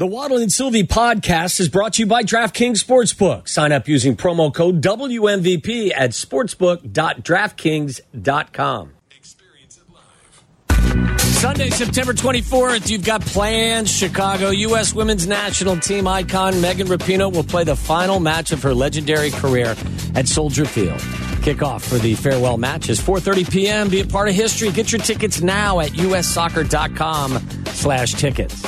The 0.00 0.06
Waddle 0.06 0.38
and 0.38 0.50
Sylvie 0.50 0.84
podcast 0.84 1.60
is 1.60 1.68
brought 1.68 1.92
to 1.92 2.00
you 2.00 2.06
by 2.06 2.22
DraftKings 2.22 2.82
Sportsbook. 2.82 3.46
Sign 3.46 3.70
up 3.70 3.86
using 3.86 4.16
promo 4.16 4.50
code 4.50 4.80
WMVP 4.80 5.92
at 5.94 6.12
sportsbook.draftkings.com. 6.12 8.92
Experience 9.10 9.76
it 9.76 9.84
live. 9.92 11.20
Sunday, 11.20 11.68
September 11.68 12.14
24th, 12.14 12.88
you've 12.88 13.04
got 13.04 13.20
plans. 13.20 13.90
Chicago 13.90 14.48
U.S. 14.48 14.94
women's 14.94 15.26
national 15.26 15.76
team 15.76 16.08
icon 16.08 16.58
Megan 16.62 16.86
Rapinoe 16.86 17.30
will 17.30 17.44
play 17.44 17.64
the 17.64 17.76
final 17.76 18.20
match 18.20 18.52
of 18.52 18.62
her 18.62 18.72
legendary 18.72 19.30
career 19.30 19.76
at 20.14 20.26
Soldier 20.26 20.64
Field. 20.64 21.00
Kickoff 21.42 21.82
for 21.82 21.98
the 21.98 22.14
farewell 22.14 22.56
match 22.56 22.88
is 22.88 22.98
4.30 22.98 23.50
p.m. 23.50 23.90
Be 23.90 24.00
a 24.00 24.06
part 24.06 24.30
of 24.30 24.34
history. 24.34 24.70
Get 24.70 24.92
your 24.92 25.02
tickets 25.02 25.42
now 25.42 25.80
at 25.80 25.90
ussoccer.com 25.90 27.66
slash 27.66 28.14
tickets. 28.14 28.64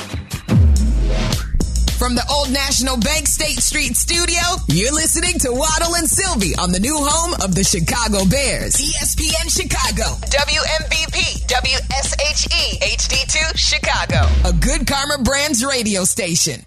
From 2.03 2.15
the 2.15 2.27
Old 2.29 2.51
National 2.51 2.97
Bank 2.97 3.27
State 3.27 3.63
Street 3.63 3.95
studio, 3.95 4.41
you're 4.67 4.91
listening 4.91 5.39
to 5.39 5.53
Waddle 5.53 5.95
and 5.95 6.05
Sylvie 6.05 6.53
on 6.59 6.73
the 6.73 6.79
new 6.81 6.97
home 6.99 7.33
of 7.41 7.55
the 7.55 7.63
Chicago 7.63 8.25
Bears. 8.25 8.75
ESPN 8.75 9.47
Chicago, 9.47 10.19
WMVP, 10.27 11.47
WSHE, 11.47 12.81
HD2, 12.83 13.55
Chicago. 13.57 14.27
A 14.43 14.51
good 14.51 14.85
Karma 14.85 15.23
Brands 15.23 15.63
radio 15.63 16.03
station. 16.03 16.65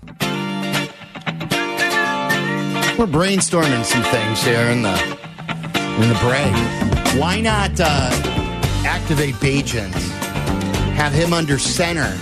We're 2.96 3.05
brainstorming 3.05 3.84
some 3.84 4.05
things 4.05 4.43
here 4.43 4.71
in 4.73 4.80
the 4.80 4.96
in 6.01 6.09
the 6.09 6.18
break. 6.24 7.21
Why 7.21 7.43
not 7.43 7.79
uh, 7.79 8.09
activate 8.87 9.34
Bagent? 9.34 9.93
Have 10.96 11.12
him 11.12 11.34
under 11.34 11.59
center. 11.59 12.16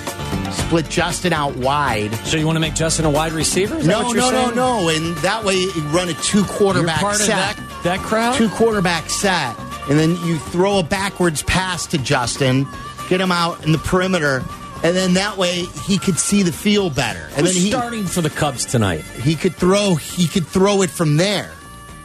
Split 0.55 0.89
Justin 0.89 1.33
out 1.33 1.57
wide. 1.57 2.15
So 2.27 2.37
you 2.37 2.47
want 2.47 2.57
to 2.57 2.61
make 2.61 2.75
Justin 2.75 3.05
a 3.05 3.11
wide 3.11 3.33
receiver? 3.33 3.77
Is 3.77 3.87
No, 3.87 4.03
no, 4.03 4.13
no, 4.13 4.31
saying? 4.31 4.55
no. 4.57 4.89
And 4.89 5.17
that 5.19 5.45
way 5.45 5.57
you 5.57 5.83
run 5.89 6.09
a 6.09 6.15
two 6.15 6.45
quarterback 6.45 7.15
set. 7.16 7.29
that, 7.57 7.80
that 7.85 7.99
crowd? 8.01 8.35
two 8.37 8.49
quarterback 8.49 9.11
set, 9.11 9.59
and 9.91 9.99
then 9.99 10.16
you 10.24 10.38
throw 10.38 10.79
a 10.79 10.83
backwards 10.83 11.43
pass 11.43 11.87
to 11.88 11.99
Justin, 11.99 12.66
get 13.09 13.21
him 13.21 13.33
out 13.33 13.65
in 13.65 13.73
the 13.73 13.79
perimeter, 13.79 14.43
and 14.83 14.96
then 14.96 15.15
that 15.15 15.37
way 15.37 15.65
he 15.87 15.99
could 15.99 16.19
see 16.19 16.43
the 16.43 16.52
field 16.52 16.95
better. 16.95 17.27
And 17.37 17.46
Who's 17.46 17.55
then 17.55 17.63
he 17.63 17.71
starting 17.71 18.05
for 18.05 18.21
the 18.23 18.30
Cubs 18.30 18.65
tonight? 18.65 19.02
he 19.23 19.35
could 19.35 19.55
throw 19.55 19.95
he 19.95 20.27
could 20.27 20.46
throw 20.46 20.83
it 20.83 20.91
from 20.91 21.16
there, 21.16 21.51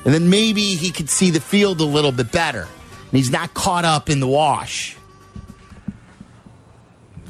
and 0.05 0.13
then 0.13 0.29
maybe 0.29 0.75
he 0.75 0.91
could 0.91 1.09
see 1.09 1.29
the 1.29 1.41
field 1.41 1.79
a 1.81 1.85
little 1.85 2.11
bit 2.11 2.31
better, 2.31 2.61
and 2.63 3.11
he's 3.11 3.31
not 3.31 3.53
caught 3.53 3.85
up 3.85 4.09
in 4.09 4.19
the 4.19 4.27
wash. 4.27 4.95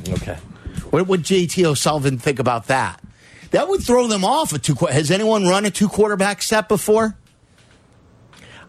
Okay. 0.09 0.37
What 0.89 1.07
would 1.07 1.23
JT 1.23 1.63
O'Sullivan 1.65 2.17
think 2.17 2.39
about 2.39 2.67
that? 2.67 3.01
That 3.51 3.67
would 3.67 3.81
throw 3.83 4.07
them 4.07 4.23
off 4.23 4.53
a 4.53 4.59
two. 4.59 4.75
qu- 4.75 4.87
Has 4.87 5.09
anyone 5.11 5.45
run 5.47 5.65
a 5.65 5.71
two 5.71 5.87
quarterback 5.89 6.41
set 6.41 6.67
before? 6.69 7.15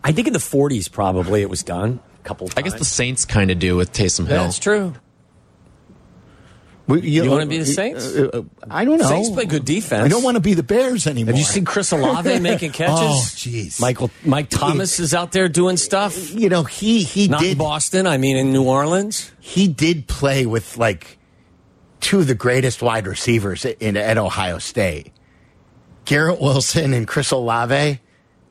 I 0.03 0.13
think 0.13 0.27
in 0.27 0.33
the 0.33 0.39
40s 0.39 0.91
probably 0.91 1.43
it 1.43 1.51
was 1.51 1.63
done 1.63 2.01
a 2.23 2.27
couple 2.27 2.49
times. 2.49 2.57
I 2.59 2.63
guess 2.63 2.79
the 2.79 2.85
Saints 2.87 3.25
kind 3.27 3.51
of 3.51 3.59
do 3.59 3.77
with 3.77 3.93
Taysom 3.93 4.27
Hill. 4.27 4.45
That's 4.45 4.59
true. 4.59 4.95
We- 6.87 7.03
You 7.03 7.31
wanna 7.31 7.47
be 7.47 7.59
the 7.59 7.67
Saints? 7.67 8.05
Uh, 8.17 8.31
uh, 8.33 8.43
I 8.69 8.85
don't 8.85 8.99
know. 8.99 9.07
Saints 9.09 9.31
play 9.31 9.45
good 9.45 9.65
defense. 9.65 10.05
I 10.05 10.09
don't 10.09 10.25
want 10.25 10.35
to 10.37 10.41
be 10.41 10.55
the 10.55 10.65
Bears 10.65 11.07
anymore. 11.07 11.33
Have 11.35 11.39
you 11.39 11.45
seen 11.45 11.65
Chris 11.65 11.93
Olave 11.93 12.39
making 12.41 12.73
catches? 12.73 12.99
Oh, 12.99 13.23
jeez. 13.37 13.81
Michael 13.81 14.11
Mike 14.25 14.49
Thomas 14.49 14.99
is 14.99 15.15
out 15.15 15.31
there 15.31 15.49
doing 15.49 15.77
stuff. 15.77 16.33
You 16.35 16.49
know, 16.49 16.65
he 16.65 17.05
he 17.05 17.29
Not 17.29 17.43
in 17.43 17.49
did 17.51 17.59
Boston. 17.59 18.09
I 18.09 18.17
mean, 18.17 18.37
in 18.37 18.53
New 18.53 18.65
Orleans. 18.65 19.31
he 19.39 19.69
did 19.69 20.09
play 20.09 20.47
with 20.47 20.79
like 20.79 21.19
two 22.01 22.21
of 22.21 22.27
the 22.27 22.35
greatest 22.35 22.83
wide 22.83 23.07
receivers 23.07 23.65
in 23.65 23.97
at 23.97 24.19
Ohio 24.19 24.59
State. 24.59 25.13
Garrett 26.05 26.41
Wilson 26.41 26.95
and 26.95 27.07
Chris 27.07 27.31
Olave. 27.31 28.01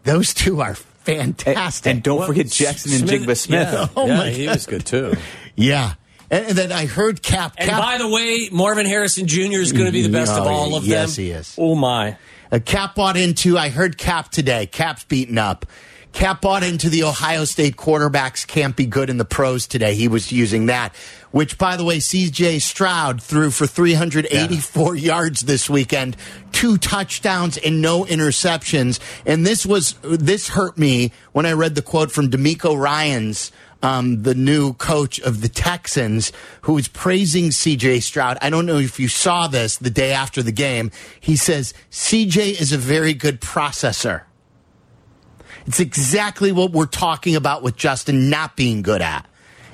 Those 0.03 0.33
two 0.33 0.61
are 0.61 0.75
fantastic. 0.75 1.91
And 1.91 2.03
don't 2.03 2.25
forget 2.25 2.47
Jackson 2.47 2.93
and 2.93 3.03
Jigba 3.09 3.35
Smith. 3.37 3.71
Yeah, 3.73 3.87
Oh, 3.95 4.05
yeah, 4.07 4.17
my 4.17 4.29
he 4.29 4.45
God. 4.45 4.55
was 4.55 4.65
good 4.65 4.85
too. 4.85 5.13
yeah. 5.55 5.93
And, 6.31 6.45
and 6.47 6.57
then 6.57 6.71
I 6.71 6.85
heard 6.85 7.21
Cap. 7.23 7.55
And 7.57 7.69
Cap 7.69 7.81
by 7.81 7.97
the 7.97 8.07
way, 8.07 8.49
Marvin 8.51 8.85
Harrison 8.85 9.27
Jr. 9.27 9.59
is 9.59 9.73
going 9.73 9.87
to 9.87 9.91
be 9.91 10.03
the 10.03 10.09
best 10.11 10.31
of 10.31 10.45
Oh, 10.45 10.49
all 10.49 10.75
of 10.75 10.85
yes, 10.85 11.15
them. 11.15 11.25
Yes, 11.25 11.27
he 11.27 11.31
is. 11.31 11.55
Oh 11.57 11.75
my! 11.75 12.17
Uh, 12.51 12.59
Cap 12.63 12.95
bought 12.95 13.17
into, 13.17 13.57
I 13.57 13.69
heard 13.69 13.97
Cap 13.97 14.29
today. 14.31 14.65
Cap's 14.67 15.03
beaten 15.05 15.37
up. 15.37 15.65
Cap 16.11 16.41
bought 16.41 16.63
into 16.63 16.89
the 16.89 17.03
Ohio 17.03 17.45
State 17.45 17.75
quarterbacks 17.75 18.45
can't 18.45 18.75
be 18.75 18.85
good 18.85 19.09
in 19.09 19.17
the 19.17 19.25
pros 19.25 19.67
today. 19.67 19.93
He 19.93 20.07
was 20.07 20.31
using 20.31 20.65
that, 20.65 20.95
which, 21.31 21.57
by 21.57 21.77
the 21.77 21.85
way, 21.85 21.97
CJ 21.97 22.61
Stroud 22.61 23.21
threw 23.21 23.51
for 23.51 23.67
384 23.67 24.95
yards 24.95 25.41
this 25.41 25.69
weekend, 25.69 26.17
two 26.51 26.77
touchdowns 26.77 27.57
and 27.57 27.81
no 27.81 28.05
interceptions. 28.05 28.99
And 29.25 29.45
this 29.45 29.65
was, 29.65 29.93
this 30.01 30.49
hurt 30.49 30.77
me 30.77 31.11
when 31.31 31.45
I 31.45 31.53
read 31.53 31.75
the 31.75 31.81
quote 31.81 32.11
from 32.11 32.29
DeMeco 32.29 32.77
Ryans 32.77 33.51
um, 33.81 34.23
the 34.23 34.35
new 34.35 34.73
coach 34.73 35.19
of 35.19 35.41
the 35.41 35.49
Texans, 35.49 36.31
who 36.63 36.77
is 36.77 36.87
praising 36.87 37.45
CJ 37.45 38.01
Stroud. 38.01 38.37
I 38.41 38.49
don't 38.49 38.65
know 38.65 38.77
if 38.77 38.99
you 38.99 39.07
saw 39.07 39.47
this 39.47 39.77
the 39.77 39.89
day 39.89 40.11
after 40.11 40.43
the 40.43 40.51
game. 40.51 40.91
He 41.19 41.35
says, 41.35 41.73
CJ 41.91 42.59
is 42.59 42.73
a 42.73 42.77
very 42.77 43.13
good 43.13 43.41
processor. 43.41 44.23
It's 45.65 45.79
exactly 45.79 46.51
what 46.51 46.71
we're 46.71 46.85
talking 46.85 47.35
about 47.35 47.63
with 47.63 47.75
Justin 47.75 48.29
not 48.29 48.55
being 48.55 48.81
good 48.81 49.01
at. 49.01 49.25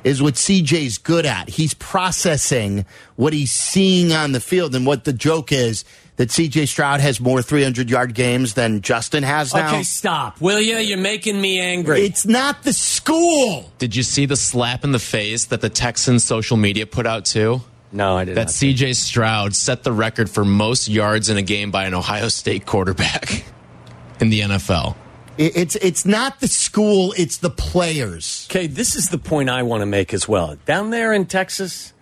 Is 0.04 0.22
what 0.22 0.36
CJ's 0.36 1.00
good 1.00 1.26
at. 1.26 1.50
He's 1.50 1.74
processing 1.74 2.86
what 3.16 3.34
he's 3.34 3.52
seeing 3.52 4.14
on 4.14 4.34
the 4.34 4.40
field. 4.40 4.76
And 4.76 4.86
what 4.86 5.04
the 5.04 5.14
joke 5.14 5.52
is 5.52 5.84
that 6.18 6.30
CJ 6.30 6.68
Stroud 6.68 7.00
has 7.02 7.20
more 7.20 7.42
300 7.42 7.90
yard 7.90 8.14
games 8.14 8.54
than 8.54 8.82
Justin 8.82 9.24
has 9.24 9.54
now. 9.54 9.68
Okay, 9.68 9.84
stop, 9.84 10.40
will 10.40 10.62
you? 10.62 10.78
You're 10.78 10.98
making 10.98 11.40
me 11.40 11.60
angry. 11.60 12.02
It's 12.02 12.26
not 12.26 12.64
the 12.64 12.74
school. 12.74 13.72
Did 13.80 13.96
you 13.96 14.04
see 14.04 14.26
the 14.26 14.36
slap 14.36 14.84
in 14.84 14.92
the 14.92 15.00
face 15.00 15.46
that 15.46 15.62
the 15.62 15.70
Texans 15.70 16.24
social 16.24 16.58
media 16.58 16.86
put 16.86 17.08
out 17.08 17.26
too? 17.26 17.62
no, 17.92 18.18
I 18.18 18.26
didn't. 18.26 18.36
That 18.36 18.48
CJ 18.48 18.96
Stroud 18.96 19.56
set 19.56 19.84
the 19.84 19.92
record 19.92 20.30
for 20.30 20.44
most 20.44 20.88
yards 20.88 21.30
in 21.30 21.38
a 21.38 21.42
game 21.42 21.72
by 21.72 21.86
an 21.86 21.94
Ohio 21.94 22.28
State 22.28 22.66
quarterback 22.66 23.46
in 24.20 24.30
the 24.30 24.42
NFL. 24.42 24.96
It- 25.38 25.56
It's 25.58 25.76
it's 25.78 26.06
not 26.06 26.40
the 26.40 26.48
school, 26.48 27.14
it's 27.18 27.38
the 27.38 27.50
players. 27.50 28.48
Okay, 28.50 28.68
this 28.68 28.96
is 28.96 29.10
the 29.10 29.18
point 29.18 29.50
I 29.50 29.64
want 29.64 29.82
to 29.82 29.86
make 29.86 30.14
as 30.14 30.28
well. 30.28 30.58
Down 30.66 30.90
there 30.92 31.14
in 31.14 31.26
Texas, 31.26 31.94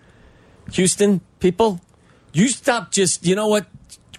Houston, 0.73 1.21
people, 1.39 1.81
you 2.31 2.47
stop 2.49 2.91
just, 2.91 3.25
you 3.25 3.35
know 3.35 3.47
what? 3.47 3.65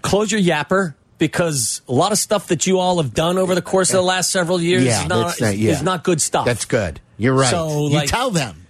Close 0.02 0.30
your 0.30 0.40
yapper 0.40 0.94
because 1.18 1.80
a 1.88 1.92
lot 1.92 2.12
of 2.12 2.18
stuff 2.18 2.48
that 2.48 2.66
you 2.66 2.78
all 2.78 3.00
have 3.00 3.14
done 3.14 3.38
over 3.38 3.54
the 3.54 3.62
course 3.62 3.90
of 3.90 3.96
the 3.96 4.02
last 4.02 4.30
several 4.30 4.60
years 4.60 4.84
Yeah, 4.84 5.02
is, 5.02 5.08
not, 5.08 5.40
not- 5.40 5.56
yeah. 5.56 5.70
is 5.72 5.82
not 5.82 6.04
good 6.04 6.20
stuff. 6.20 6.44
That's 6.44 6.64
good. 6.64 7.00
You're 7.16 7.34
right. 7.34 7.50
So, 7.50 7.88
you 7.88 7.94
like- 7.94 8.08
tell 8.10 8.30
them. 8.30 8.60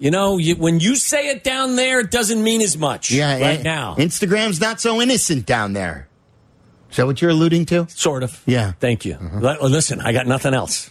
You 0.00 0.12
know, 0.12 0.38
you, 0.38 0.54
when 0.54 0.78
you 0.78 0.94
say 0.94 1.28
it 1.30 1.42
down 1.42 1.74
there, 1.74 1.98
it 1.98 2.12
doesn't 2.12 2.40
mean 2.40 2.60
as 2.62 2.78
much 2.78 3.10
Yeah, 3.10 3.32
right 3.32 3.58
eh, 3.58 3.62
now. 3.62 3.96
Instagram's 3.96 4.60
not 4.60 4.80
so 4.80 5.02
innocent 5.02 5.44
down 5.44 5.72
there. 5.72 6.07
Is 6.90 6.96
that 6.96 7.06
what 7.06 7.20
you're 7.20 7.30
alluding 7.30 7.66
to? 7.66 7.86
sort 7.90 8.22
of. 8.22 8.42
Yeah. 8.46 8.72
Thank 8.80 9.04
you. 9.04 9.14
Mm-hmm. 9.14 9.40
Li- 9.44 9.56
Listen, 9.68 10.00
I 10.00 10.12
got 10.12 10.26
nothing 10.26 10.54
else. 10.54 10.90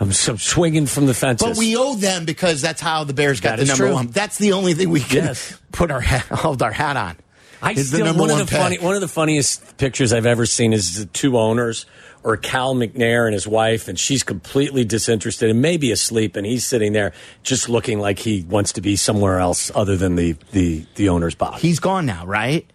I'm, 0.00 0.10
s- 0.10 0.28
I'm 0.28 0.38
swinging 0.38 0.86
from 0.86 1.06
the 1.06 1.14
fences. 1.14 1.46
But 1.48 1.56
we 1.56 1.76
owe 1.76 1.94
them 1.94 2.24
because 2.24 2.60
that's 2.60 2.80
how 2.80 3.04
the 3.04 3.14
Bears 3.14 3.40
got 3.40 3.56
That 3.58 3.62
the 3.64 3.66
number 3.68 3.86
true. 3.86 3.94
one. 3.94 4.06
That's 4.08 4.36
the 4.38 4.52
only 4.52 4.74
thing 4.74 4.90
we 4.90 5.00
can 5.00 5.24
Yes. 5.24 5.58
put 5.70 5.90
our 5.90 6.00
hat, 6.00 6.22
hold 6.26 6.62
our 6.62 6.72
hat 6.72 6.96
on. 6.96 7.16
I 7.64 7.72
is 7.72 7.92
the 7.92 7.98
still 7.98 8.06
number 8.06 8.22
one 8.22 8.30
of 8.32 8.38
the 8.38 8.46
funny 8.56 8.78
one 8.78 8.96
of 8.96 9.00
the 9.00 9.06
funniest 9.08 9.76
pictures 9.76 10.12
I've 10.12 10.26
ever 10.26 10.46
seen 10.46 10.72
is 10.72 10.98
the 10.98 11.06
two 11.06 11.38
owners 11.38 11.86
or 12.24 12.36
Cal 12.36 12.74
McNair 12.74 13.26
and 13.26 13.34
his 13.34 13.46
wife, 13.46 13.86
and 13.86 13.96
she's 13.96 14.24
completely 14.24 14.84
disinterested 14.84 15.48
and 15.48 15.62
maybe 15.62 15.92
asleep, 15.92 16.34
and 16.34 16.44
he's 16.44 16.66
sitting 16.66 16.92
there 16.92 17.12
just 17.44 17.68
looking 17.68 18.00
like 18.00 18.18
he 18.18 18.42
wants 18.48 18.72
to 18.72 18.80
be 18.80 18.96
somewhere 18.96 19.38
else 19.38 19.70
other 19.76 19.96
than 19.96 20.16
the 20.16 20.34
the 20.50 20.84
the 20.96 21.08
owner's 21.08 21.36
box. 21.36 21.62
He's 21.62 21.78
gone 21.78 22.04
now, 22.04 22.26
right? 22.26 22.68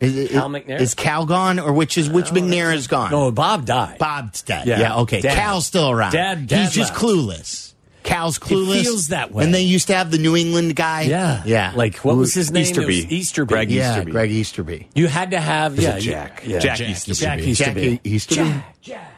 Is, 0.00 0.30
Cal 0.30 0.54
is- 0.54 0.62
McNair? 0.62 0.80
Is 0.80 0.94
Cal 0.94 1.26
gone, 1.26 1.58
or 1.58 1.72
which 1.72 1.98
is 1.98 2.08
which 2.08 2.26
McNair 2.26 2.74
is 2.74 2.86
gone? 2.86 3.10
no, 3.10 3.30
Bob 3.30 3.66
died. 3.66 3.98
Bob's 3.98 4.42
dead. 4.42 4.66
Yeah. 4.66 4.80
Yeah, 4.80 4.96
okay. 5.00 5.20
Dad. 5.20 5.36
Cal's 5.36 5.66
still 5.66 5.90
around. 5.90 6.12
Dad- 6.12 6.46
Dad 6.46 6.64
He's 6.64 6.72
just 6.72 6.92
left. 6.92 7.04
clueless. 7.04 7.66
Cal's 8.02 8.38
clueless. 8.38 8.82
feels 8.82 9.08
that 9.08 9.30
way. 9.30 9.44
And 9.44 9.52
they 9.52 9.60
used 9.60 9.88
to 9.88 9.94
have 9.94 10.10
the 10.10 10.16
New 10.16 10.34
England 10.34 10.74
guy. 10.74 11.02
Yeah, 11.02 11.42
Yeah. 11.44 11.72
Like 11.76 11.98
what 11.98 12.16
was 12.16 12.32
his 12.32 12.50
name? 12.50 12.62
It 12.64 12.68
was 12.76 12.78
Easterby. 12.88 13.14
Easterby. 13.14 13.48
Greg 13.54 13.70
yeah, 13.70 13.90
Easterby. 13.90 14.10
Greg 14.12 14.30
Easterby. 14.30 14.88
You 14.94 15.06
had 15.06 15.32
to 15.32 15.38
have 15.40 15.78
yeah, 15.78 15.98
Jack. 15.98 16.42
yeah. 16.46 16.58
Jack 16.60 16.78
Jack 16.78 16.88
Easterby. 16.88 17.14
Jack 17.20 17.38
Jack 17.38 17.46
Easterby. 17.46 18.00
Easterby. 18.02 18.44
Jack, 18.50 18.80
Jack, 18.80 19.12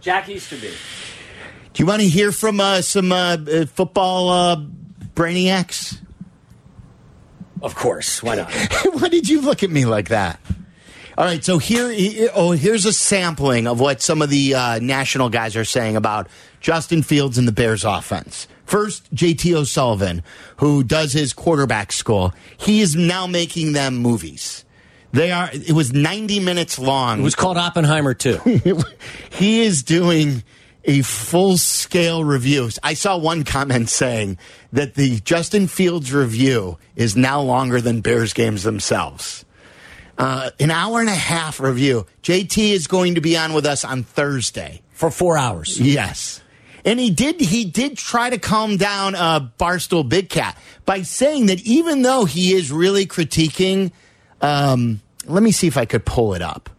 Jack 0.00 0.28
Easterby. 0.30 0.70
Do 1.74 1.82
you 1.82 1.86
want 1.86 2.00
to 2.00 2.08
hear 2.08 2.32
from 2.32 2.58
uh, 2.58 2.80
some 2.80 3.12
uh, 3.12 3.36
uh, 3.36 3.66
football 3.66 4.28
uh, 4.30 4.56
brainiacs? 5.14 5.98
Of 7.62 7.74
course, 7.74 8.22
why 8.22 8.36
not? 8.36 8.52
Why 8.92 9.08
did 9.08 9.28
you 9.28 9.40
look 9.42 9.62
at 9.62 9.70
me 9.70 9.84
like 9.84 10.08
that? 10.08 10.40
All 11.18 11.26
right, 11.26 11.44
so 11.44 11.58
here, 11.58 12.30
oh, 12.34 12.52
here's 12.52 12.86
a 12.86 12.92
sampling 12.94 13.66
of 13.66 13.78
what 13.78 14.00
some 14.00 14.22
of 14.22 14.30
the 14.30 14.54
uh, 14.54 14.78
national 14.78 15.28
guys 15.28 15.54
are 15.56 15.66
saying 15.66 15.96
about 15.96 16.28
Justin 16.60 17.02
Fields 17.02 17.36
and 17.36 17.46
the 17.46 17.52
Bears 17.52 17.84
offense. 17.84 18.48
First, 18.64 19.14
JT 19.14 19.52
O'Sullivan, 19.54 20.22
who 20.58 20.82
does 20.82 21.12
his 21.12 21.34
quarterback 21.34 21.92
school, 21.92 22.32
he 22.56 22.80
is 22.80 22.96
now 22.96 23.26
making 23.26 23.72
them 23.72 23.96
movies. 23.96 24.64
They 25.12 25.32
are. 25.32 25.50
It 25.52 25.72
was 25.72 25.92
90 25.92 26.40
minutes 26.40 26.78
long. 26.78 27.20
It 27.20 27.22
was 27.24 27.34
called 27.34 27.56
Oppenheimer 27.58 28.14
too. 28.14 28.38
he 29.30 29.62
is 29.62 29.82
doing 29.82 30.44
a 30.84 31.02
full 31.02 31.56
scale 31.56 32.24
review. 32.24 32.70
I 32.82 32.94
saw 32.94 33.16
one 33.16 33.44
comment 33.44 33.88
saying 33.88 34.38
that 34.72 34.94
the 34.94 35.20
Justin 35.20 35.66
Fields 35.66 36.12
review 36.12 36.78
is 36.96 37.16
now 37.16 37.40
longer 37.40 37.80
than 37.80 38.00
Bears 38.00 38.32
games 38.32 38.62
themselves. 38.62 39.44
Uh, 40.18 40.50
an 40.60 40.70
hour 40.70 41.00
and 41.00 41.08
a 41.08 41.14
half 41.14 41.60
review. 41.60 42.06
JT 42.22 42.72
is 42.72 42.86
going 42.86 43.14
to 43.14 43.20
be 43.20 43.36
on 43.36 43.54
with 43.54 43.64
us 43.64 43.84
on 43.84 44.02
Thursday 44.02 44.82
for 44.90 45.10
four 45.10 45.38
hours. 45.38 45.80
Yes. 45.80 46.42
And 46.84 46.98
he 46.98 47.10
did 47.10 47.40
he 47.40 47.64
did 47.64 47.96
try 47.96 48.30
to 48.30 48.38
calm 48.38 48.76
down 48.76 49.14
uh, 49.14 49.48
Barstool 49.58 50.08
Big 50.08 50.28
Cat 50.28 50.56
by 50.84 51.02
saying 51.02 51.46
that 51.46 51.60
even 51.62 52.02
though 52.02 52.24
he 52.24 52.54
is 52.54 52.72
really 52.72 53.06
critiquing, 53.06 53.92
um, 54.40 55.00
let 55.26 55.42
me 55.42 55.52
see 55.52 55.66
if 55.66 55.76
I 55.76 55.84
could 55.84 56.04
pull 56.04 56.34
it 56.34 56.42
up. 56.42 56.70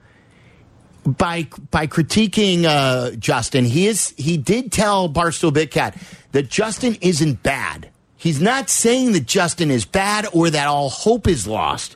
By 1.04 1.48
by 1.72 1.88
critiquing 1.88 2.66
uh, 2.66 3.12
Justin, 3.16 3.66
he 3.66 3.88
is 3.88 4.14
he 4.18 4.38
did 4.38 4.72
tell 4.72 5.10
Barstool 5.10 5.52
Big 5.52 5.72
Cat 5.72 5.98
that 6.32 6.50
Justin 6.50 6.96
isn't 7.02 7.42
bad. 7.42 7.90
He's 8.18 8.40
not 8.40 8.70
saying 8.70 9.14
that 9.14 9.26
Justin 9.26 9.72
is 9.72 9.84
bad 9.84 10.28
or 10.32 10.52
that 10.52 10.68
all 10.68 10.90
hope 10.90 11.28
is 11.28 11.48
lost. 11.48 11.96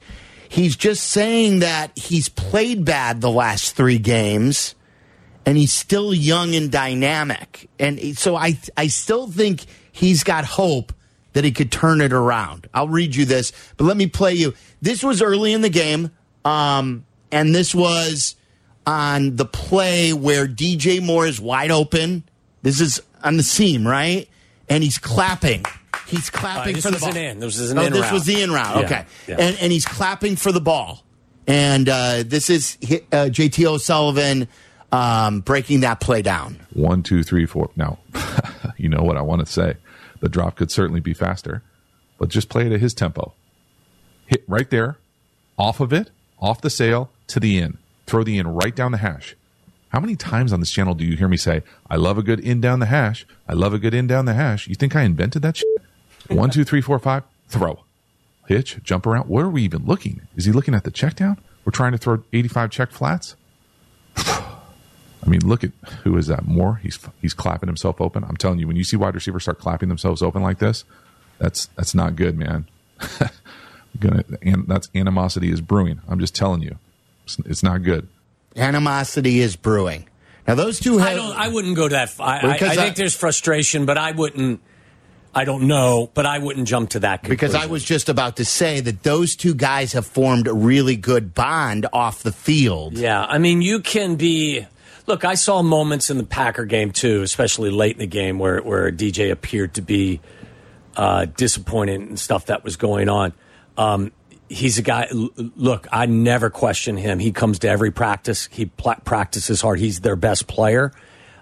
He's 0.49 0.75
just 0.75 1.03
saying 1.03 1.59
that 1.59 1.95
he's 1.95 2.29
played 2.29 2.83
bad 2.83 3.21
the 3.21 3.29
last 3.29 3.75
three 3.75 3.99
games 3.99 4.73
and 5.45 5.57
he's 5.57 5.71
still 5.71 6.13
young 6.13 6.55
and 6.55 6.71
dynamic. 6.71 7.69
And 7.79 8.17
so 8.17 8.35
I, 8.35 8.57
I 8.75 8.87
still 8.87 9.27
think 9.27 9.65
he's 9.91 10.23
got 10.23 10.45
hope 10.45 10.93
that 11.33 11.43
he 11.43 11.51
could 11.51 11.71
turn 11.71 12.01
it 12.01 12.13
around. 12.13 12.67
I'll 12.73 12.87
read 12.87 13.15
you 13.15 13.25
this, 13.25 13.51
but 13.77 13.83
let 13.83 13.97
me 13.97 14.07
play 14.07 14.33
you. 14.33 14.53
This 14.81 15.03
was 15.03 15.21
early 15.21 15.53
in 15.53 15.61
the 15.61 15.69
game, 15.69 16.11
um, 16.43 17.05
and 17.31 17.53
this 17.53 17.75
was 17.75 18.35
on 18.85 19.35
the 19.35 19.45
play 19.45 20.13
where 20.13 20.47
DJ 20.47 21.01
Moore 21.01 21.25
is 21.25 21.39
wide 21.39 21.71
open. 21.71 22.23
This 22.61 22.81
is 22.81 23.01
on 23.23 23.37
the 23.37 23.43
seam, 23.43 23.87
right? 23.87 24.27
And 24.69 24.83
he's 24.83 24.97
clapping. 24.97 25.65
He's 26.07 26.29
clapping 26.29 26.77
uh, 26.77 26.81
for 26.81 26.91
the 26.91 26.99
ball. 26.99 27.09
An 27.09 27.17
in. 27.17 27.39
This 27.39 27.59
was 27.59 27.71
an 27.71 27.79
oh, 27.79 27.83
in 27.83 27.93
this 27.93 28.01
route. 28.03 28.13
was 28.13 28.25
the 28.25 28.41
in 28.41 28.51
route. 28.51 28.75
Yeah, 28.75 28.85
Okay, 28.85 29.05
yeah. 29.27 29.35
And, 29.39 29.57
and 29.59 29.71
he's 29.71 29.85
clapping 29.85 30.35
for 30.35 30.51
the 30.51 30.61
ball. 30.61 31.03
And 31.47 31.87
uh, 31.89 32.23
this 32.25 32.49
is 32.49 32.77
uh, 32.81 33.29
JT 33.29 33.65
O'Sullivan 33.65 34.47
um, 34.91 35.41
breaking 35.41 35.81
that 35.81 35.99
play 35.99 36.21
down. 36.21 36.59
One, 36.73 37.03
two, 37.03 37.23
three, 37.23 37.45
four. 37.45 37.69
Now, 37.75 37.99
you 38.77 38.89
know 38.89 39.03
what 39.03 39.17
I 39.17 39.21
want 39.21 39.45
to 39.45 39.51
say. 39.51 39.75
The 40.21 40.29
drop 40.29 40.55
could 40.55 40.71
certainly 40.71 41.01
be 41.01 41.13
faster, 41.13 41.61
but 42.17 42.29
just 42.29 42.49
play 42.49 42.65
it 42.65 42.71
at 42.71 42.79
his 42.79 42.93
tempo. 42.93 43.33
Hit 44.25 44.43
right 44.47 44.69
there, 44.69 44.97
off 45.57 45.79
of 45.79 45.93
it, 45.93 46.09
off 46.39 46.61
the 46.61 46.69
sail 46.69 47.11
to 47.27 47.39
the 47.39 47.59
in. 47.59 47.77
Throw 48.05 48.23
the 48.23 48.37
in 48.37 48.47
right 48.47 48.75
down 48.75 48.91
the 48.91 48.99
hash. 48.99 49.35
How 49.89 49.99
many 49.99 50.15
times 50.15 50.51
on 50.51 50.59
this 50.59 50.71
channel 50.71 50.93
do 50.93 51.05
you 51.05 51.15
hear 51.15 51.27
me 51.27 51.37
say, 51.37 51.63
I 51.89 51.95
love 51.95 52.17
a 52.17 52.23
good 52.23 52.39
in 52.39 52.59
down 52.59 52.79
the 52.79 52.85
hash? 52.87 53.25
I 53.47 53.53
love 53.53 53.73
a 53.73 53.79
good 53.79 53.93
in 53.93 54.07
down 54.07 54.25
the 54.25 54.33
hash. 54.33 54.67
You 54.67 54.75
think 54.75 54.95
I 54.95 55.03
invented 55.03 55.41
that 55.43 55.57
shit? 55.57 55.67
One, 56.27 56.49
two, 56.49 56.63
three, 56.63 56.81
four, 56.81 56.99
five, 56.99 57.23
throw. 57.47 57.83
Hitch, 58.47 58.79
jump 58.83 59.05
around. 59.05 59.29
Where 59.29 59.45
are 59.45 59.49
we 59.49 59.63
even 59.63 59.85
looking? 59.85 60.21
Is 60.35 60.45
he 60.45 60.51
looking 60.51 60.75
at 60.75 60.83
the 60.83 60.91
check 60.91 61.15
down? 61.15 61.37
We're 61.63 61.71
trying 61.71 61.93
to 61.93 61.97
throw 61.97 62.23
85 62.33 62.69
check 62.71 62.91
flats? 62.91 63.35
I 64.17 65.27
mean, 65.27 65.47
look 65.47 65.63
at 65.63 65.71
who 66.03 66.17
is 66.17 66.27
that? 66.27 66.45
Moore. 66.45 66.75
He's 66.83 66.99
he's 67.21 67.33
clapping 67.33 67.67
himself 67.67 67.99
open. 67.99 68.23
I'm 68.23 68.37
telling 68.37 68.59
you, 68.59 68.67
when 68.67 68.75
you 68.75 68.83
see 68.83 68.95
wide 68.95 69.15
receivers 69.15 69.43
start 69.43 69.59
clapping 69.59 69.89
themselves 69.89 70.21
open 70.21 70.43
like 70.43 70.59
this, 70.59 70.83
that's 71.39 71.65
that's 71.75 71.95
not 71.95 72.15
good, 72.15 72.37
man. 72.37 72.67
Gonna 73.99 74.23
and 74.41 74.67
that's 74.67 74.89
animosity 74.93 75.51
is 75.51 75.61
brewing. 75.61 76.01
I'm 76.07 76.19
just 76.19 76.35
telling 76.35 76.61
you, 76.61 76.77
it's, 77.25 77.37
it's 77.45 77.63
not 77.63 77.83
good. 77.83 78.07
Animosity 78.55 79.41
is 79.41 79.55
brewing. 79.55 80.07
Now 80.47 80.55
those 80.55 80.79
two. 80.79 80.97
Have, 80.99 81.07
I 81.07 81.13
don't. 81.15 81.35
I 81.37 81.47
wouldn't 81.49 81.75
go 81.75 81.87
to 81.89 81.95
that. 81.95 82.13
I, 82.19 82.23
I, 82.23 82.51
I 82.53 82.57
think 82.57 82.79
I- 82.79 82.89
there's 82.91 83.15
frustration, 83.15 83.85
but 83.85 83.97
I 83.97 84.11
wouldn't. 84.11 84.61
I 85.37 85.43
don't 85.43 85.67
know, 85.67 86.09
but 86.13 86.25
I 86.25 86.39
wouldn't 86.39 86.65
jump 86.65 86.91
to 86.91 86.99
that 87.01 87.23
conclusion. 87.23 87.35
because 87.35 87.55
I 87.55 87.65
was 87.65 87.83
just 87.83 88.07
about 88.07 88.37
to 88.37 88.45
say 88.45 88.79
that 88.79 89.03
those 89.03 89.35
two 89.35 89.53
guys 89.53 89.91
have 89.91 90.05
formed 90.05 90.47
a 90.47 90.53
really 90.53 90.95
good 90.95 91.33
bond 91.33 91.85
off 91.91 92.23
the 92.23 92.31
field. 92.31 92.97
Yeah, 92.97 93.21
I 93.25 93.37
mean, 93.37 93.61
you 93.61 93.81
can 93.81 94.15
be. 94.15 94.65
Look, 95.07 95.25
I 95.25 95.35
saw 95.35 95.61
moments 95.61 96.09
in 96.09 96.17
the 96.17 96.23
Packer 96.23 96.63
game 96.63 96.91
too, 96.91 97.21
especially 97.21 97.69
late 97.69 97.93
in 97.93 97.99
the 97.99 98.07
game, 98.07 98.39
where 98.39 98.59
where 98.61 98.89
DJ 98.91 99.29
appeared 99.31 99.73
to 99.73 99.81
be 99.81 100.21
uh, 100.95 101.25
disappointed 101.25 101.99
and 101.99 102.17
stuff 102.19 102.45
that 102.45 102.63
was 102.63 102.77
going 102.77 103.09
on. 103.09 103.33
Um, 103.77 104.13
he's 104.49 104.77
a 104.77 104.81
guy. 104.81 105.07
Look, 105.11 105.87
I 105.91 106.05
never 106.05 106.49
question 106.49 106.97
him. 106.97 107.19
He 107.19 107.31
comes 107.31 107.59
to 107.59 107.69
every 107.69 107.91
practice. 107.91 108.47
He 108.51 108.65
practices 108.65 109.61
hard. 109.61 109.79
He's 109.79 110.01
their 110.01 110.15
best 110.15 110.47
player. 110.47 110.91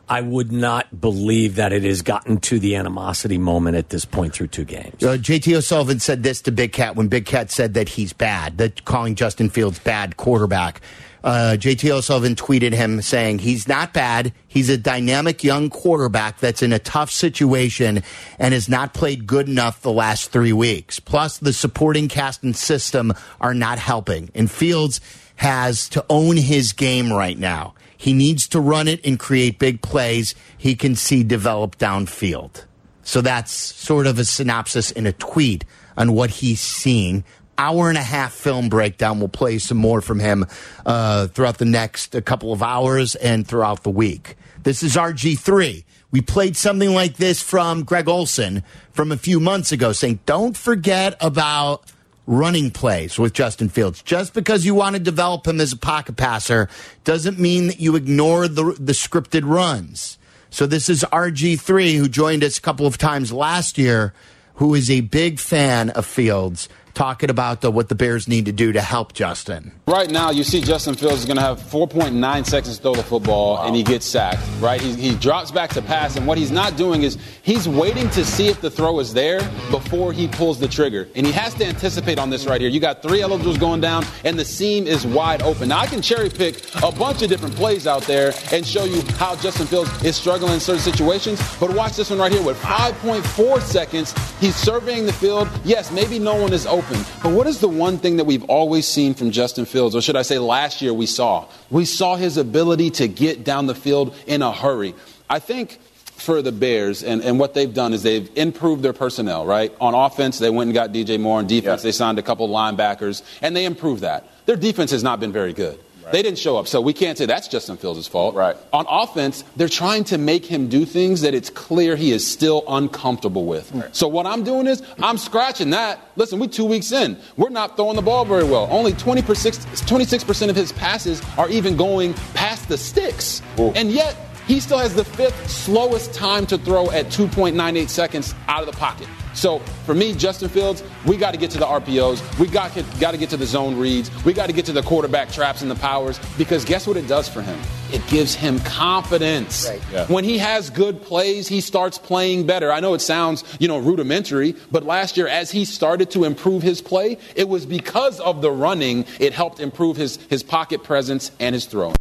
I 0.09 0.21
would 0.21 0.51
not 0.51 0.99
believe 0.99 1.55
that 1.55 1.71
it 1.71 1.83
has 1.83 2.01
gotten 2.01 2.37
to 2.41 2.59
the 2.59 2.75
animosity 2.75 3.37
moment 3.37 3.77
at 3.77 3.89
this 3.89 4.03
point 4.03 4.33
through 4.33 4.47
two 4.47 4.65
games. 4.65 5.01
Uh, 5.01 5.17
JT 5.17 5.55
O'Sullivan 5.55 5.99
said 5.99 6.23
this 6.23 6.41
to 6.41 6.51
Big 6.51 6.73
Cat 6.73 6.95
when 6.95 7.07
Big 7.07 7.25
Cat 7.25 7.51
said 7.51 7.73
that 7.75 7.89
he's 7.89 8.11
bad, 8.11 8.57
that 8.57 8.83
calling 8.83 9.15
Justin 9.15 9.49
Fields 9.49 9.79
bad 9.79 10.17
quarterback. 10.17 10.81
Uh, 11.23 11.55
JT 11.57 11.89
O'Sullivan 11.89 12.35
tweeted 12.35 12.73
him 12.73 13.01
saying 13.01 13.39
he's 13.39 13.67
not 13.67 13.93
bad. 13.93 14.33
He's 14.47 14.69
a 14.69 14.77
dynamic 14.77 15.43
young 15.43 15.69
quarterback 15.69 16.39
that's 16.39 16.61
in 16.61 16.73
a 16.73 16.79
tough 16.79 17.11
situation 17.11 18.03
and 18.37 18.53
has 18.53 18.67
not 18.67 18.93
played 18.93 19.25
good 19.25 19.47
enough 19.47 19.81
the 19.81 19.91
last 19.91 20.31
three 20.31 20.51
weeks. 20.51 20.99
Plus, 20.99 21.37
the 21.37 21.53
supporting 21.53 22.09
cast 22.09 22.43
and 22.43 22.55
system 22.55 23.13
are 23.39 23.53
not 23.53 23.79
helping. 23.79 24.29
And 24.35 24.51
Fields 24.51 24.99
has 25.37 25.87
to 25.89 26.05
own 26.09 26.37
his 26.37 26.73
game 26.73 27.11
right 27.11 27.37
now. 27.37 27.73
He 27.97 28.13
needs 28.13 28.49
to 28.49 28.59
run 28.59 28.89
it 28.89 28.99
and 29.05 29.17
create 29.17 29.59
big 29.59 29.81
plays 29.81 30.35
he 30.57 30.75
can 30.75 30.95
see 30.95 31.23
develop 31.23 31.77
downfield. 31.77 32.65
So 33.03 33.21
that's 33.21 33.51
sort 33.51 34.07
of 34.07 34.19
a 34.19 34.25
synopsis 34.25 34.91
in 34.91 35.05
a 35.05 35.13
tweet 35.13 35.63
on 35.97 36.13
what 36.13 36.29
he's 36.29 36.59
seeing. 36.59 37.23
Hour 37.57 37.89
and 37.89 37.97
a 37.97 38.03
half 38.03 38.33
film 38.33 38.69
breakdown. 38.69 39.19
We'll 39.19 39.29
play 39.29 39.59
some 39.59 39.77
more 39.77 40.01
from 40.01 40.19
him 40.19 40.45
uh, 40.85 41.27
throughout 41.27 41.57
the 41.57 41.65
next 41.65 42.15
a 42.15 42.21
couple 42.21 42.51
of 42.51 42.63
hours 42.63 43.15
and 43.15 43.47
throughout 43.47 43.83
the 43.83 43.89
week. 43.89 44.35
This 44.63 44.83
is 44.83 44.95
RG3. 44.95 45.83
We 46.11 46.21
played 46.21 46.55
something 46.55 46.93
like 46.93 47.17
this 47.17 47.41
from 47.41 47.83
Greg 47.83 48.07
Olsen 48.07 48.63
from 48.91 49.11
a 49.11 49.17
few 49.17 49.39
months 49.39 49.71
ago, 49.71 49.91
saying, 49.93 50.19
"Don't 50.25 50.57
forget 50.57 51.15
about." 51.21 51.89
running 52.25 52.71
plays 52.71 53.19
with 53.19 53.33
Justin 53.33 53.67
Fields. 53.67 54.01
Just 54.01 54.33
because 54.33 54.65
you 54.65 54.73
want 54.73 54.95
to 54.95 55.01
develop 55.01 55.45
him 55.45 55.59
as 55.59 55.73
a 55.73 55.77
pocket 55.77 56.15
passer 56.15 56.69
doesn't 57.03 57.37
mean 57.37 57.67
that 57.67 57.81
you 57.81 57.97
ignore 57.97 58.47
the, 58.47 58.63
the 58.79 58.93
scripted 58.93 59.41
runs. 59.43 60.17
So 60.49 60.67
this 60.67 60.87
is 60.87 61.03
RG3 61.11 61.97
who 61.97 62.07
joined 62.07 62.43
us 62.43 62.57
a 62.57 62.61
couple 62.61 62.85
of 62.85 62.97
times 62.97 63.33
last 63.33 63.77
year, 63.77 64.13
who 64.55 64.75
is 64.75 64.89
a 64.89 65.01
big 65.01 65.39
fan 65.39 65.89
of 65.89 66.05
Fields, 66.05 66.69
talking 66.93 67.29
about 67.29 67.61
the, 67.61 67.71
what 67.71 67.89
the 67.89 67.95
Bears 67.95 68.27
need 68.27 68.45
to 68.45 68.51
do 68.51 68.71
to 68.71 68.81
help 68.81 69.13
Justin. 69.13 69.71
Right 69.87 70.09
now, 70.09 70.31
you 70.31 70.43
see 70.43 70.61
Justin 70.61 70.95
Fields 70.95 71.19
is 71.19 71.25
going 71.25 71.37
to 71.37 71.43
have 71.43 71.59
4.9 71.59 72.45
seconds 72.45 72.77
to 72.77 72.81
throw 72.81 72.95
the 72.95 73.03
football, 73.03 73.65
and 73.65 73.75
he 73.75 73.83
gets 73.83 74.05
sacked. 74.05 74.41
Right? 74.59 74.79
He, 74.79 74.93
he 74.93 75.15
drops 75.15 75.51
back 75.51 75.71
to 75.71 75.81
pass, 75.81 76.15
and 76.15 76.27
what 76.27 76.37
he's 76.37 76.51
not 76.51 76.77
doing 76.77 77.03
is 77.03 77.17
he's 77.41 77.67
waiting 77.67 78.09
to 78.11 78.23
see 78.23 78.47
if 78.47 78.61
the 78.61 78.69
throw 78.69 78.99
is 78.99 79.13
there 79.13 79.39
before 79.71 80.13
he 80.13 80.27
pulls 80.27 80.59
the 80.59 80.67
trigger, 80.67 81.07
and 81.15 81.25
he 81.25 81.31
has 81.31 81.53
to 81.55 81.65
anticipate 81.65 82.19
on 82.19 82.29
this 82.29 82.45
right 82.45 82.61
here. 82.61 82.69
You 82.69 82.79
got 82.79 83.01
three 83.01 83.21
eligibles 83.21 83.57
going 83.57 83.81
down, 83.81 84.05
and 84.23 84.37
the 84.37 84.45
seam 84.45 84.85
is 84.85 85.05
wide 85.05 85.41
open. 85.41 85.69
Now 85.69 85.79
I 85.79 85.87
can 85.87 86.01
cherry 86.01 86.29
pick 86.29 86.63
a 86.83 86.91
bunch 86.91 87.21
of 87.21 87.29
different 87.29 87.55
plays 87.55 87.87
out 87.87 88.03
there 88.03 88.33
and 88.51 88.65
show 88.65 88.85
you 88.85 89.01
how 89.17 89.35
Justin 89.37 89.67
Fields 89.67 90.03
is 90.03 90.15
struggling 90.15 90.53
in 90.53 90.59
certain 90.59 90.81
situations. 90.81 91.41
But 91.59 91.73
watch 91.73 91.95
this 91.95 92.09
one 92.09 92.19
right 92.19 92.31
here 92.31 92.43
with 92.43 92.59
5.4 92.61 93.61
seconds. 93.61 94.13
He's 94.39 94.55
surveying 94.55 95.05
the 95.05 95.13
field. 95.13 95.49
Yes, 95.65 95.91
maybe 95.91 96.19
no 96.19 96.35
one 96.35 96.53
is 96.53 96.65
open. 96.65 96.82
But 97.21 97.31
what 97.31 97.47
is 97.47 97.59
the 97.59 97.67
one 97.67 97.97
thing 97.97 98.17
that 98.17 98.25
we've 98.25 98.43
always 98.45 98.87
seen 98.87 99.13
from 99.13 99.31
Justin 99.31 99.65
Fields, 99.65 99.95
or 99.95 100.01
should 100.01 100.15
I 100.15 100.21
say 100.21 100.39
last 100.39 100.81
year 100.81 100.93
we 100.93 101.05
saw? 101.05 101.47
We 101.69 101.85
saw 101.85 102.15
his 102.15 102.37
ability 102.37 102.91
to 102.91 103.07
get 103.07 103.43
down 103.43 103.67
the 103.67 103.75
field 103.75 104.15
in 104.27 104.41
a 104.41 104.51
hurry. 104.51 104.93
I 105.29 105.39
think 105.39 105.79
for 106.15 106.41
the 106.41 106.51
Bears 106.51 107.03
and, 107.03 107.21
and 107.21 107.39
what 107.39 107.53
they've 107.53 107.73
done 107.73 107.93
is 107.93 108.03
they've 108.03 108.29
improved 108.35 108.83
their 108.83 108.93
personnel, 108.93 109.45
right? 109.45 109.73
On 109.81 109.93
offense, 109.93 110.39
they 110.39 110.49
went 110.49 110.69
and 110.69 110.73
got 110.73 110.91
DJ 110.91 111.19
Moore. 111.19 111.39
On 111.39 111.47
defense, 111.47 111.81
they 111.81 111.91
signed 111.91 112.19
a 112.19 112.21
couple 112.21 112.47
linebackers, 112.49 113.23
and 113.41 113.55
they 113.55 113.65
improved 113.65 114.01
that. 114.01 114.27
Their 114.45 114.55
defense 114.55 114.91
has 114.91 115.03
not 115.03 115.19
been 115.19 115.31
very 115.31 115.53
good. 115.53 115.79
They 116.11 116.21
didn't 116.21 116.39
show 116.39 116.57
up, 116.57 116.67
so 116.67 116.81
we 116.81 116.93
can't 116.93 117.17
say 117.17 117.25
that's 117.25 117.47
Justin 117.47 117.77
Fields' 117.77 118.07
fault. 118.07 118.35
Right. 118.35 118.55
On 118.71 118.85
offense, 118.87 119.43
they're 119.55 119.69
trying 119.69 120.03
to 120.05 120.17
make 120.17 120.45
him 120.45 120.67
do 120.69 120.85
things 120.85 121.21
that 121.21 121.33
it's 121.33 121.49
clear 121.49 121.95
he 121.95 122.11
is 122.11 122.25
still 122.25 122.63
uncomfortable 122.67 123.45
with. 123.45 123.71
So 123.93 124.07
what 124.07 124.25
I'm 124.25 124.43
doing 124.43 124.67
is 124.67 124.83
I'm 125.01 125.17
scratching 125.17 125.71
that. 125.71 125.99
Listen, 126.15 126.39
we're 126.39 126.47
two 126.47 126.65
weeks 126.65 126.91
in. 126.91 127.17
We're 127.37 127.49
not 127.49 127.75
throwing 127.75 127.95
the 127.95 128.01
ball 128.01 128.25
very 128.25 128.43
well. 128.43 128.67
Only 128.69 128.93
20%, 128.93 129.23
26% 129.23 130.49
of 130.49 130.55
his 130.55 130.71
passes 130.71 131.21
are 131.37 131.49
even 131.49 131.75
going 131.75 132.13
past 132.33 132.67
the 132.67 132.77
sticks. 132.77 133.41
And 133.57 133.91
yet, 133.91 134.15
He 134.47 134.59
still 134.59 134.77
has 134.77 134.93
the 134.93 135.05
fifth 135.05 135.49
slowest 135.49 136.13
time 136.13 136.45
to 136.47 136.57
throw 136.57 136.91
at 136.91 137.05
2.98 137.05 137.89
seconds 137.89 138.35
out 138.47 138.61
of 138.61 138.67
the 138.67 138.77
pocket. 138.77 139.07
So 139.33 139.59
for 139.85 139.95
me, 139.95 140.13
Justin 140.13 140.49
Fields, 140.49 140.83
we 141.05 141.17
got 141.17 141.31
to 141.31 141.37
get 141.37 141.49
to 141.51 141.57
the 141.57 141.65
RPOs. 141.65 142.39
We 142.39 142.47
got 142.47 142.73
got 142.99 143.11
to 143.11 143.17
get 143.17 143.29
to 143.31 143.37
the 143.37 143.45
zone 143.45 143.77
reads. 143.77 144.11
We 144.23 144.33
got 144.33 144.47
to 144.47 144.53
get 144.53 144.65
to 144.65 144.73
the 144.73 144.83
quarterback 144.83 145.31
traps 145.31 145.61
and 145.61 145.71
the 145.71 145.75
powers 145.75 146.19
because 146.37 146.65
guess 146.65 146.85
what 146.85 146.97
it 146.97 147.07
does 147.07 147.27
for 147.27 147.41
him? 147.41 147.59
It 147.91 148.05
gives 148.07 148.35
him 148.35 148.59
confidence. 148.59 149.67
Right. 149.67 149.81
Yeah. 149.91 150.05
When 150.07 150.23
he 150.23 150.37
has 150.37 150.69
good 150.69 151.01
plays, 151.01 151.47
he 151.47 151.61
starts 151.61 151.97
playing 151.97 152.45
better. 152.45 152.71
I 152.71 152.79
know 152.79 152.93
it 152.93 153.01
sounds, 153.01 153.43
you 153.59 153.67
know, 153.67 153.79
rudimentary, 153.79 154.55
but 154.71 154.83
last 154.83 155.17
year 155.17 155.27
as 155.27 155.51
he 155.51 155.65
started 155.65 156.11
to 156.11 156.23
improve 156.25 156.63
his 156.63 156.81
play, 156.81 157.17
it 157.35 157.49
was 157.49 157.65
because 157.65 158.19
of 158.19 158.41
the 158.41 158.51
running. 158.51 159.05
It 159.19 159.33
helped 159.33 159.59
improve 159.59 159.97
his 159.97 160.17
his 160.29 160.43
pocket 160.43 160.83
presence 160.83 161.31
and 161.39 161.53
his 161.53 161.65
throwing. 161.65 161.95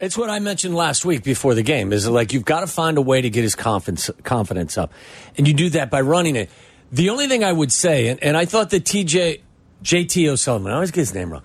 It's 0.00 0.16
what 0.16 0.30
I 0.30 0.38
mentioned 0.38 0.76
last 0.76 1.04
week 1.04 1.24
before 1.24 1.56
the 1.56 1.62
game. 1.62 1.92
Is 1.92 2.08
like 2.08 2.32
you've 2.32 2.44
got 2.44 2.60
to 2.60 2.68
find 2.68 2.98
a 2.98 3.02
way 3.02 3.20
to 3.20 3.30
get 3.30 3.42
his 3.42 3.56
confidence 3.56 4.10
confidence 4.22 4.78
up, 4.78 4.92
and 5.36 5.48
you 5.48 5.54
do 5.54 5.70
that 5.70 5.90
by 5.90 6.02
running 6.02 6.36
it. 6.36 6.50
The 6.92 7.10
only 7.10 7.26
thing 7.26 7.42
I 7.42 7.52
would 7.52 7.72
say, 7.72 8.06
and, 8.06 8.22
and 8.22 8.36
I 8.36 8.44
thought 8.44 8.70
that 8.70 8.84
TJ, 8.84 9.40
JT 9.82 10.28
O'Sullivan, 10.28 10.70
I 10.70 10.76
always 10.76 10.92
get 10.92 11.00
his 11.00 11.14
name 11.14 11.32
wrong. 11.32 11.42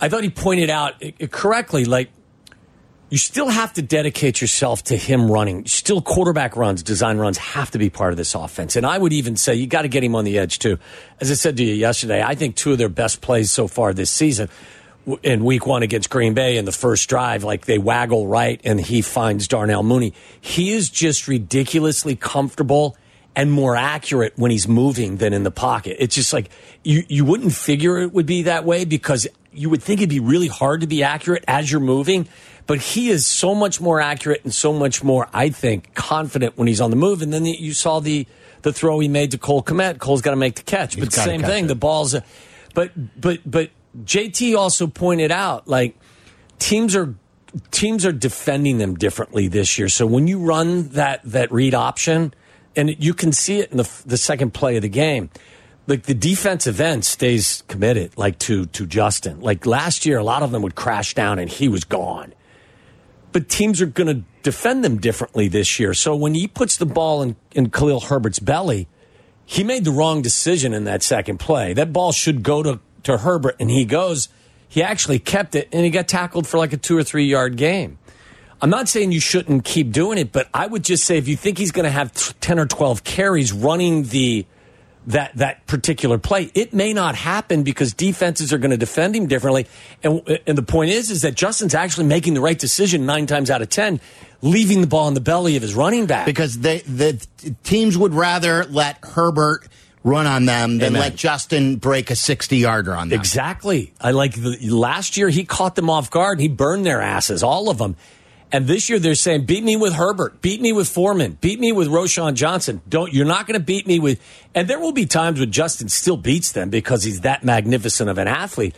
I 0.00 0.08
thought 0.08 0.22
he 0.22 0.30
pointed 0.30 0.70
out 0.70 1.02
correctly, 1.30 1.84
like, 1.84 2.10
you 3.10 3.18
still 3.18 3.48
have 3.48 3.72
to 3.72 3.82
dedicate 3.82 4.40
yourself 4.40 4.84
to 4.84 4.96
him 4.96 5.30
running. 5.30 5.66
Still, 5.66 6.00
quarterback 6.00 6.56
runs, 6.56 6.84
design 6.84 7.18
runs 7.18 7.36
have 7.36 7.70
to 7.72 7.78
be 7.78 7.90
part 7.90 8.12
of 8.12 8.16
this 8.16 8.34
offense. 8.34 8.76
And 8.76 8.86
I 8.86 8.96
would 8.96 9.12
even 9.12 9.36
say 9.36 9.56
you 9.56 9.66
got 9.66 9.82
to 9.82 9.88
get 9.88 10.04
him 10.04 10.14
on 10.14 10.24
the 10.24 10.38
edge, 10.38 10.60
too. 10.60 10.78
As 11.20 11.30
I 11.30 11.34
said 11.34 11.56
to 11.56 11.64
you 11.64 11.74
yesterday, 11.74 12.22
I 12.22 12.36
think 12.36 12.54
two 12.54 12.70
of 12.72 12.78
their 12.78 12.88
best 12.88 13.20
plays 13.20 13.50
so 13.50 13.66
far 13.66 13.92
this 13.92 14.10
season 14.10 14.48
in 15.22 15.44
week 15.44 15.66
one 15.66 15.82
against 15.82 16.10
Green 16.10 16.34
Bay 16.34 16.56
in 16.56 16.64
the 16.64 16.72
first 16.72 17.08
drive, 17.08 17.44
like 17.44 17.66
they 17.66 17.78
waggle 17.78 18.26
right 18.26 18.60
and 18.64 18.80
he 18.80 19.02
finds 19.02 19.48
Darnell 19.48 19.82
Mooney. 19.82 20.14
He 20.40 20.72
is 20.72 20.90
just 20.90 21.28
ridiculously 21.28 22.16
comfortable 22.16 22.96
and 23.34 23.52
more 23.52 23.76
accurate 23.76 24.32
when 24.36 24.50
he's 24.50 24.66
moving 24.66 25.18
than 25.18 25.32
in 25.32 25.44
the 25.44 25.50
pocket. 25.50 25.96
It's 26.00 26.14
just 26.14 26.32
like 26.32 26.50
you, 26.82 27.04
you 27.08 27.24
wouldn't 27.24 27.52
figure 27.52 27.98
it 27.98 28.12
would 28.12 28.26
be 28.26 28.42
that 28.42 28.64
way 28.64 28.84
because 28.84 29.28
you 29.52 29.70
would 29.70 29.82
think 29.82 30.00
it'd 30.00 30.10
be 30.10 30.20
really 30.20 30.48
hard 30.48 30.80
to 30.80 30.86
be 30.86 31.02
accurate 31.02 31.44
as 31.46 31.70
you're 31.70 31.80
moving. 31.80 32.28
But 32.66 32.80
he 32.80 33.08
is 33.08 33.26
so 33.26 33.54
much 33.54 33.80
more 33.80 34.00
accurate 34.00 34.42
and 34.44 34.52
so 34.52 34.72
much 34.72 35.02
more, 35.02 35.28
I 35.32 35.48
think, 35.50 35.94
confident 35.94 36.58
when 36.58 36.68
he's 36.68 36.80
on 36.80 36.90
the 36.90 36.96
move. 36.96 37.22
And 37.22 37.32
then 37.32 37.44
the, 37.44 37.52
you 37.52 37.72
saw 37.72 38.00
the 38.00 38.26
the 38.62 38.72
throw 38.72 38.98
he 38.98 39.08
made 39.08 39.30
to 39.30 39.38
Cole 39.38 39.62
Kmet. 39.62 39.98
Cole's 39.98 40.20
got 40.20 40.32
to 40.32 40.36
make 40.36 40.56
the 40.56 40.62
catch, 40.62 40.98
but 40.98 41.12
same 41.12 41.42
thing. 41.42 41.66
It. 41.66 41.68
The 41.68 41.74
ball's, 41.76 42.14
a, 42.14 42.24
but 42.74 42.90
but 43.18 43.38
but 43.46 43.70
JT 43.96 44.56
also 44.56 44.86
pointed 44.86 45.32
out 45.32 45.68
like 45.68 45.96
teams 46.58 46.94
are 46.94 47.14
teams 47.70 48.04
are 48.04 48.12
defending 48.12 48.78
them 48.78 48.94
differently 48.94 49.48
this 49.48 49.78
year. 49.78 49.88
So 49.88 50.06
when 50.06 50.26
you 50.26 50.38
run 50.40 50.88
that 50.90 51.20
that 51.24 51.50
read 51.50 51.74
option 51.74 52.34
and 52.76 52.94
you 53.02 53.12
can 53.12 53.32
see 53.32 53.58
it 53.58 53.70
in 53.70 53.78
the, 53.78 54.02
the 54.06 54.16
second 54.16 54.54
play 54.54 54.76
of 54.76 54.82
the 54.82 54.88
game. 54.88 55.30
Like 55.88 56.02
the 56.04 56.14
defensive 56.14 56.80
end 56.80 57.04
stays 57.04 57.64
committed, 57.66 58.16
like 58.16 58.38
to 58.40 58.66
to 58.66 58.86
Justin. 58.86 59.40
Like 59.40 59.64
last 59.64 60.04
year, 60.04 60.18
a 60.18 60.22
lot 60.22 60.42
of 60.42 60.52
them 60.52 60.62
would 60.62 60.74
crash 60.74 61.14
down 61.14 61.38
and 61.38 61.50
he 61.50 61.66
was 61.68 61.84
gone. 61.84 62.34
But 63.32 63.48
teams 63.48 63.80
are 63.80 63.86
going 63.86 64.06
to 64.06 64.24
defend 64.42 64.84
them 64.84 64.98
differently 64.98 65.48
this 65.48 65.80
year. 65.80 65.94
So 65.94 66.14
when 66.14 66.34
he 66.34 66.46
puts 66.46 66.76
the 66.76 66.86
ball 66.86 67.22
in, 67.22 67.36
in 67.52 67.70
Khalil 67.70 68.00
Herbert's 68.00 68.38
belly, 68.38 68.88
he 69.44 69.64
made 69.64 69.84
the 69.84 69.90
wrong 69.90 70.22
decision 70.22 70.72
in 70.72 70.84
that 70.84 71.02
second 71.02 71.38
play. 71.38 71.72
That 71.72 71.92
ball 71.92 72.12
should 72.12 72.42
go 72.42 72.62
to, 72.62 72.80
to 73.08 73.18
Herbert, 73.18 73.56
and 73.60 73.70
he 73.70 73.84
goes. 73.84 74.28
He 74.70 74.82
actually 74.82 75.18
kept 75.18 75.54
it, 75.54 75.68
and 75.72 75.82
he 75.82 75.90
got 75.90 76.08
tackled 76.08 76.46
for 76.46 76.58
like 76.58 76.74
a 76.74 76.76
two 76.76 76.96
or 76.96 77.02
three 77.02 77.24
yard 77.24 77.56
game. 77.56 77.98
I'm 78.60 78.70
not 78.70 78.88
saying 78.88 79.12
you 79.12 79.20
shouldn't 79.20 79.64
keep 79.64 79.92
doing 79.92 80.18
it, 80.18 80.32
but 80.32 80.48
I 80.52 80.66
would 80.66 80.84
just 80.84 81.04
say 81.04 81.16
if 81.16 81.28
you 81.28 81.36
think 81.36 81.58
he's 81.58 81.70
going 81.70 81.84
to 81.84 81.90
have 81.90 82.12
10 82.40 82.58
or 82.58 82.66
12 82.66 83.04
carries 83.04 83.52
running 83.52 84.04
the 84.04 84.46
that 85.06 85.34
that 85.36 85.66
particular 85.66 86.18
play, 86.18 86.50
it 86.54 86.74
may 86.74 86.92
not 86.92 87.14
happen 87.14 87.62
because 87.62 87.94
defenses 87.94 88.52
are 88.52 88.58
going 88.58 88.72
to 88.72 88.76
defend 88.76 89.16
him 89.16 89.26
differently. 89.26 89.66
And 90.02 90.20
and 90.46 90.58
the 90.58 90.62
point 90.62 90.90
is 90.90 91.10
is 91.10 91.22
that 91.22 91.34
Justin's 91.34 91.74
actually 91.74 92.06
making 92.06 92.34
the 92.34 92.42
right 92.42 92.58
decision 92.58 93.06
9 93.06 93.26
times 93.26 93.50
out 93.50 93.62
of 93.62 93.70
10 93.70 94.00
leaving 94.42 94.80
the 94.80 94.86
ball 94.86 95.08
in 95.08 95.14
the 95.14 95.20
belly 95.20 95.56
of 95.56 95.62
his 95.62 95.74
running 95.74 96.06
back 96.06 96.26
because 96.26 96.58
they 96.58 96.80
the 96.80 97.24
teams 97.64 97.96
would 97.96 98.12
rather 98.12 98.64
let 98.66 98.98
Herbert 99.02 99.66
run 100.04 100.26
on 100.26 100.46
them 100.46 100.78
than 100.78 100.88
Amen. 100.88 101.00
let 101.00 101.16
Justin 101.16 101.76
break 101.76 102.10
a 102.10 102.16
60 102.16 102.56
yarder 102.56 102.94
on 102.94 103.08
them. 103.08 103.18
Exactly. 103.18 103.92
I 104.00 104.12
like 104.12 104.34
the 104.34 104.70
last 104.70 105.16
year 105.16 105.28
he 105.28 105.44
caught 105.44 105.74
them 105.74 105.90
off 105.90 106.10
guard. 106.10 106.40
He 106.40 106.48
burned 106.48 106.86
their 106.86 107.00
asses, 107.00 107.42
all 107.42 107.68
of 107.68 107.78
them. 107.78 107.96
And 108.50 108.66
this 108.66 108.88
year 108.88 108.98
they're 108.98 109.14
saying, 109.14 109.44
beat 109.44 109.62
me 109.62 109.76
with 109.76 109.92
Herbert, 109.92 110.40
beat 110.40 110.60
me 110.60 110.72
with 110.72 110.88
Foreman, 110.88 111.36
beat 111.40 111.60
me 111.60 111.70
with 111.72 111.88
Roschon 111.88 112.34
Johnson. 112.34 112.80
Don't 112.88 113.12
you're 113.12 113.26
not 113.26 113.46
going 113.46 113.60
to 113.60 113.64
beat 113.64 113.86
me 113.86 113.98
with. 113.98 114.20
And 114.54 114.68
there 114.68 114.80
will 114.80 114.92
be 114.92 115.04
times 115.04 115.38
when 115.38 115.52
Justin 115.52 115.88
still 115.88 116.16
beats 116.16 116.52
them 116.52 116.70
because 116.70 117.02
he's 117.02 117.20
that 117.22 117.44
magnificent 117.44 118.08
of 118.08 118.16
an 118.16 118.26
athlete. 118.26 118.74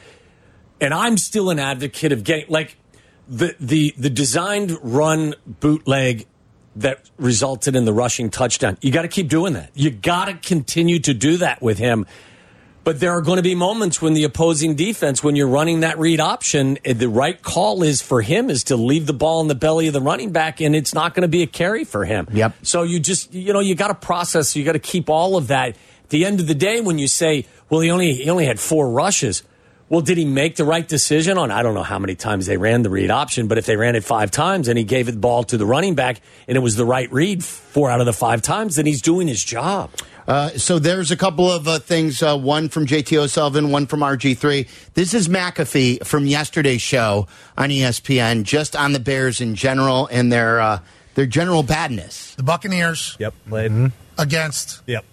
And 0.80 0.92
I'm 0.92 1.16
still 1.16 1.50
an 1.50 1.60
advocate 1.60 2.10
of 2.10 2.24
getting 2.24 2.46
like 2.48 2.76
the 3.28 3.54
the 3.60 3.94
the 3.96 4.10
designed 4.10 4.76
run 4.82 5.36
bootleg 5.46 6.26
that 6.76 7.08
resulted 7.18 7.74
in 7.74 7.84
the 7.84 7.92
rushing 7.92 8.30
touchdown. 8.30 8.78
You 8.80 8.92
got 8.92 9.02
to 9.02 9.08
keep 9.08 9.28
doing 9.28 9.54
that. 9.54 9.70
You 9.74 9.90
got 9.90 10.26
to 10.26 10.34
continue 10.34 10.98
to 11.00 11.14
do 11.14 11.38
that 11.38 11.60
with 11.60 11.78
him 11.78 12.06
but 12.82 12.98
there 12.98 13.12
are 13.12 13.20
going 13.20 13.36
to 13.36 13.42
be 13.42 13.54
moments 13.54 14.00
when 14.00 14.14
the 14.14 14.24
opposing 14.24 14.74
defense, 14.74 15.22
when 15.22 15.36
you're 15.36 15.48
running 15.48 15.80
that 15.80 15.98
read 15.98 16.18
option, 16.18 16.78
eh, 16.84 16.92
the 16.92 17.08
right 17.08 17.40
call 17.40 17.82
is 17.82 18.00
for 18.00 18.22
him 18.22 18.48
is 18.48 18.64
to 18.64 18.76
leave 18.76 19.06
the 19.06 19.12
ball 19.12 19.40
in 19.42 19.48
the 19.48 19.54
belly 19.54 19.86
of 19.86 19.92
the 19.92 20.00
running 20.00 20.32
back, 20.32 20.60
and 20.60 20.74
it's 20.74 20.94
not 20.94 21.14
going 21.14 21.22
to 21.22 21.28
be 21.28 21.42
a 21.42 21.46
carry 21.46 21.84
for 21.84 22.04
him. 22.04 22.26
Yep. 22.32 22.54
So 22.62 22.82
you 22.82 22.98
just, 22.98 23.34
you 23.34 23.52
know, 23.52 23.60
you 23.60 23.74
got 23.74 23.88
to 23.88 23.94
process. 23.94 24.56
You 24.56 24.64
got 24.64 24.72
to 24.72 24.78
keep 24.78 25.10
all 25.10 25.36
of 25.36 25.48
that. 25.48 25.68
At 25.68 26.08
the 26.08 26.24
end 26.24 26.40
of 26.40 26.46
the 26.46 26.54
day, 26.54 26.80
when 26.80 26.98
you 26.98 27.06
say, 27.06 27.46
well, 27.68 27.80
he 27.80 27.90
only 27.90 28.14
he 28.14 28.30
only 28.30 28.46
had 28.46 28.58
four 28.58 28.90
rushes. 28.90 29.42
Well, 29.90 30.02
did 30.02 30.18
he 30.18 30.25
make 30.25 30.54
the 30.54 30.64
right 30.64 30.87
decision 30.87 31.37
on? 31.37 31.50
I 31.50 31.64
don't 31.64 31.75
know 31.75 31.82
how 31.82 31.99
many 31.99 32.14
times 32.14 32.47
they 32.47 32.56
ran 32.56 32.82
the 32.82 32.90
read 32.90 33.11
option, 33.11 33.49
but 33.49 33.59
if 33.59 33.66
they 33.66 33.75
ran 33.75 33.97
it 33.97 34.04
five 34.04 34.30
times 34.30 34.68
and 34.68 34.78
he 34.78 34.85
gave 34.85 35.06
the 35.06 35.12
ball 35.16 35.42
to 35.42 35.56
the 35.56 35.66
running 35.66 35.97
back 35.97 36.20
and 36.47 36.56
it 36.56 36.61
was 36.61 36.76
the 36.76 36.85
right 36.85 37.12
read 37.12 37.44
four 37.44 37.90
out 37.90 37.99
of 37.99 38.06
the 38.06 38.12
five 38.12 38.40
times, 38.40 38.76
then 38.76 38.87
he's 38.87 39.02
doing 39.02 39.26
his 39.26 39.42
job. 39.42 39.90
Uh, 40.28 40.50
so 40.50 40.78
there's 40.78 41.11
a 41.11 41.16
couple 41.16 41.50
of 41.50 41.66
uh, 41.66 41.80
things. 41.80 42.23
Uh, 42.23 42.38
one 42.38 42.68
from 42.68 42.87
JT 42.87 43.16
O'Sullivan, 43.16 43.73
one 43.73 43.88
from 43.88 43.99
RG3. 43.99 44.68
This 44.94 45.12
is 45.12 45.26
McAfee 45.26 46.06
from 46.06 46.25
yesterday's 46.25 46.82
show 46.82 47.26
on 47.59 47.70
ESPN, 47.70 48.44
just 48.44 48.76
on 48.76 48.92
the 48.92 49.00
Bears 49.00 49.40
in 49.40 49.56
general 49.56 50.06
and 50.12 50.30
their 50.30 50.61
uh, 50.61 50.78
their 51.16 51.26
general 51.26 51.64
badness. 51.64 52.37
The 52.37 52.44
Buccaneers. 52.44 53.16
Yep. 53.18 53.35
Mm-hmm. 53.49 53.87
Against. 54.18 54.82
Yep. 54.87 55.04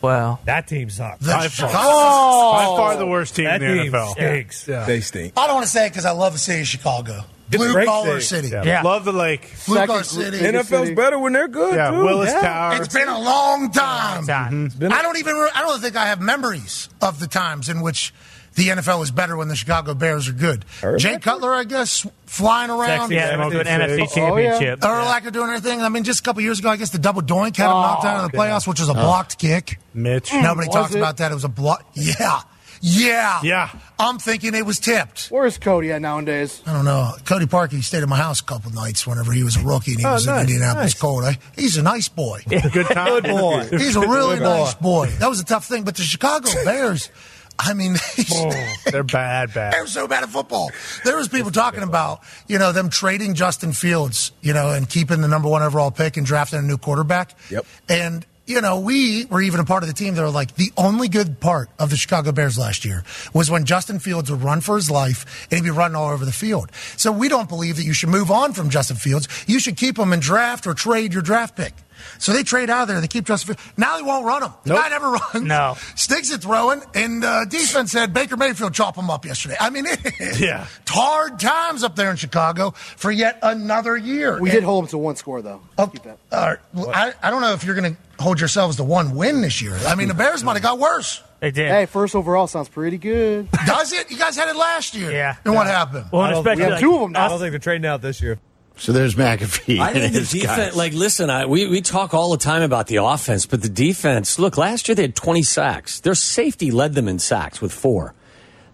Well, 0.00 0.40
that 0.44 0.68
team 0.68 0.90
sucks. 0.90 1.26
By 1.26 1.48
far, 1.48 1.70
oh, 1.72 2.52
by 2.52 2.64
far 2.64 2.96
the 2.96 3.06
worst 3.06 3.36
team 3.36 3.46
that 3.46 3.62
in 3.62 3.76
the 3.76 3.82
team 3.84 3.92
NFL. 3.92 4.12
Stinks. 4.12 4.68
Yeah. 4.68 4.84
They 4.84 5.00
stink. 5.00 5.32
I 5.36 5.46
don't 5.46 5.56
want 5.56 5.66
to 5.66 5.72
say 5.72 5.86
it 5.86 5.90
because 5.90 6.06
I 6.06 6.12
love 6.12 6.32
the 6.32 6.38
city 6.38 6.60
of 6.60 6.66
Chicago. 6.68 7.24
Blue 7.50 7.84
collar 7.84 8.20
city. 8.20 8.48
Yeah. 8.48 8.62
yeah. 8.64 8.82
Love 8.82 9.04
the 9.04 9.12
lake. 9.12 9.50
Blue 9.66 9.86
collar 9.86 10.02
city. 10.02 10.38
NFL's 10.38 10.68
city. 10.68 10.94
better 10.94 11.18
when 11.18 11.32
they're 11.32 11.48
good. 11.48 11.74
Yeah. 11.74 11.90
Too. 11.90 12.04
Willis 12.04 12.30
yeah. 12.30 12.40
Tower. 12.40 12.82
It's 12.82 12.92
been 12.92 13.08
a 13.08 13.18
long 13.18 13.70
time. 13.70 14.24
Mm-hmm. 14.24 14.92
I 14.92 15.02
don't 15.02 15.18
even. 15.18 15.34
I 15.54 15.62
don't 15.62 15.80
think 15.80 15.96
I 15.96 16.06
have 16.06 16.20
memories 16.20 16.88
of 17.00 17.20
the 17.20 17.26
times 17.26 17.68
in 17.68 17.80
which 17.80 18.12
the 18.58 18.68
NFL 18.68 19.04
is 19.04 19.12
better 19.12 19.36
when 19.36 19.46
the 19.46 19.54
Chicago 19.54 19.94
Bears 19.94 20.28
are 20.28 20.32
good. 20.32 20.64
Jay 20.98 21.18
Cutler, 21.18 21.54
I 21.54 21.62
guess, 21.62 22.04
flying 22.26 22.70
around. 22.70 23.12
Yeah, 23.12 23.36
they're 23.36 23.50
doing 23.50 23.66
NFC 23.66 24.12
championship. 24.12 24.80
Oh, 24.82 24.88
yeah. 24.88 25.20
Urlacher 25.20 25.32
doing 25.32 25.48
everything. 25.48 25.80
I 25.80 25.88
mean, 25.88 26.02
just 26.02 26.20
a 26.20 26.22
couple 26.24 26.42
years 26.42 26.58
ago, 26.58 26.68
I 26.68 26.76
guess 26.76 26.90
the 26.90 26.98
double 26.98 27.22
doink 27.22 27.56
had 27.56 27.66
him 27.66 27.76
oh, 27.76 27.82
knocked 27.82 28.04
out 28.04 28.24
of 28.24 28.32
the 28.32 28.36
oh, 28.36 28.40
playoffs, 28.40 28.66
which 28.66 28.80
was 28.80 28.88
a 28.88 28.94
blocked 28.94 29.36
oh. 29.38 29.40
kick. 29.40 29.78
Mitch. 29.94 30.30
Mm. 30.30 30.42
Nobody 30.42 30.68
talks 30.68 30.92
it? 30.92 30.98
about 30.98 31.18
that. 31.18 31.30
It 31.30 31.34
was 31.34 31.44
a 31.44 31.48
block. 31.48 31.88
Yeah. 31.94 32.40
Yeah. 32.80 33.40
Yeah. 33.42 33.70
I'm 33.98 34.18
thinking 34.18 34.54
it 34.54 34.66
was 34.66 34.78
tipped. 34.78 35.28
Where's 35.28 35.58
Cody 35.58 35.92
at 35.92 36.02
nowadays? 36.02 36.62
I 36.66 36.72
don't 36.72 36.84
know. 36.84 37.12
Cody 37.24 37.46
Parkey 37.46 37.72
he 37.72 37.82
stayed 37.82 38.02
at 38.02 38.08
my 38.08 38.16
house 38.16 38.40
a 38.40 38.44
couple 38.44 38.70
nights 38.72 39.06
whenever 39.06 39.32
he 39.32 39.42
was 39.42 39.56
a 39.56 39.60
rookie 39.60 39.92
and 39.92 40.00
he 40.00 40.06
oh, 40.06 40.12
was 40.12 40.26
nice, 40.26 40.44
in 40.44 40.50
Indianapolis 40.50 40.94
nice. 40.94 41.00
Cold. 41.00 41.36
He's 41.56 41.76
a 41.76 41.82
nice 41.82 42.08
boy. 42.08 42.42
Good 42.48 42.86
time. 42.86 43.20
Good 43.20 43.24
boy. 43.24 43.68
He's 43.70 43.96
a 43.96 44.00
really 44.00 44.38
nice 44.40 44.74
boy. 44.74 45.06
That 45.18 45.28
was 45.28 45.40
a 45.40 45.44
tough 45.44 45.66
thing. 45.66 45.84
But 45.84 45.96
the 45.96 46.02
Chicago 46.02 46.48
Bears, 46.64 47.10
I 47.58 47.74
mean, 47.74 47.96
oh, 48.32 48.74
they're 48.90 49.02
bad, 49.02 49.52
bad. 49.52 49.72
They're 49.72 49.86
so 49.86 50.06
bad 50.06 50.22
at 50.22 50.28
football. 50.28 50.70
There 51.04 51.16
was 51.16 51.28
people 51.28 51.50
talking 51.50 51.82
about, 51.82 52.20
you 52.46 52.58
know, 52.58 52.72
them 52.72 52.88
trading 52.88 53.34
Justin 53.34 53.72
Fields, 53.72 54.32
you 54.40 54.52
know, 54.52 54.70
and 54.70 54.88
keeping 54.88 55.20
the 55.20 55.28
number 55.28 55.48
one 55.48 55.62
overall 55.62 55.90
pick 55.90 56.16
and 56.16 56.24
drafting 56.24 56.60
a 56.60 56.62
new 56.62 56.78
quarterback. 56.78 57.34
Yep. 57.50 57.66
And 57.88 58.26
you 58.48 58.62
know, 58.62 58.80
we 58.80 59.26
were 59.26 59.42
even 59.42 59.60
a 59.60 59.64
part 59.64 59.82
of 59.82 59.88
the 59.90 59.94
team 59.94 60.14
that 60.14 60.22
were 60.22 60.30
like, 60.30 60.54
the 60.54 60.72
only 60.76 61.08
good 61.08 61.38
part 61.38 61.68
of 61.78 61.90
the 61.90 61.96
Chicago 61.96 62.32
Bears 62.32 62.56
last 62.58 62.82
year 62.82 63.04
was 63.34 63.50
when 63.50 63.66
Justin 63.66 63.98
Fields 63.98 64.30
would 64.30 64.42
run 64.42 64.62
for 64.62 64.76
his 64.76 64.90
life 64.90 65.46
and 65.50 65.58
he'd 65.58 65.64
be 65.64 65.70
running 65.70 65.94
all 65.94 66.10
over 66.10 66.24
the 66.24 66.32
field. 66.32 66.72
So 66.96 67.12
we 67.12 67.28
don't 67.28 67.48
believe 67.48 67.76
that 67.76 67.84
you 67.84 67.92
should 67.92 68.08
move 68.08 68.30
on 68.30 68.54
from 68.54 68.70
Justin 68.70 68.96
Fields. 68.96 69.28
You 69.46 69.60
should 69.60 69.76
keep 69.76 69.98
him 69.98 70.14
and 70.14 70.22
draft 70.22 70.66
or 70.66 70.72
trade 70.72 71.12
your 71.12 71.20
draft 71.20 71.56
pick. 71.56 71.74
So 72.18 72.32
they 72.32 72.42
trade 72.42 72.70
out 72.70 72.82
of 72.82 72.88
there. 72.88 73.00
They 73.00 73.08
keep 73.08 73.24
Justin 73.26 73.54
Fields. 73.54 73.72
Now 73.76 73.96
they 73.96 74.02
won't 74.02 74.24
run 74.26 74.42
him. 74.42 74.52
The 74.64 74.70
Nope. 74.74 74.78
guy 74.82 74.88
never 74.88 75.10
runs. 75.12 75.42
No. 75.42 75.76
Sticks 75.96 76.32
at 76.32 76.42
throwing, 76.42 76.82
and 76.94 77.24
uh, 77.24 77.44
defense 77.46 77.92
said 77.92 78.12
Baker 78.14 78.36
Mayfield 78.36 78.74
chop 78.74 78.96
him 78.96 79.10
up 79.10 79.24
yesterday. 79.24 79.56
I 79.60 79.70
mean, 79.70 79.86
Yeah. 80.38 80.66
hard 80.88 81.38
times 81.40 81.82
up 81.84 81.96
there 81.96 82.10
in 82.10 82.16
Chicago 82.16 82.70
for 82.72 83.10
yet 83.10 83.38
another 83.42 83.96
year. 83.96 84.40
We 84.40 84.50
And- 84.50 84.56
did 84.56 84.64
hold 84.64 84.84
them 84.84 84.88
to 84.90 84.98
one 84.98 85.16
score, 85.16 85.42
though. 85.42 85.60
Keep 85.78 86.02
that. 86.04 86.18
all 86.32 86.40
right. 86.48 86.58
Well, 86.74 86.90
I, 86.90 87.12
I 87.22 87.30
don't 87.30 87.40
know 87.40 87.52
if 87.52 87.64
you're 87.64 87.74
going 87.74 87.94
to 87.96 88.22
hold 88.22 88.40
yourselves 88.40 88.76
to 88.76 88.84
one 88.84 89.14
win 89.14 89.40
this 89.42 89.62
year. 89.62 89.76
I 89.86 89.94
mean, 89.94 90.08
the 90.08 90.14
Bears 90.18 90.42
might 90.44 90.54
have 90.54 90.62
got 90.62 90.78
worse. 90.78 91.22
They 91.40 91.52
did. 91.52 91.70
Hey, 91.70 91.86
first 91.86 92.16
overall 92.16 92.48
sounds 92.48 92.68
pretty 92.68 92.98
good. 92.98 93.48
Does 93.64 93.92
it? 93.92 94.10
You 94.10 94.18
guys 94.18 94.36
had 94.36 94.48
it 94.48 94.56
last 94.56 94.96
year. 94.96 95.12
Yeah. 95.12 95.36
And 95.44 95.54
what 95.54 95.68
happened? 95.68 96.06
Well, 96.12 96.22
and 96.22 96.30
I 96.30 96.34
don't- 96.34 96.40
especially 96.40 96.56
We 96.58 96.62
have 96.64 96.72
like, 96.72 96.80
two 96.80 96.94
of 96.96 97.00
them 97.02 97.12
now. 97.12 97.26
I 97.26 97.28
don't 97.28 97.38
think 97.38 97.52
they're 97.52 97.60
trading 97.60 97.86
out 97.86 98.02
this 98.02 98.20
year. 98.20 98.40
So 98.78 98.92
there's 98.92 99.14
McAfee. 99.16 99.80
I 99.80 99.92
think 99.92 100.12
the 100.12 100.20
defense, 100.20 100.42
guys. 100.70 100.76
like, 100.76 100.92
listen, 100.92 101.30
I, 101.30 101.46
we, 101.46 101.66
we 101.66 101.80
talk 101.80 102.14
all 102.14 102.30
the 102.30 102.36
time 102.38 102.62
about 102.62 102.86
the 102.86 102.96
offense, 102.96 103.44
but 103.44 103.60
the 103.60 103.68
defense, 103.68 104.38
look, 104.38 104.56
last 104.56 104.88
year 104.88 104.94
they 104.94 105.02
had 105.02 105.16
20 105.16 105.42
sacks. 105.42 106.00
Their 106.00 106.14
safety 106.14 106.70
led 106.70 106.94
them 106.94 107.08
in 107.08 107.18
sacks 107.18 107.60
with 107.60 107.72
four. 107.72 108.14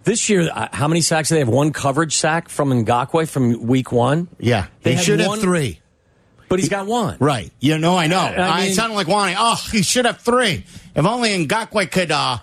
This 0.03 0.29
year, 0.29 0.49
uh, 0.53 0.67
how 0.71 0.87
many 0.87 1.01
sacks 1.01 1.29
do 1.29 1.35
they 1.35 1.39
have? 1.39 1.49
One 1.49 1.73
coverage 1.73 2.15
sack 2.15 2.49
from 2.49 2.69
Ngakoue 2.71 3.27
from 3.27 3.65
week 3.65 3.91
one? 3.91 4.27
yeah, 4.39 4.67
They 4.83 4.93
they 4.95 5.01
should 5.01 5.19
one- 5.19 5.39
have 5.39 5.39
three. 5.41 5.81
But 6.47 6.59
he's 6.59 6.69
got 6.69 6.85
one. 6.85 7.17
Right. 7.19 7.51
You 7.59 7.79
know, 7.79 7.97
I 7.97 8.05
know. 8.05 8.19
I 8.19 8.35
I, 8.35 8.61
mean- 8.65 8.73
sounded 8.75 8.93
like 8.95 9.07
wanting. 9.07 9.35
Oh, 9.39 9.55
he 9.71 9.81
should 9.81 10.05
have 10.05 10.21
three. 10.21 10.63
If 10.95 11.03
only 11.05 11.47
Ngakoue 11.47 11.89
could 11.91 12.11
uh, 12.11 12.37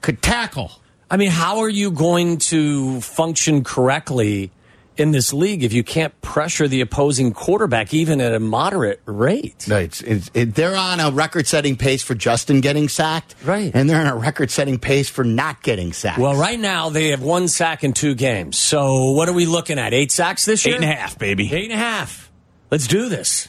could 0.00 0.22
tackle. 0.22 0.70
I 1.10 1.16
mean, 1.16 1.30
how 1.30 1.58
are 1.58 1.68
you 1.68 1.90
going 1.90 2.38
to 2.38 3.00
function 3.00 3.64
correctly 3.64 4.52
in 5.00 5.10
this 5.10 5.32
league 5.32 5.64
if 5.64 5.72
you 5.72 5.82
can't 5.82 6.18
pressure 6.20 6.68
the 6.68 6.80
opposing 6.80 7.32
quarterback 7.32 7.92
even 7.94 8.20
at 8.20 8.34
a 8.34 8.38
moderate 8.38 9.00
rate? 9.06 9.66
No, 9.66 9.78
it's, 9.78 10.02
it's, 10.02 10.30
it, 10.34 10.54
they're 10.54 10.76
on 10.76 11.00
a 11.00 11.10
record-setting 11.10 11.76
pace 11.76 12.02
for 12.02 12.14
Justin 12.14 12.60
getting 12.60 12.88
sacked, 12.88 13.34
Right. 13.44 13.72
And 13.74 13.88
they're 13.88 14.00
on 14.00 14.06
a 14.06 14.16
record-setting 14.16 14.78
pace 14.78 15.08
for 15.08 15.24
not 15.24 15.62
getting 15.62 15.92
sacked. 15.92 16.18
Well, 16.18 16.36
right 16.36 16.60
now 16.60 16.90
they 16.90 17.08
have 17.08 17.22
one 17.22 17.48
sack 17.48 17.82
in 17.82 17.92
two 17.94 18.14
games. 18.14 18.58
So 18.58 19.12
what 19.12 19.28
are 19.28 19.32
we 19.32 19.46
looking 19.46 19.78
at? 19.78 19.94
Eight 19.94 20.12
sacks 20.12 20.44
this 20.44 20.64
year? 20.66 20.76
Eight 20.76 20.82
and 20.82 20.92
a 20.92 20.94
half, 20.94 21.18
baby. 21.18 21.52
Eight 21.52 21.70
and 21.70 21.72
a 21.72 21.82
half. 21.82 22.30
Let's 22.70 22.86
do 22.86 23.08
this. 23.08 23.48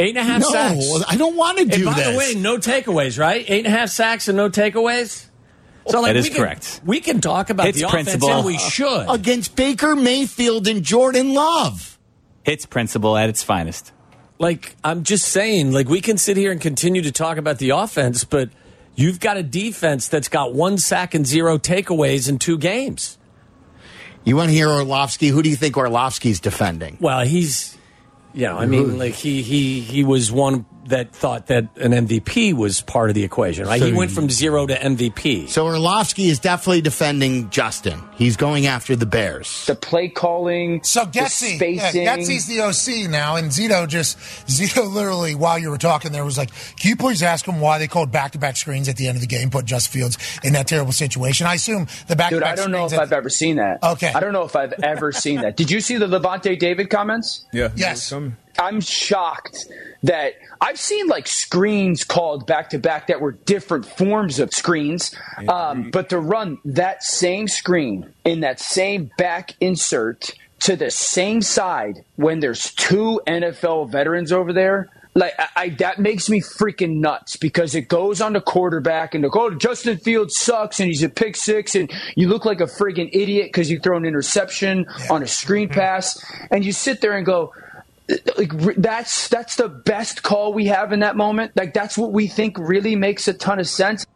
Eight 0.00 0.16
and 0.16 0.18
a 0.18 0.22
half 0.22 0.42
no, 0.42 0.50
sacks. 0.50 0.86
I 1.08 1.16
don't 1.16 1.36
want 1.36 1.58
to 1.58 1.62
And 1.62 1.70
do 1.72 1.84
by 1.84 1.94
this. 1.94 2.12
the 2.12 2.18
way, 2.18 2.34
no 2.34 2.58
takeaways, 2.58 3.18
right? 3.18 3.44
Eight 3.48 3.64
and 3.64 3.74
a 3.74 3.76
half 3.78 3.88
sacks 3.88 4.28
and 4.28 4.36
no 4.36 4.50
takeaways. 4.50 5.27
So 5.88 6.00
like 6.00 6.10
That 6.10 6.16
is 6.16 6.24
we 6.26 6.30
can- 6.30 6.38
correct. 6.44 6.80
we 6.84 7.00
can 7.00 7.20
talk 7.20 7.50
about 7.50 7.66
It's 7.68 7.80
the 7.80 7.88
principle. 7.88 8.28
offense, 8.28 8.38
and 8.38 8.46
we 8.46 8.58
should. 8.58 9.06
against 9.08 9.56
Baker 9.56 9.96
Mayfield 9.96 10.66
and 10.68 10.82
Jordan 10.82 11.32
Love. 11.34 11.98
Hits 12.42 12.66
principle 12.66 13.16
at 13.16 13.28
its 13.28 13.42
finest. 13.42 13.92
like 14.38 14.76
I'm 14.84 15.02
just 15.02 15.28
saying, 15.28 15.72
like 15.72 15.88
we 15.88 16.00
can 16.00 16.16
sit 16.18 16.36
here 16.36 16.52
and 16.52 16.60
continue 16.60 17.02
to 17.02 17.10
talk 17.12 17.38
about 17.38 17.58
the 17.58 17.70
offense, 17.70 18.22
but 18.24 18.50
you've 18.94 19.18
got 19.18 19.36
a 19.36 19.42
defense 19.42 20.08
that's 20.08 20.28
got 20.28 20.54
one 20.54 20.78
sack 20.78 21.14
and 21.14 21.26
zero 21.26 21.58
takeaways 21.58 22.28
in 22.28 22.38
two 22.38 22.56
games. 22.58 23.18
You 24.24 24.36
want 24.36 24.50
to 24.50 24.54
hear 24.54 24.68
Orlovsky? 24.68 25.28
Who 25.28 25.42
do 25.42 25.48
you 25.48 25.56
think 25.56 25.76
Orlovsky's 25.76 26.38
defending? 26.38 26.98
Well, 27.00 27.24
he's, 27.24 27.76
you 28.34 28.46
know, 28.46 28.58
I 28.58 28.66
mean, 28.66 28.98
like 28.98 29.14
he 29.14 29.42
he 29.42 29.80
he 29.80 30.04
was 30.04 30.30
one 30.30 30.66
that 30.88 31.12
thought 31.12 31.46
that 31.46 31.64
an 31.76 31.92
MVP 31.92 32.54
was 32.54 32.80
part 32.82 33.10
of 33.10 33.14
the 33.14 33.24
equation, 33.24 33.66
right? 33.66 33.80
he 33.80 33.92
went 33.92 34.10
from 34.10 34.28
zero 34.30 34.66
to 34.66 34.74
MVP. 34.74 35.48
So 35.48 35.66
Orlovsky 35.66 36.28
is 36.28 36.38
definitely 36.38 36.80
defending 36.80 37.50
Justin. 37.50 38.00
He's 38.16 38.36
going 38.36 38.66
after 38.66 38.96
the 38.96 39.06
Bears. 39.06 39.66
the 39.66 39.74
play 39.74 40.08
calling, 40.08 40.82
So 40.82 41.04
the 41.04 41.20
Getsy, 41.20 41.50
yeah, 41.52 41.56
spacing. 41.56 42.06
Getsy's 42.06 42.46
the 42.46 42.60
OC 42.60 43.10
now, 43.10 43.36
and 43.36 43.50
Zito 43.50 43.86
just 43.88 44.18
Zito 44.46 44.90
literally 44.92 45.34
while 45.34 45.58
you 45.58 45.70
were 45.70 45.78
talking 45.78 46.12
there 46.12 46.24
was 46.24 46.36
like, 46.38 46.50
"Can 46.78 46.90
you 46.90 46.96
please 46.96 47.22
ask 47.22 47.46
him 47.46 47.60
why 47.60 47.78
they 47.78 47.86
called 47.88 48.10
back-to-back 48.10 48.56
screens 48.56 48.88
at 48.88 48.96
the 48.96 49.06
end 49.06 49.16
of 49.16 49.20
the 49.20 49.26
game, 49.26 49.50
put 49.50 49.64
Justin 49.64 50.00
Fields 50.00 50.18
in 50.42 50.52
that 50.54 50.66
terrible 50.66 50.92
situation?" 50.92 51.46
I 51.46 51.54
assume 51.54 51.86
the 52.06 52.16
back-to-back 52.16 52.52
I 52.52 52.56
don't 52.56 52.70
know 52.72 52.86
if 52.86 52.98
I've 52.98 53.12
ever 53.12 53.28
seen 53.28 53.56
that. 53.56 53.82
Okay. 53.82 54.12
I 54.12 54.20
don't 54.20 54.32
know 54.32 54.44
if 54.44 54.56
I've 54.56 54.74
ever 54.82 55.12
seen 55.12 55.40
that. 55.42 55.56
Did 55.56 55.70
you 55.70 55.80
see 55.80 55.96
the 55.96 56.06
Lavonte 56.06 56.58
David 56.58 56.90
comments? 56.90 57.44
Yeah. 57.52 57.70
Yes. 57.76 58.12
I'm 58.58 58.80
shocked 58.80 59.66
that 60.02 60.34
I've 60.60 60.78
seen 60.78 61.06
like 61.06 61.26
screens 61.26 62.02
called 62.04 62.46
back 62.46 62.70
to 62.70 62.78
back 62.78 63.06
that 63.06 63.20
were 63.20 63.32
different 63.32 63.86
forms 63.86 64.40
of 64.40 64.52
screens, 64.52 65.14
um, 65.48 65.90
but 65.90 66.08
to 66.08 66.18
run 66.18 66.58
that 66.64 67.02
same 67.02 67.46
screen 67.46 68.12
in 68.24 68.40
that 68.40 68.58
same 68.58 69.10
back 69.16 69.54
insert 69.60 70.34
to 70.60 70.76
the 70.76 70.90
same 70.90 71.40
side 71.40 72.04
when 72.16 72.40
there's 72.40 72.72
two 72.74 73.20
NFL 73.26 73.90
veterans 73.90 74.32
over 74.32 74.52
there. 74.52 74.88
Like 75.14 75.34
I, 75.38 75.48
I, 75.56 75.68
that 75.70 75.98
makes 75.98 76.28
me 76.28 76.40
freaking 76.40 77.00
nuts 77.00 77.36
because 77.36 77.74
it 77.74 77.88
goes 77.88 78.20
on 78.20 78.34
the 78.34 78.40
quarterback 78.40 79.14
and 79.14 79.24
the 79.24 79.30
oh, 79.32 79.54
Justin 79.54 79.98
Fields 79.98 80.36
sucks 80.36 80.80
and 80.80 80.88
he's 80.88 81.02
a 81.02 81.08
pick 81.08 81.34
six 81.36 81.74
and 81.74 81.90
you 82.14 82.28
look 82.28 82.44
like 82.44 82.60
a 82.60 82.66
friggin' 82.66 83.08
idiot 83.12 83.46
because 83.46 83.70
you 83.70 83.80
throw 83.80 83.96
an 83.96 84.04
interception 84.04 84.86
on 85.10 85.22
a 85.22 85.26
screen 85.26 85.68
pass. 85.68 86.22
And 86.50 86.64
you 86.64 86.72
sit 86.72 87.00
there 87.00 87.16
and 87.16 87.26
go, 87.26 87.52
like 88.36 88.52
that's 88.76 89.28
that's 89.28 89.56
the 89.56 89.68
best 89.68 90.22
call 90.22 90.52
we 90.52 90.66
have 90.66 90.92
in 90.92 91.00
that 91.00 91.16
moment. 91.16 91.52
Like 91.56 91.74
that's 91.74 91.98
what 91.98 92.12
we 92.12 92.26
think 92.26 92.58
really 92.58 92.96
makes 92.96 93.28
a 93.28 93.34
ton 93.34 93.58
of 93.58 93.68
sense. 93.68 94.06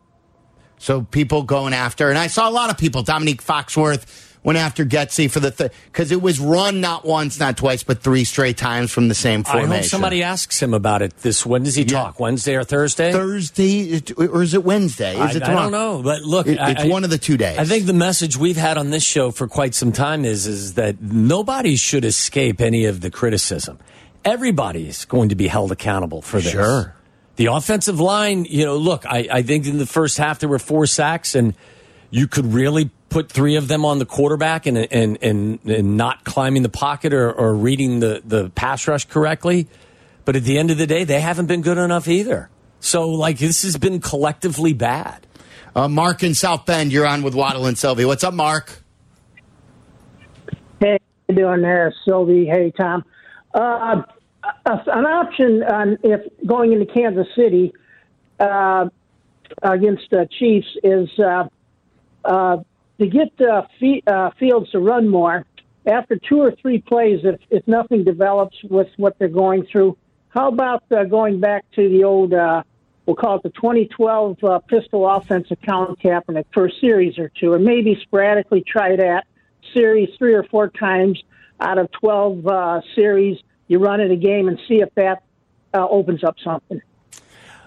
So 0.79 1.03
people 1.03 1.43
going 1.43 1.75
after, 1.75 2.09
and 2.09 2.19
I 2.19 2.27
saw 2.27 2.49
a 2.49 2.51
lot 2.51 2.71
of 2.71 2.79
people. 2.79 3.03
Dominique 3.03 3.43
Foxworth 3.43 4.32
went 4.45 4.59
after 4.59 4.85
Getsy 4.85 5.31
for 5.31 5.41
the 5.41 5.71
because 5.87 6.11
it 6.13 6.21
was 6.21 6.41
run 6.41 6.81
not 6.81 7.05
once, 7.05 7.39
not 7.39 7.57
twice, 7.57 7.83
but 7.83 8.01
three 8.01 8.25
straight 8.25 8.57
times 8.57 8.91
from 8.91 9.09
the 9.09 9.15
same 9.15 9.45
formation. 9.45 9.73
I 9.73 9.77
hope 9.77 9.85
somebody 9.85 10.23
asks 10.23 10.61
him 10.61 10.75
about 10.75 11.03
it. 11.03 11.17
This 11.19 11.47
when 11.47 11.63
does 11.63 11.75
he 11.75 11.85
talk? 11.85 12.19
Wednesday 12.19 12.57
or 12.57 12.65
Thursday? 12.65 13.13
Thursday 13.13 14.03
or 14.17 14.43
is 14.43 14.55
it 14.55 14.65
Wednesday? 14.65 15.13
Is 15.15 15.21
I, 15.21 15.31
it 15.37 15.43
I 15.43 15.55
don't 15.55 15.73
know, 15.73 16.03
but 16.03 16.23
look, 16.23 16.47
It- 16.47 16.59
it's 16.61 16.83
I- 16.83 16.89
one 16.89 17.05
of 17.05 17.11
the 17.11 17.19
two 17.19 17.37
days. 17.37 17.59
I 17.59 17.65
think 17.65 17.87
the 17.87 17.93
message 17.93 18.37
we've 18.37 18.57
had 18.57 18.79
on 18.79 18.91
this 18.91 19.05
show 19.05 19.31
for 19.31 19.47
quite 19.49 19.75
some 19.75 19.93
time 19.93 20.25
is 20.25 20.47
is 20.47 20.75
that 20.75 21.01
nobody 21.01 21.77
should 21.77 22.05
escape 22.05 22.61
any 22.61 22.85
of 22.87 23.01
the 23.01 23.11
criticism. 23.11 23.79
Everybody 24.25 24.89
is 24.89 25.05
going 25.05 25.31
to 25.31 25.35
be 25.35 25.49
held 25.49 25.73
accountable 25.73 26.23
for 26.23 26.41
this. 26.41 26.53
Sure. 26.53 26.95
The 27.37 27.47
offensive 27.47 27.99
line, 27.99 28.45
you 28.45 28.65
know, 28.65 28.77
look, 28.77 29.05
I, 29.07 29.27
I 29.33 29.43
think 29.43 29.67
in 29.67 29.79
the 29.79 29.87
first 29.87 30.19
half 30.19 30.39
there 30.39 30.49
were 30.49 30.59
four 30.59 30.87
sacks, 30.87 31.35
and 31.35 31.55
you 32.13 32.29
could 32.29 32.53
really 32.53 32.91
put 33.09 33.33
three 33.33 33.57
of 33.57 33.67
them 33.67 33.85
on 33.85 33.99
the 33.99 34.07
quarterback 34.07 34.67
and 34.67 34.79
and 34.79 35.19
and, 35.21 35.59
and 35.65 35.97
not 35.97 36.23
climbing 36.25 36.63
the 36.63 36.69
pocket 36.69 37.13
or, 37.13 37.33
or 37.33 37.55
reading 37.55 37.99
the, 37.99 38.23
the 38.25 38.51
pass 38.51 38.87
rush 38.87 39.07
correctly. 39.07 39.67
But 40.25 40.37
at 40.37 40.45
the 40.45 40.59
end 40.59 40.71
of 40.71 40.79
the 40.79 40.87
day, 40.87 41.03
they 41.03 41.21
haven't 41.21 41.47
been 41.47 41.63
good 41.63 41.79
enough 41.79 42.07
either. 42.07 42.49
So, 42.79 43.09
like, 43.09 43.39
this 43.39 43.63
has 43.63 43.77
been 43.77 44.01
collectively 44.01 44.73
bad. 44.73 45.27
Uh, 45.75 45.89
Mark 45.89 46.23
in 46.23 46.35
South 46.35 46.67
Bend, 46.67 46.93
you're 46.93 47.07
on 47.07 47.23
with 47.23 47.35
Waddle 47.35 47.67
and 47.67 47.77
Sylvie. 47.77 48.05
What's 48.05 48.23
up, 48.23 48.35
Mark? 48.35 48.83
Hey, 50.79 50.99
how 51.01 51.35
you 51.35 51.35
doing 51.35 51.63
there, 51.63 51.93
Sylvie? 52.05 52.47
Hey, 52.47 52.73
Tom. 52.77 53.05
Uh, 53.55 54.03
an 54.65 55.07
option 55.07 55.63
on 55.63 55.99
if 56.03 56.21
going 56.47 56.73
into 56.73 56.87
Kansas 56.87 57.27
City 57.35 57.73
uh, 58.39 58.89
against 59.63 60.11
the 60.11 60.29
Chiefs 60.39 60.69
is 60.85 61.09
uh, 62.25 62.59
to 62.99 63.07
get 63.07 63.41
uh, 63.41 63.63
Fe- 63.81 64.03
uh, 64.07 64.31
Fields 64.39 64.71
to 64.71 64.79
run 64.79 65.09
more. 65.09 65.45
After 65.85 66.17
two 66.17 66.41
or 66.41 66.53
three 66.53 66.79
plays, 66.79 67.21
if, 67.25 67.41
if 67.51 67.67
nothing 67.67 68.05
develops 68.05 68.57
with 68.63 68.89
what 68.97 69.19
they're 69.19 69.29
going 69.29 69.67
through, 69.67 69.97
how 70.29 70.49
about 70.49 70.85
uh, 70.93 71.05
going 71.05 71.41
back 71.41 71.65
to 71.73 71.89
the 71.89 72.05
old, 72.05 72.33
uh, 72.33 72.63
we'll 73.05 73.17
call 73.17 73.37
it 73.37 73.43
the 73.43 73.51
2012 73.51 74.45
uh, 74.45 74.59
pistol 74.61 75.09
offense 75.09 75.51
of 75.51 75.59
Colin 75.63 75.97
Kaepernick 75.97 76.47
for 76.55 76.67
a 76.67 76.73
series 76.81 77.19
or 77.19 77.31
two, 77.31 77.53
or 77.53 77.59
maybe 77.59 77.99
sporadically 78.03 78.63
try 78.63 78.97
that 78.97 79.27
series 79.75 80.09
three 80.19 80.35
or 80.35 80.45
four 80.45 80.69
times 80.69 81.23
out 81.61 81.79
of 81.79 81.91
12 81.93 82.47
uh, 82.47 82.81
series. 82.95 83.39
You 83.67 83.79
run 83.79 84.01
it 84.01 84.11
a 84.11 84.17
game 84.17 84.49
and 84.49 84.59
see 84.69 84.81
if 84.81 84.95
that 84.95 85.23
uh, 85.75 85.87
opens 85.89 86.23
up 86.23 86.37
something. 86.45 86.81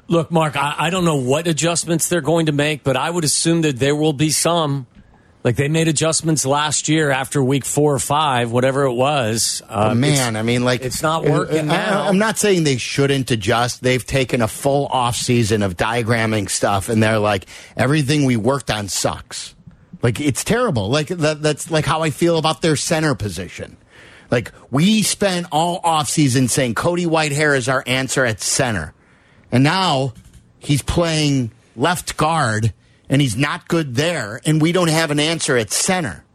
Look, 0.08 0.32
Mark, 0.32 0.56
I, 0.56 0.76
I 0.78 0.90
don't 0.92 1.06
know 1.06 1.16
what 1.18 1.48
adjustments 1.48 2.10
they're 2.10 2.22
going 2.22 2.46
to 2.46 2.52
make, 2.52 2.84
but 2.84 2.96
I 2.96 3.10
would 3.10 3.24
assume 3.24 3.62
that 3.62 3.80
there 3.80 3.96
will 3.96 4.14
be 4.14 4.30
some. 4.30 4.88
Like 5.44 5.58
they 5.58 5.68
made 5.68 5.88
adjustments 5.88 6.44
last 6.44 6.90
year 6.90 7.12
after 7.12 7.44
week 7.44 7.66
four 7.66 7.94
or 7.94 8.00
five, 8.00 8.52
whatever 8.52 8.86
it 8.86 8.94
was. 8.94 9.62
Uh, 9.70 9.90
Oh, 9.92 9.96
man, 9.96 10.36
I 10.36 10.42
mean, 10.42 10.64
like 10.64 10.82
it's 10.82 11.04
not 11.04 11.24
working 11.24 11.70
I- 11.70 11.76
now. 11.76 12.08
I'm 12.08 12.18
not 12.18 12.40
saying 12.40 12.64
they 12.64 12.78
shouldn't 12.78 13.30
adjust. 13.30 13.84
They've 13.84 14.04
taken 14.04 14.42
a 14.42 14.48
full 14.48 14.88
off 14.88 15.16
season 15.16 15.62
of 15.62 15.78
diagramming 15.78 16.50
stuff, 16.50 16.90
and 16.90 17.02
they're 17.02 17.20
like, 17.20 17.46
everything 17.78 18.26
we 18.26 18.38
worked 18.38 18.72
on 18.72 18.88
sucks. 18.88 19.54
Like 20.02 20.20
it's 20.20 20.44
terrible. 20.44 20.90
Like 20.90 21.10
that, 21.10 21.44
that's 21.44 21.70
like 21.70 21.86
how 21.86 22.02
I 22.02 22.10
feel 22.10 22.40
about 22.40 22.64
their 22.64 22.76
center 22.76 23.14
position. 23.14 23.78
Like 24.32 24.52
we 24.72 25.04
spent 25.04 25.46
all 25.52 25.80
off 25.84 26.10
season 26.10 26.48
saying 26.48 26.74
Cody 26.74 27.06
Whitehair 27.06 27.56
is 27.56 27.70
our 27.70 27.84
answer 27.86 28.26
at 28.26 28.42
center, 28.42 28.95
and 29.56 29.64
now 29.64 30.14
he's 30.60 30.82
playing 30.82 31.50
left 31.78 32.18
guard, 32.18 32.74
and 33.10 33.22
he's 33.22 33.38
not 33.38 33.68
good 33.70 33.96
there, 33.96 34.42
and 34.46 34.62
we 34.62 34.74
don't 34.74 34.90
have 34.90 35.12
an 35.12 35.20
answer 35.20 35.56
at 35.56 35.72
center. 35.72 36.26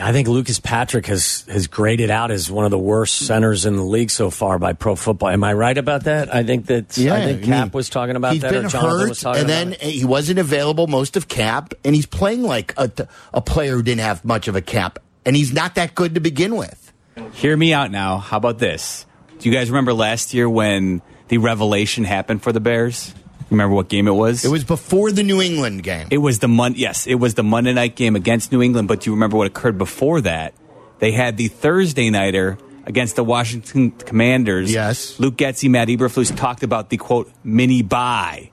I 0.00 0.10
think 0.12 0.26
Lucas 0.26 0.58
Patrick 0.58 1.04
has 1.04 1.44
has 1.50 1.66
graded 1.66 2.10
out 2.10 2.30
as 2.30 2.50
one 2.50 2.64
of 2.64 2.70
the 2.70 2.78
worst 2.78 3.14
centers 3.26 3.66
in 3.66 3.76
the 3.76 3.82
league 3.82 4.10
so 4.10 4.30
far 4.30 4.58
by 4.58 4.72
Pro 4.72 4.96
Football. 4.96 5.28
Am 5.28 5.44
I 5.44 5.52
right 5.52 5.76
about 5.76 6.04
that? 6.04 6.34
I 6.34 6.44
think 6.44 6.64
that 6.66 6.96
yeah, 6.96 7.14
I 7.14 7.20
think 7.26 7.42
I 7.42 7.46
Cap 7.46 7.64
mean, 7.66 7.70
was 7.72 7.90
talking 7.90 8.16
about 8.16 8.32
he's 8.32 8.40
that. 8.40 8.52
been 8.52 8.64
or 8.64 8.68
Jonathan 8.70 8.98
hurt, 9.00 9.08
was 9.10 9.20
talking 9.20 9.42
and 9.42 9.50
about 9.50 9.54
then 9.64 9.72
it. 9.74 9.82
he 9.82 10.04
wasn't 10.06 10.38
available 10.38 10.86
most 10.86 11.18
of 11.18 11.28
Cap, 11.28 11.74
and 11.84 11.94
he's 11.94 12.06
playing 12.06 12.42
like 12.42 12.72
a, 12.78 12.90
a 13.34 13.42
player 13.42 13.74
who 13.74 13.82
didn't 13.82 14.00
have 14.00 14.24
much 14.24 14.48
of 14.48 14.56
a 14.56 14.62
Cap, 14.62 14.98
and 15.26 15.36
he's 15.36 15.52
not 15.52 15.74
that 15.74 15.94
good 15.94 16.14
to 16.14 16.20
begin 16.20 16.56
with. 16.56 16.90
Hear 17.34 17.54
me 17.54 17.74
out 17.74 17.90
now. 17.90 18.16
How 18.16 18.38
about 18.38 18.58
this? 18.58 19.04
Do 19.40 19.50
you 19.50 19.54
guys 19.54 19.68
remember 19.70 19.92
last 19.92 20.32
year 20.32 20.48
when 20.48 21.02
the 21.32 21.38
revelation 21.38 22.04
happened 22.04 22.42
for 22.42 22.52
the 22.52 22.60
Bears? 22.60 23.14
Remember 23.48 23.74
what 23.74 23.88
game 23.88 24.06
it 24.06 24.12
was? 24.12 24.44
It 24.44 24.50
was 24.50 24.64
before 24.64 25.10
the 25.10 25.22
New 25.22 25.40
England 25.40 25.82
game. 25.82 26.08
It 26.10 26.18
was 26.18 26.40
the 26.40 26.46
Mon- 26.48 26.74
yes, 26.74 27.06
it 27.06 27.14
was 27.14 27.32
the 27.36 27.42
Monday 27.42 27.72
night 27.72 27.96
game 27.96 28.16
against 28.16 28.52
New 28.52 28.60
England. 28.60 28.86
But 28.86 29.00
do 29.00 29.08
you 29.08 29.14
remember 29.14 29.38
what 29.38 29.46
occurred 29.46 29.78
before 29.78 30.20
that? 30.20 30.52
They 30.98 31.10
had 31.10 31.38
the 31.38 31.48
Thursday 31.48 32.10
nighter 32.10 32.58
against 32.84 33.16
the 33.16 33.24
Washington 33.24 33.92
Commanders. 33.92 34.70
Yes. 34.70 35.18
Luke 35.18 35.36
Getsy, 35.36 35.70
Matt 35.70 35.88
Eberflus 35.88 36.36
talked 36.36 36.62
about 36.62 36.90
the 36.90 36.98
quote 36.98 37.32
mini 37.42 37.80
bye. 37.80 38.50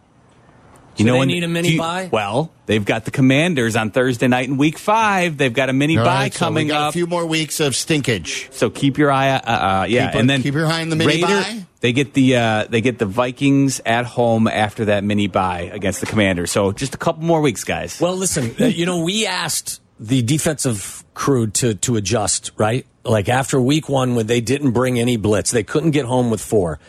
So 1.08 1.14
they 1.14 1.20
when- 1.20 1.28
need 1.28 1.44
a 1.44 1.48
mini 1.48 1.70
do 1.70 1.74
you- 1.76 1.80
bye? 1.82 2.10
Well, 2.12 2.52
they've 2.66 2.84
got 2.84 3.06
the 3.06 3.12
Commanders 3.12 3.76
on 3.76 3.92
Thursday 3.92 4.28
night 4.28 4.48
in 4.50 4.58
Week 4.58 4.78
Five. 4.78 5.38
They've 5.38 5.54
got 5.54 5.70
a 5.70 5.74
mini 5.74 5.98
All 5.98 6.06
bye 6.06 6.14
right, 6.24 6.34
so 6.34 6.46
we 6.46 6.48
coming 6.50 6.68
got 6.68 6.82
up. 6.82 6.90
a 6.90 6.94
few 6.94 7.08
more 7.08 7.26
weeks 7.26 7.60
of 7.60 7.74
stinkage. 7.74 8.52
So 8.54 8.70
keep 8.70 8.98
your 8.98 9.12
eye, 9.12 9.30
uh, 9.32 9.38
uh, 9.38 9.86
yeah, 9.90 10.08
Keep 10.08 10.16
a- 10.16 10.18
and 10.20 10.30
then 10.30 10.44
keep 10.44 10.54
your 10.54 10.68
eye 10.68 10.82
on 10.82 10.90
the 10.90 10.96
mini 10.96 11.14
Raider- 11.22 11.28
bye? 11.28 11.66
They 11.82 11.94
get 11.94 12.14
the 12.14 12.36
uh, 12.36 12.66
they 12.70 12.82
get 12.82 13.00
the 13.00 13.06
Vikings 13.06 13.80
at 13.86 14.06
home 14.06 14.48
after 14.48 14.86
that 14.86 15.04
mini 15.06 15.28
bye 15.28 15.70
against 15.74 16.02
the 16.02 16.06
Commanders. 16.06 16.52
So 16.52 16.72
just 16.74 16.94
a 16.94 16.98
couple 16.98 17.24
more 17.24 17.40
weeks, 17.42 17.64
guys. 17.64 18.00
Well, 18.02 18.18
listen, 18.18 18.54
uh, 18.60 18.66
you 18.66 18.86
know, 18.86 19.02
we 19.02 19.26
asked 19.26 19.80
the 19.98 20.22
defensive 20.22 21.06
crew 21.14 21.48
to 21.48 21.76
to 21.76 21.96
adjust, 21.96 22.52
right? 22.58 22.86
Like 23.06 23.30
after 23.30 23.62
week 23.62 23.88
one, 23.88 24.16
when 24.16 24.28
they 24.28 24.42
didn't 24.42 24.72
bring 24.72 25.00
any 25.00 25.16
blitz, 25.16 25.52
they 25.52 25.64
couldn't 25.64 25.92
get 25.92 26.04
home 26.06 26.30
with 26.30 26.42
four, 26.42 26.80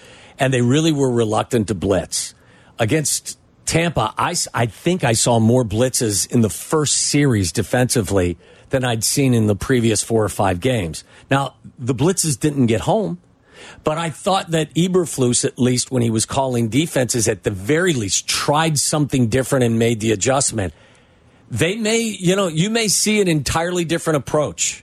and 0.40 0.52
they 0.52 0.60
really 0.60 0.90
were 0.90 1.10
reluctant 1.10 1.68
to 1.68 1.74
blitz 1.76 2.34
against 2.78 3.38
Tampa. 3.66 4.14
I, 4.18 4.34
I 4.52 4.66
think 4.66 5.04
I 5.04 5.12
saw 5.12 5.38
more 5.38 5.64
blitzes 5.64 6.30
in 6.30 6.40
the 6.40 6.50
first 6.50 6.96
series 6.96 7.52
defensively 7.52 8.36
than 8.70 8.84
I'd 8.84 9.04
seen 9.04 9.34
in 9.34 9.46
the 9.46 9.56
previous 9.56 10.02
four 10.02 10.24
or 10.24 10.28
five 10.28 10.60
games. 10.60 11.04
Now 11.30 11.54
the 11.78 11.94
blitzes 11.94 12.38
didn't 12.38 12.66
get 12.66 12.82
home. 12.82 13.18
But 13.84 13.98
I 13.98 14.08
thought 14.08 14.52
that 14.52 14.72
Eberflus, 14.74 15.44
at 15.44 15.58
least 15.58 15.90
when 15.90 16.02
he 16.02 16.08
was 16.08 16.24
calling 16.24 16.68
defenses, 16.68 17.28
at 17.28 17.42
the 17.42 17.50
very 17.50 17.92
least, 17.92 18.26
tried 18.26 18.78
something 18.78 19.28
different 19.28 19.64
and 19.64 19.78
made 19.78 20.00
the 20.00 20.12
adjustment. 20.12 20.72
They 21.50 21.76
may, 21.76 22.00
you 22.00 22.36
know, 22.36 22.48
you 22.48 22.70
may 22.70 22.88
see 22.88 23.20
an 23.20 23.28
entirely 23.28 23.84
different 23.84 24.16
approach 24.16 24.82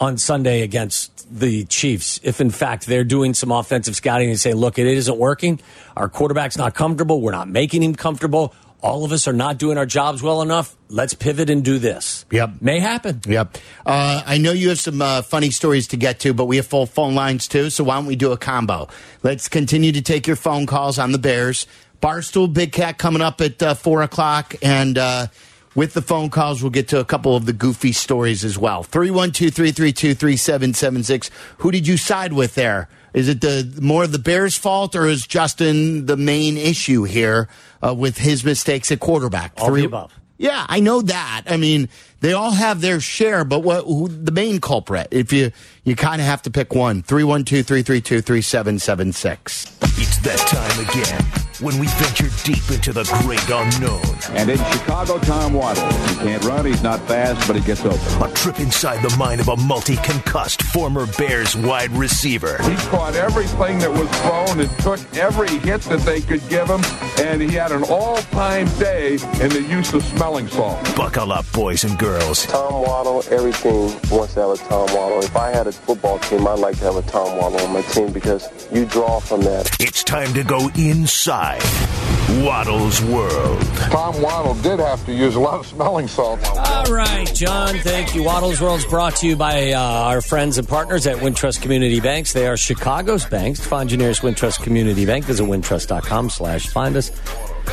on 0.00 0.18
Sunday 0.18 0.62
against 0.62 1.26
the 1.30 1.64
Chiefs 1.64 2.20
if, 2.22 2.40
in 2.40 2.50
fact, 2.50 2.86
they're 2.86 3.04
doing 3.04 3.34
some 3.34 3.50
offensive 3.50 3.96
scouting 3.96 4.28
and 4.28 4.38
say, 4.38 4.52
look, 4.52 4.78
it 4.78 4.86
isn't 4.86 5.18
working. 5.18 5.60
Our 5.96 6.08
quarterback's 6.08 6.58
not 6.58 6.74
comfortable. 6.74 7.20
We're 7.20 7.32
not 7.32 7.48
making 7.48 7.82
him 7.82 7.94
comfortable. 7.94 8.54
All 8.82 9.06
of 9.06 9.12
us 9.12 9.26
are 9.26 9.32
not 9.32 9.56
doing 9.56 9.78
our 9.78 9.86
jobs 9.86 10.22
well 10.22 10.42
enough. 10.42 10.76
Let's 10.90 11.14
pivot 11.14 11.48
and 11.48 11.64
do 11.64 11.78
this. 11.78 12.26
Yep. 12.30 12.60
May 12.60 12.80
happen. 12.80 13.22
Yep. 13.26 13.56
Uh, 13.86 14.22
I 14.26 14.36
know 14.36 14.52
you 14.52 14.68
have 14.68 14.78
some 14.78 15.00
uh, 15.00 15.22
funny 15.22 15.50
stories 15.50 15.88
to 15.88 15.96
get 15.96 16.20
to, 16.20 16.34
but 16.34 16.44
we 16.44 16.56
have 16.56 16.66
full 16.66 16.84
phone 16.84 17.14
lines 17.14 17.48
too. 17.48 17.70
So 17.70 17.84
why 17.84 17.94
don't 17.94 18.04
we 18.04 18.14
do 18.14 18.32
a 18.32 18.36
combo? 18.36 18.88
Let's 19.22 19.48
continue 19.48 19.92
to 19.92 20.02
take 20.02 20.26
your 20.26 20.36
phone 20.36 20.66
calls 20.66 20.98
on 20.98 21.12
the 21.12 21.18
Bears. 21.18 21.66
Barstool 22.02 22.52
Big 22.52 22.72
Cat 22.72 22.98
coming 22.98 23.22
up 23.22 23.40
at 23.40 23.62
uh, 23.62 23.72
four 23.72 24.02
o'clock, 24.02 24.54
and 24.60 24.98
uh, 24.98 25.28
with 25.74 25.94
the 25.94 26.02
phone 26.02 26.30
calls, 26.30 26.62
we'll 26.62 26.70
get 26.70 26.88
to 26.88 27.00
a 27.00 27.04
couple 27.04 27.36
of 27.36 27.46
the 27.46 27.52
goofy 27.52 27.92
stories 27.92 28.44
as 28.44 28.58
well. 28.58 28.82
312 28.82 29.52
332 29.52 30.14
3776. 30.14 31.30
Who 31.58 31.70
did 31.70 31.86
you 31.86 31.96
side 31.96 32.32
with 32.32 32.54
there? 32.54 32.88
Is 33.12 33.28
it 33.28 33.40
the 33.40 33.78
more 33.80 34.04
of 34.04 34.12
the 34.12 34.18
Bears' 34.18 34.56
fault, 34.56 34.96
or 34.96 35.06
is 35.06 35.26
Justin 35.26 36.06
the 36.06 36.16
main 36.16 36.56
issue 36.56 37.04
here 37.04 37.48
uh, 37.84 37.94
with 37.94 38.18
his 38.18 38.44
mistakes 38.44 38.90
at 38.90 39.00
quarterback? 39.00 39.52
All 39.58 39.72
the 39.72 39.84
above. 39.84 40.12
Yeah, 40.36 40.66
I 40.68 40.80
know 40.80 41.00
that. 41.00 41.42
I 41.46 41.56
mean, 41.56 41.88
they 42.20 42.32
all 42.32 42.52
have 42.52 42.80
their 42.80 43.00
share, 43.00 43.44
but 43.44 43.60
what 43.60 43.84
who, 43.84 44.08
the 44.08 44.32
main 44.32 44.60
culprit? 44.60 45.08
If 45.10 45.32
you 45.32 45.52
you 45.84 45.96
kind 45.96 46.20
of 46.20 46.26
have 46.26 46.42
to 46.42 46.50
pick 46.50 46.74
one. 46.74 47.02
312-332-3776. 47.02 49.70
It's 49.96 50.18
that 50.18 50.38
time 50.38 50.80
again 50.80 51.22
when 51.60 51.78
we 51.78 51.86
venture 51.86 52.28
deep 52.42 52.68
into 52.70 52.92
the 52.92 53.04
great 53.22 53.48
unknown. 53.48 54.02
And 54.36 54.50
in 54.50 54.58
Chicago, 54.72 55.18
Tom 55.18 55.52
Waddle. 55.52 55.86
He 56.08 56.16
can't 56.16 56.42
run, 56.44 56.66
he's 56.66 56.82
not 56.82 56.98
fast, 57.06 57.46
but 57.46 57.54
he 57.54 57.62
gets 57.62 57.84
open. 57.84 58.00
A 58.22 58.28
trip 58.34 58.58
inside 58.58 59.08
the 59.08 59.16
mind 59.16 59.40
of 59.40 59.46
a 59.48 59.56
multi-concussed 59.56 60.62
former 60.62 61.06
Bears 61.18 61.54
wide 61.54 61.92
receiver. 61.92 62.60
He 62.62 62.74
caught 62.88 63.14
everything 63.14 63.78
that 63.78 63.90
was 63.90 64.08
thrown 64.22 64.58
and 64.60 64.68
took 64.80 64.98
every 65.16 65.56
hit 65.58 65.82
that 65.82 66.00
they 66.00 66.20
could 66.22 66.42
give 66.48 66.68
him, 66.68 66.82
and 67.20 67.40
he 67.40 67.50
had 67.50 67.70
an 67.70 67.84
all-time 67.84 68.66
day 68.78 69.12
in 69.12 69.50
the 69.50 69.62
use 69.68 69.94
of 69.94 70.02
smelling 70.02 70.48
salt. 70.48 70.82
Buckle 70.96 71.30
up, 71.30 71.46
boys 71.52 71.84
and 71.84 71.96
girls. 72.04 72.46
Tom 72.46 72.82
Waddle, 72.82 73.22
every 73.30 73.52
team 73.52 73.88
wants 74.10 74.34
to 74.34 74.40
have 74.40 74.50
a 74.50 74.56
Tom 74.56 74.86
Waddle. 74.94 75.20
If 75.20 75.36
I 75.36 75.50
had 75.50 75.66
a 75.66 75.72
football 75.72 76.18
team, 76.18 76.46
I'd 76.46 76.58
like 76.58 76.76
to 76.78 76.84
have 76.84 76.96
a 76.96 77.02
Tom 77.02 77.38
Waddle 77.38 77.60
on 77.60 77.72
my 77.72 77.82
team 77.82 78.12
because 78.12 78.46
you 78.72 78.84
draw 78.84 79.20
from 79.20 79.40
that. 79.42 79.74
It's 79.80 80.04
time 80.04 80.34
to 80.34 80.44
go 80.44 80.70
inside 80.76 81.62
Waddle's 82.42 83.00
world. 83.02 83.62
Tom 83.90 84.20
Waddle 84.20 84.54
did 84.56 84.80
have 84.80 85.04
to 85.06 85.12
use 85.12 85.34
a 85.34 85.40
lot 85.40 85.60
of 85.60 85.66
smelling 85.66 86.08
salts. 86.08 86.46
All 86.50 86.92
right, 86.92 87.32
John. 87.34 87.78
Thank 87.78 88.14
you. 88.14 88.22
Waddle's 88.22 88.60
World's 88.60 88.84
brought 88.84 89.16
to 89.16 89.26
you 89.26 89.36
by 89.36 89.72
uh, 89.72 89.80
our 89.80 90.20
friends 90.20 90.58
and 90.58 90.68
partners 90.68 91.06
at 91.06 91.16
Wintrust 91.16 91.62
Community 91.62 92.00
Banks. 92.00 92.32
They 92.32 92.46
are 92.46 92.56
Chicago's 92.56 93.24
banks. 93.24 93.60
To 93.60 93.68
find 93.68 93.90
your 93.90 93.98
nearest 93.98 94.22
Wintrust 94.22 94.62
Community 94.62 95.06
Bank, 95.06 95.24
visit 95.24 95.44
wintrust.com 95.44 96.30
slash 96.30 96.66
find 96.68 96.96
us. 96.96 97.10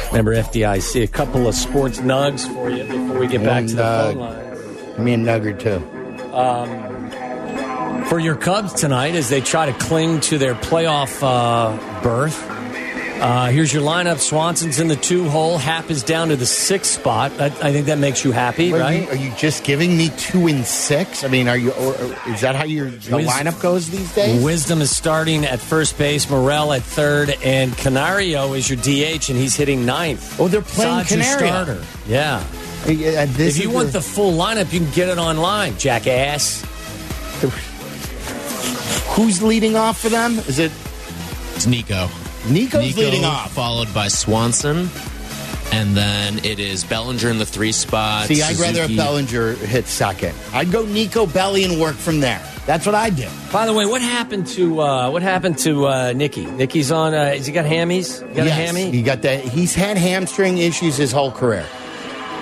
Remember 0.07 0.35
FDIC. 0.35 1.03
A 1.03 1.07
couple 1.07 1.47
of 1.47 1.55
sports 1.55 1.99
nugs 1.99 2.51
for 2.53 2.69
you 2.69 2.83
before 2.83 3.19
we 3.19 3.27
get 3.27 3.43
back 3.43 3.65
to 3.67 3.75
the 3.75 3.83
phone 3.83 4.15
lines. 4.17 4.97
Me 4.99 5.13
and 5.13 5.25
Nugger 5.25 5.57
too. 5.59 6.35
Um, 6.35 8.05
for 8.05 8.19
your 8.19 8.35
Cubs 8.35 8.73
tonight, 8.73 9.15
as 9.15 9.29
they 9.29 9.41
try 9.41 9.65
to 9.65 9.73
cling 9.73 10.19
to 10.21 10.37
their 10.37 10.55
playoff 10.55 11.21
uh, 11.21 12.01
berth. 12.01 12.60
Uh, 13.21 13.51
here's 13.51 13.71
your 13.71 13.83
lineup. 13.83 14.17
Swanson's 14.17 14.79
in 14.79 14.87
the 14.87 14.95
two 14.95 15.29
hole. 15.29 15.59
Happ 15.59 15.91
is 15.91 16.01
down 16.01 16.29
to 16.29 16.35
the 16.35 16.45
sixth 16.47 16.91
spot. 16.99 17.31
I, 17.39 17.45
I 17.45 17.71
think 17.71 17.85
that 17.85 17.99
makes 17.99 18.23
you 18.25 18.31
happy, 18.31 18.73
Are 18.73 18.79
right? 18.79 19.03
you, 19.03 19.09
are 19.09 19.15
you 19.15 19.31
just 19.37 19.63
giving 19.63 19.95
me 19.95 20.09
two 20.17 20.47
and 20.47 20.65
six? 20.65 21.23
I 21.23 21.27
mean, 21.27 21.47
are 21.47 21.55
you? 21.55 21.69
Or, 21.73 21.93
or 21.93 22.15
is 22.29 22.41
that 22.41 22.55
how 22.55 22.63
your 22.63 22.89
the 22.89 23.17
Wiz- 23.17 23.27
lineup 23.27 23.61
goes 23.61 23.91
these 23.91 24.11
days? 24.15 24.43
Wisdom 24.43 24.81
is 24.81 24.89
starting 24.95 25.45
at 25.45 25.59
first 25.59 25.99
base, 25.99 26.27
Morel 26.31 26.73
at 26.73 26.81
third, 26.81 27.29
and 27.43 27.77
Canario 27.77 28.53
is 28.53 28.67
your 28.67 28.77
DH, 28.79 29.29
and 29.29 29.37
he's 29.37 29.53
hitting 29.55 29.85
ninth. 29.85 30.39
Oh, 30.39 30.47
they're 30.47 30.63
playing 30.63 31.05
Sod's 31.05 31.11
your 31.11 31.23
Canario. 31.37 31.47
starter. 31.75 31.85
Yeah. 32.07 32.37
Uh, 32.83 32.87
this 33.27 33.55
if 33.55 33.63
you 33.63 33.69
is 33.69 33.75
want 33.75 33.93
the 33.93 34.01
full 34.01 34.33
lineup, 34.33 34.73
you 34.73 34.79
can 34.79 34.89
get 34.93 35.09
it 35.09 35.19
online, 35.19 35.77
jackass. 35.77 36.63
who's 39.15 39.43
leading 39.43 39.75
off 39.75 39.99
for 40.01 40.09
them? 40.09 40.39
Is 40.39 40.57
it 40.57 40.71
It's 41.55 41.67
Nico. 41.67 42.09
Nico's 42.49 42.81
Nico 42.95 43.01
leading 43.01 43.25
off? 43.25 43.51
followed 43.53 43.93
by 43.93 44.07
Swanson, 44.07 44.89
and 45.71 45.95
then 45.95 46.43
it 46.43 46.59
is 46.59 46.83
Bellinger 46.83 47.29
in 47.29 47.37
the 47.37 47.45
three 47.45 47.71
spot. 47.71 48.27
See, 48.27 48.41
I'd 48.41 48.57
rather 48.57 48.81
have 48.81 48.89
Suzuki. 48.89 48.95
Bellinger 48.97 49.53
hit 49.53 49.85
second. 49.87 50.35
I'd 50.53 50.71
go 50.71 50.83
Nico 50.85 51.25
Belly 51.25 51.63
and 51.63 51.79
work 51.79 51.95
from 51.95 52.19
there. 52.19 52.41
That's 52.65 52.85
what 52.85 52.95
I 52.95 53.09
do. 53.09 53.27
By 53.51 53.65
the 53.65 53.73
way, 53.73 53.85
what 53.85 54.01
happened 54.01 54.47
to 54.47 54.81
uh, 54.81 55.09
what 55.09 55.21
happened 55.23 55.57
to 55.59 55.87
uh, 55.87 56.13
Nicky? 56.13 56.45
Nicky's 56.45 56.91
on. 56.91 57.13
Uh, 57.13 57.25
has 57.31 57.45
he 57.47 57.53
got 57.53 57.65
hammies? 57.65 58.21
You 58.21 58.35
got 58.35 58.45
yes, 58.45 58.47
a 58.47 58.51
hammy? 58.51 58.91
He 58.91 59.01
got 59.01 59.21
that. 59.23 59.43
He's 59.43 59.73
had 59.73 59.97
hamstring 59.97 60.57
issues 60.59 60.95
his 60.97 61.11
whole 61.11 61.31
career, 61.31 61.65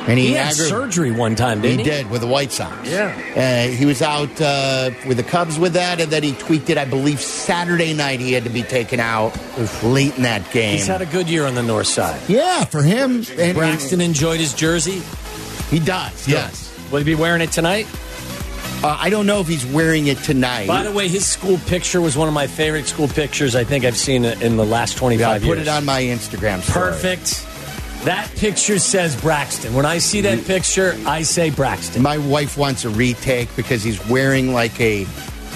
and 0.09 0.19
he, 0.19 0.27
He 0.27 0.33
had 0.33 0.53
aggra- 0.53 0.69
surgery 0.69 1.11
one 1.11 1.35
time, 1.35 1.61
didn't 1.61 1.79
he? 1.79 1.83
did 1.85 2.09
with 2.09 2.21
the 2.21 2.27
White 2.27 2.51
Sox. 2.51 2.89
Yeah. 2.89 3.15
Uh, 3.35 3.71
he 3.71 3.85
was 3.85 4.01
out 4.01 4.29
uh, 4.41 4.89
with 5.07 5.17
the 5.17 5.23
Cubs 5.23 5.57
with 5.59 5.73
that, 5.73 6.01
and 6.01 6.11
then 6.11 6.23
he 6.23 6.33
tweaked 6.33 6.69
it. 6.69 6.77
I 6.77 6.85
believe 6.85 7.19
Saturday 7.21 7.93
night 7.93 8.19
he 8.19 8.33
had 8.33 8.43
to 8.43 8.49
be 8.49 8.63
taken 8.63 8.99
out 8.99 9.37
late 9.83 10.15
in 10.17 10.23
that 10.23 10.49
game. 10.51 10.73
He's 10.77 10.87
had 10.87 11.01
a 11.01 11.05
good 11.05 11.29
year 11.29 11.45
on 11.45 11.55
the 11.55 11.63
north 11.63 11.87
side. 11.87 12.21
yeah, 12.27 12.65
for 12.65 12.81
him. 12.81 13.23
And, 13.37 13.55
Braxton 13.55 14.01
enjoyed 14.01 14.39
his 14.39 14.53
jersey. 14.53 15.01
he 15.69 15.79
does. 15.79 16.27
Yes. 16.27 16.65
Will 16.91 16.97
he 16.99 17.03
be 17.05 17.15
wearing 17.15 17.41
it 17.41 17.51
tonight? 17.51 17.87
Uh, 18.81 18.95
I 18.97 19.09
don't 19.09 19.25
know 19.25 19.41
if 19.41 19.47
he's 19.47 19.65
wearing 19.65 20.07
it 20.07 20.17
tonight. 20.19 20.67
By 20.67 20.83
the 20.83 20.91
way, 20.93 21.09
his 21.09 21.25
school 21.25 21.57
picture 21.67 21.99
was 21.99 22.15
one 22.17 22.29
of 22.29 22.33
my 22.33 22.47
favorite 22.47 22.85
school 22.87 23.09
pictures 23.09 23.53
I 23.53 23.65
think 23.65 23.83
I've 23.83 23.97
seen 23.97 24.23
in 24.23 24.55
the 24.55 24.65
last 24.65 24.95
25 24.97 25.19
yeah, 25.19 25.29
I 25.29 25.35
years. 25.35 25.45
put 25.45 25.57
it 25.57 25.67
on 25.67 25.83
my 25.83 26.01
Instagram. 26.01 26.61
Story. 26.61 26.91
Perfect. 26.91 27.45
That 28.05 28.31
picture 28.37 28.79
says 28.79 29.19
Braxton. 29.19 29.73
When 29.73 29.85
I 29.85 29.97
see 29.97 30.21
that 30.21 30.45
picture, 30.45 30.97
I 31.05 31.21
say 31.23 31.49
Braxton. 31.49 32.01
My 32.01 32.17
wife 32.17 32.57
wants 32.57 32.85
a 32.85 32.89
retake 32.89 33.53
because 33.55 33.83
he's 33.83 34.03
wearing 34.07 34.53
like 34.53 34.79
a 34.79 35.05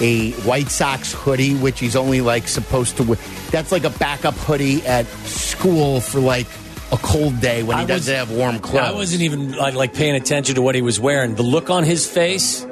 a 0.00 0.32
White 0.42 0.68
Sox 0.68 1.12
hoodie, 1.12 1.54
which 1.54 1.80
he's 1.80 1.96
only 1.96 2.20
like 2.20 2.46
supposed 2.48 2.96
to 2.98 3.02
wear. 3.04 3.18
That's 3.50 3.72
like 3.72 3.84
a 3.84 3.90
backup 3.90 4.34
hoodie 4.34 4.84
at 4.86 5.06
school 5.26 6.00
for 6.00 6.20
like 6.20 6.46
a 6.92 6.96
cold 6.98 7.40
day 7.40 7.62
when 7.62 7.78
he 7.78 7.84
I 7.84 7.86
doesn't 7.86 8.12
was- 8.12 8.28
have 8.28 8.36
warm 8.36 8.58
clothes. 8.58 8.82
I 8.88 8.92
wasn't 8.92 9.22
even 9.22 9.52
like, 9.56 9.74
like 9.74 9.94
paying 9.94 10.14
attention 10.14 10.56
to 10.56 10.62
what 10.62 10.74
he 10.74 10.82
was 10.82 11.00
wearing. 11.00 11.36
The 11.36 11.42
look 11.42 11.70
on 11.70 11.82
his 11.84 12.06
face 12.06 12.66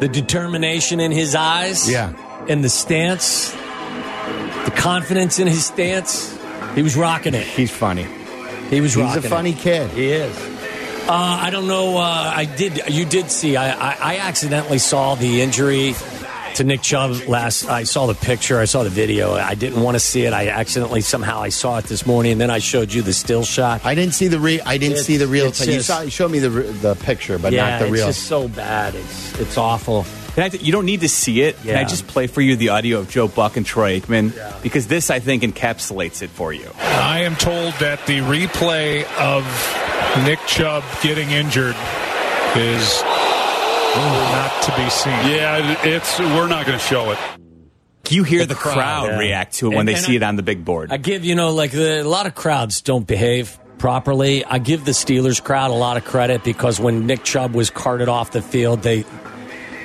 the 0.00 0.08
determination 0.08 1.00
in 1.00 1.10
his 1.10 1.34
eyes, 1.34 1.90
Yeah. 1.90 2.12
and 2.50 2.62
the 2.62 2.68
stance, 2.68 3.50
the 4.66 4.72
confidence 4.76 5.38
in 5.38 5.46
his 5.46 5.64
stance. 5.64 6.36
He 6.74 6.82
was 6.82 6.96
rocking 6.96 7.32
it. 7.34 7.46
He's 7.46 7.70
funny. 7.70 8.06
He 8.70 8.80
was 8.80 8.94
He's 8.94 9.16
a 9.16 9.22
funny 9.22 9.50
it. 9.52 9.58
kid. 9.58 9.90
He 9.90 10.10
is. 10.12 10.36
Uh, 11.08 11.12
I 11.12 11.50
don't 11.50 11.68
know. 11.68 11.96
Uh, 11.98 12.02
I 12.34 12.46
did. 12.46 12.80
You 12.88 13.04
did 13.04 13.30
see. 13.30 13.56
I, 13.56 13.70
I, 13.70 13.96
I 14.00 14.16
accidentally 14.18 14.78
saw 14.78 15.14
the 15.14 15.40
injury 15.40 15.94
to 16.56 16.64
Nick 16.64 16.82
Chubb 16.82 17.28
last. 17.28 17.68
I 17.68 17.84
saw 17.84 18.06
the 18.06 18.14
picture. 18.14 18.58
I 18.58 18.64
saw 18.64 18.82
the 18.82 18.90
video. 18.90 19.34
I 19.34 19.54
didn't 19.54 19.80
want 19.82 19.94
to 19.94 20.00
see 20.00 20.22
it. 20.24 20.32
I 20.32 20.48
accidentally 20.48 21.00
somehow 21.02 21.40
I 21.40 21.50
saw 21.50 21.78
it 21.78 21.84
this 21.84 22.06
morning, 22.06 22.32
and 22.32 22.40
then 22.40 22.50
I 22.50 22.58
showed 22.58 22.92
you 22.92 23.02
the 23.02 23.12
still 23.12 23.44
shot. 23.44 23.84
I 23.84 23.94
didn't 23.94 24.14
see 24.14 24.26
the 24.26 24.40
re- 24.40 24.60
I 24.62 24.78
didn't 24.78 24.92
It's- 24.94 25.06
see 25.06 25.16
the 25.16 25.28
real 25.28 25.46
it's 25.46 25.64
thing. 25.64 25.72
You 25.74 25.80
saw 25.80 26.00
you 26.02 26.10
showed 26.10 26.32
me 26.32 26.40
the 26.40 26.50
the 26.50 26.96
picture, 26.96 27.38
but 27.38 27.52
yeah, 27.52 27.78
not 27.78 27.86
the 27.86 27.92
real. 27.92 28.08
It's 28.08 28.16
just 28.18 28.28
so 28.28 28.48
bad. 28.48 28.96
It's 28.96 29.38
it's 29.38 29.56
awful. 29.56 30.04
Can 30.36 30.44
I, 30.52 30.54
you 30.54 30.70
don't 30.70 30.84
need 30.84 31.00
to 31.00 31.08
see 31.08 31.40
it. 31.40 31.56
Can 31.62 31.76
I 31.76 31.84
just 31.84 32.06
play 32.06 32.26
for 32.26 32.42
you 32.42 32.56
the 32.56 32.68
audio 32.68 32.98
of 32.98 33.08
Joe 33.08 33.26
Buck 33.26 33.56
and 33.56 33.64
Troy 33.64 33.98
Aikman? 33.98 34.62
Because 34.62 34.86
this, 34.86 35.08
I 35.08 35.18
think, 35.18 35.42
encapsulates 35.42 36.20
it 36.20 36.28
for 36.28 36.52
you. 36.52 36.70
I 36.78 37.20
am 37.20 37.36
told 37.36 37.72
that 37.80 38.04
the 38.06 38.18
replay 38.18 39.04
of 39.18 39.44
Nick 40.26 40.38
Chubb 40.46 40.84
getting 41.02 41.30
injured 41.30 41.74
is 42.54 43.02
not 43.96 44.62
to 44.64 44.72
be 44.76 44.90
seen. 44.90 45.12
Yeah, 45.34 45.82
it's 45.84 46.18
we're 46.18 46.48
not 46.48 46.66
going 46.66 46.78
to 46.78 46.84
show 46.84 47.12
it. 47.12 47.18
You 48.10 48.22
hear 48.22 48.44
the, 48.44 48.54
crowd, 48.54 48.74
crowd, 48.74 49.06
yeah. 49.12 49.18
react 49.18 49.54
to 49.54 49.66
it 49.66 49.70
when 49.70 49.78
And- 49.80 49.88
they 49.88 49.94
and 49.94 50.02
see 50.02 50.12
I- 50.12 50.16
it 50.16 50.22
on 50.22 50.36
the 50.36 50.42
big 50.42 50.66
board. 50.66 50.92
I 50.92 50.98
give 50.98 51.24
you 51.24 51.34
know 51.34 51.54
like 51.54 51.70
the, 51.70 52.02
a 52.02 52.04
lot 52.04 52.26
of 52.26 52.34
crowds 52.34 52.82
don't 52.82 53.06
behave 53.06 53.58
properly. 53.78 54.44
I 54.44 54.58
give 54.58 54.84
the 54.84 54.92
Steelers 54.92 55.42
crowd 55.42 55.70
a 55.70 55.74
lot 55.74 55.96
of 55.96 56.04
credit 56.04 56.44
because 56.44 56.78
when 56.78 57.06
Nick 57.06 57.24
Chubb 57.24 57.54
was 57.54 57.70
carted 57.70 58.08
off 58.10 58.32
the 58.32 58.42
field, 58.42 58.82
they 58.82 59.04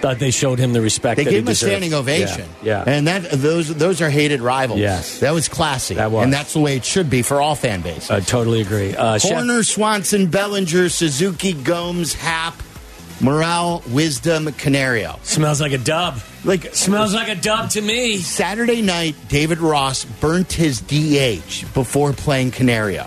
thought 0.01 0.19
they 0.19 0.31
showed 0.31 0.59
him 0.59 0.73
the 0.73 0.81
respect. 0.81 1.17
They 1.17 1.23
gave 1.23 1.43
him 1.43 1.47
a 1.47 1.55
standing 1.55 1.93
ovation. 1.93 2.49
Yeah, 2.61 2.83
yeah. 2.85 2.93
and 2.93 3.07
that 3.07 3.31
those 3.31 3.73
those 3.73 4.01
are 4.01 4.09
hated 4.09 4.41
rivals. 4.41 4.79
Yes. 4.79 5.19
that 5.19 5.31
was 5.31 5.47
classy. 5.47 5.95
That 5.95 6.11
was. 6.11 6.23
and 6.23 6.33
that's 6.33 6.53
the 6.53 6.59
way 6.59 6.75
it 6.75 6.85
should 6.85 7.09
be 7.09 7.21
for 7.21 7.41
all 7.41 7.55
fan 7.55 7.81
bases. 7.81 8.09
I 8.11 8.19
totally 8.19 8.61
agree. 8.61 8.95
Uh, 8.95 9.17
Chef- 9.17 9.65
Swanson, 9.65 10.27
Bellinger, 10.27 10.89
Suzuki, 10.89 11.53
Gomes, 11.53 12.13
Happ, 12.13 12.55
Morel, 13.21 13.83
Wisdom, 13.89 14.51
Canario. 14.53 15.19
smells 15.23 15.61
like 15.61 15.73
a 15.73 15.77
dub. 15.77 16.19
Like 16.43 16.73
Smells 16.73 17.13
like 17.13 17.29
a 17.29 17.35
dub 17.35 17.69
to 17.71 17.81
me. 17.81 18.17
Saturday 18.17 18.81
night, 18.81 19.15
David 19.27 19.59
Ross 19.59 20.05
burnt 20.05 20.51
his 20.51 20.81
DH 20.81 21.71
before 21.73 22.13
playing 22.13 22.49
Canario. 22.51 23.05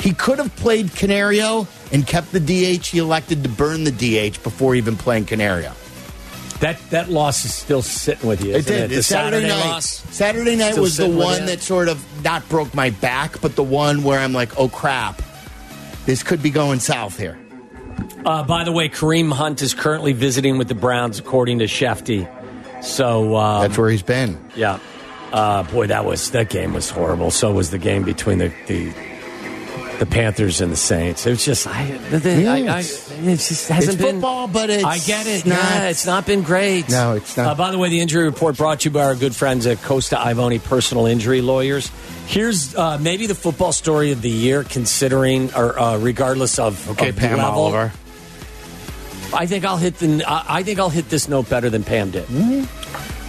He 0.00 0.14
could 0.14 0.38
have 0.38 0.54
played 0.56 0.94
Canario 0.94 1.68
and 1.92 2.06
kept 2.06 2.32
the 2.32 2.40
DH. 2.40 2.86
He 2.86 2.98
elected 2.98 3.42
to 3.42 3.50
burn 3.50 3.84
the 3.84 3.90
DH 3.90 4.42
before 4.42 4.74
even 4.74 4.96
playing 4.96 5.26
Canario. 5.26 5.72
That 6.60 6.78
that 6.90 7.08
loss 7.10 7.44
is 7.44 7.54
still 7.54 7.82
sitting 7.82 8.28
with 8.28 8.44
you. 8.44 8.50
It 8.52 8.58
isn't 8.58 8.72
did. 8.72 8.84
it? 8.84 8.88
The 8.90 8.96
It's 8.98 9.06
Saturday, 9.08 9.48
night. 9.48 9.64
loss. 9.66 9.86
Saturday 10.14 10.56
night 10.56 10.76
was 10.78 10.96
the 10.98 11.08
one 11.08 11.46
that 11.46 11.60
sort 11.60 11.88
of 11.88 12.04
not 12.22 12.46
broke 12.48 12.74
my 12.74 12.90
back, 12.90 13.40
but 13.40 13.56
the 13.56 13.62
one 13.62 14.02
where 14.02 14.18
I'm 14.18 14.32
like, 14.34 14.58
oh 14.58 14.68
crap, 14.68 15.22
this 16.04 16.22
could 16.22 16.42
be 16.42 16.50
going 16.50 16.78
south 16.80 17.18
here. 17.18 17.38
Uh, 18.26 18.42
by 18.44 18.64
the 18.64 18.72
way, 18.72 18.88
Kareem 18.90 19.32
Hunt 19.32 19.62
is 19.62 19.72
currently 19.72 20.12
visiting 20.12 20.58
with 20.58 20.68
the 20.68 20.74
Browns, 20.74 21.18
according 21.18 21.60
to 21.60 21.64
Shefty. 21.64 22.28
So 22.84 23.36
um, 23.36 23.62
That's 23.62 23.78
where 23.78 23.88
he's 23.90 24.02
been. 24.02 24.38
Yeah. 24.54 24.78
Uh, 25.32 25.62
boy, 25.62 25.86
that 25.86 26.04
was 26.04 26.30
that 26.32 26.50
game 26.50 26.74
was 26.74 26.90
horrible. 26.90 27.30
So 27.30 27.52
was 27.52 27.70
the 27.70 27.78
game 27.78 28.02
between 28.04 28.38
the 28.38 28.52
the, 28.66 28.92
the 30.00 30.06
Panthers 30.06 30.60
and 30.60 30.72
the 30.72 30.76
Saints. 30.76 31.26
It 31.26 31.30
was 31.30 31.44
just 31.44 31.66
I, 31.68 31.84
the, 32.10 32.18
the- 32.18 32.42
Yeah, 32.42 32.52
I, 32.52 32.56
I 32.56 32.60
it's- 32.80 33.10
it 33.22 33.36
just 33.36 33.68
hasn't 33.68 33.94
it's 33.94 34.02
been 34.02 34.14
football, 34.16 34.48
but 34.48 34.70
it's 34.70 34.82
I 34.82 34.98
get 34.98 35.26
it. 35.28 35.44
not- 35.46 35.56
yeah, 35.58 35.88
it's 35.90 36.06
not 36.06 36.26
been 36.26 36.42
great. 36.42 36.88
No, 36.88 37.12
it's 37.14 37.36
not. 37.36 37.46
Uh, 37.46 37.54
by 37.54 37.70
the 37.70 37.78
way, 37.78 37.90
the 37.90 38.00
injury 38.00 38.24
report 38.24 38.56
brought 38.56 38.80
to 38.80 38.88
you 38.88 38.92
by 38.94 39.04
our 39.04 39.14
good 39.14 39.36
friends 39.36 39.66
at 39.66 39.80
Costa 39.82 40.18
Ivone 40.18 40.58
Personal 40.58 41.04
Injury 41.06 41.42
Lawyers. 41.42 41.90
Here's 42.26 42.74
uh, 42.74 42.96
maybe 42.98 43.26
the 43.26 43.34
football 43.34 43.72
story 43.72 44.10
of 44.12 44.22
the 44.22 44.30
year, 44.30 44.64
considering 44.64 45.52
or 45.54 45.78
uh, 45.78 45.98
regardless 45.98 46.58
of 46.58 46.88
Okay, 46.90 47.10
of 47.10 47.16
Pam 47.16 47.36
level. 47.38 47.60
Oliver. 47.62 47.92
I 49.34 49.46
think 49.46 49.64
I'll 49.64 49.76
hit 49.76 49.96
the. 49.98 50.24
I 50.26 50.58
I 50.58 50.62
think 50.62 50.78
I'll 50.80 50.90
hit 50.90 51.08
this 51.10 51.28
note 51.28 51.48
better 51.50 51.68
than 51.70 51.84
Pam 51.84 52.10
did. 52.10 52.26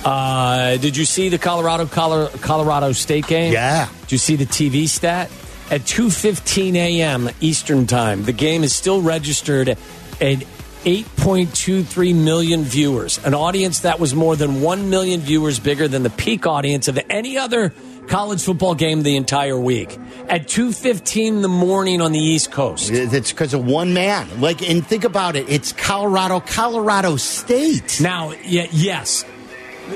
Uh, 0.06 0.78
did 0.78 0.98
you 0.98 1.06
see 1.06 1.30
the 1.30 1.38
Colorado 1.38 1.86
Colorado 1.86 2.92
State 2.94 3.28
game? 3.28 3.54
Yeah. 3.54 3.88
Did 4.04 4.12
you 4.14 4.18
see 4.18 4.36
the 4.36 4.46
TV 4.46 4.88
stat? 4.88 5.30
At 5.72 5.84
2:15 5.84 6.76
a.m. 6.76 7.30
Eastern 7.40 7.88
Time, 7.88 8.26
the 8.26 8.34
game 8.34 8.66
is 8.66 8.76
still 8.76 9.02
registered 9.02 9.70
at 9.70 9.78
8.23 10.20 12.14
million 12.14 12.64
viewers, 12.66 13.24
an 13.24 13.34
audience 13.34 13.80
that 13.80 13.98
was 13.98 14.14
more 14.14 14.36
than 14.36 14.60
1 14.60 14.90
million 14.90 15.22
viewers 15.22 15.60
bigger 15.60 15.88
than 15.88 16.04
the 16.04 16.10
peak 16.10 16.46
audience 16.46 16.90
of 16.90 17.00
any 17.10 17.38
other 17.38 17.74
college 18.08 18.44
football 18.44 18.76
game 18.76 19.04
the 19.04 19.16
entire 19.16 19.58
week. 19.58 19.98
At 20.28 20.50
2:15 20.50 21.36
in 21.36 21.42
the 21.42 21.48
morning 21.48 22.02
on 22.02 22.12
the 22.12 22.20
East 22.20 22.52
Coast. 22.52 22.92
It's 22.92 23.32
because 23.32 23.54
of 23.54 23.66
one 23.66 23.94
man. 23.94 24.28
Like, 24.42 24.68
and 24.70 24.86
think 24.86 25.06
about 25.06 25.38
it. 25.38 25.48
It's 25.48 25.72
Colorado, 25.72 26.42
Colorado 26.42 27.16
State. 27.16 28.02
Now, 28.02 28.34
yeah, 28.44 28.68
yes, 28.72 29.24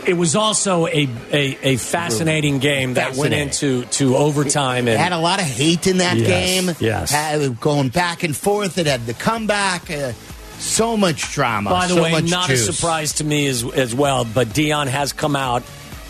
it 0.06 0.14
was 0.18 0.36
also 0.36 0.88
a 0.88 1.08
a, 1.32 1.58
a 1.64 1.78
fascinating 1.78 2.60
game 2.60 2.96
that 2.96 3.16
went 3.16 3.34
into 3.34 3.86
to 3.86 4.16
overtime 4.16 4.88
and 4.88 4.96
It 4.96 5.00
had 5.00 5.12
a 5.12 5.18
lot 5.20 5.40
of 5.40 5.46
hate 5.46 5.88
in 5.88 5.98
that 5.98 6.18
Yes, 6.18 6.28
game. 6.28 6.76
yes. 6.80 7.12
Had, 7.12 7.60
going 7.60 7.90
back 7.90 8.24
and 8.24 8.36
forth. 8.36 8.78
It 8.78 8.88
had 8.88 9.06
the 9.06 9.14
comeback. 9.14 9.90
Uh, 9.90 10.14
so 10.60 10.96
much 10.96 11.34
drama. 11.34 11.70
By 11.70 11.88
the 11.88 11.96
so 11.96 12.04
way, 12.04 12.22
not 12.22 12.48
juice. 12.50 12.68
a 12.68 12.74
surprise 12.74 13.14
to 13.14 13.24
me 13.24 13.48
as 13.48 13.64
as 13.74 13.94
well. 13.94 14.26
But 14.26 14.50
Deion 14.50 14.88
has 14.88 15.12
come 15.14 15.36
out, 15.36 15.64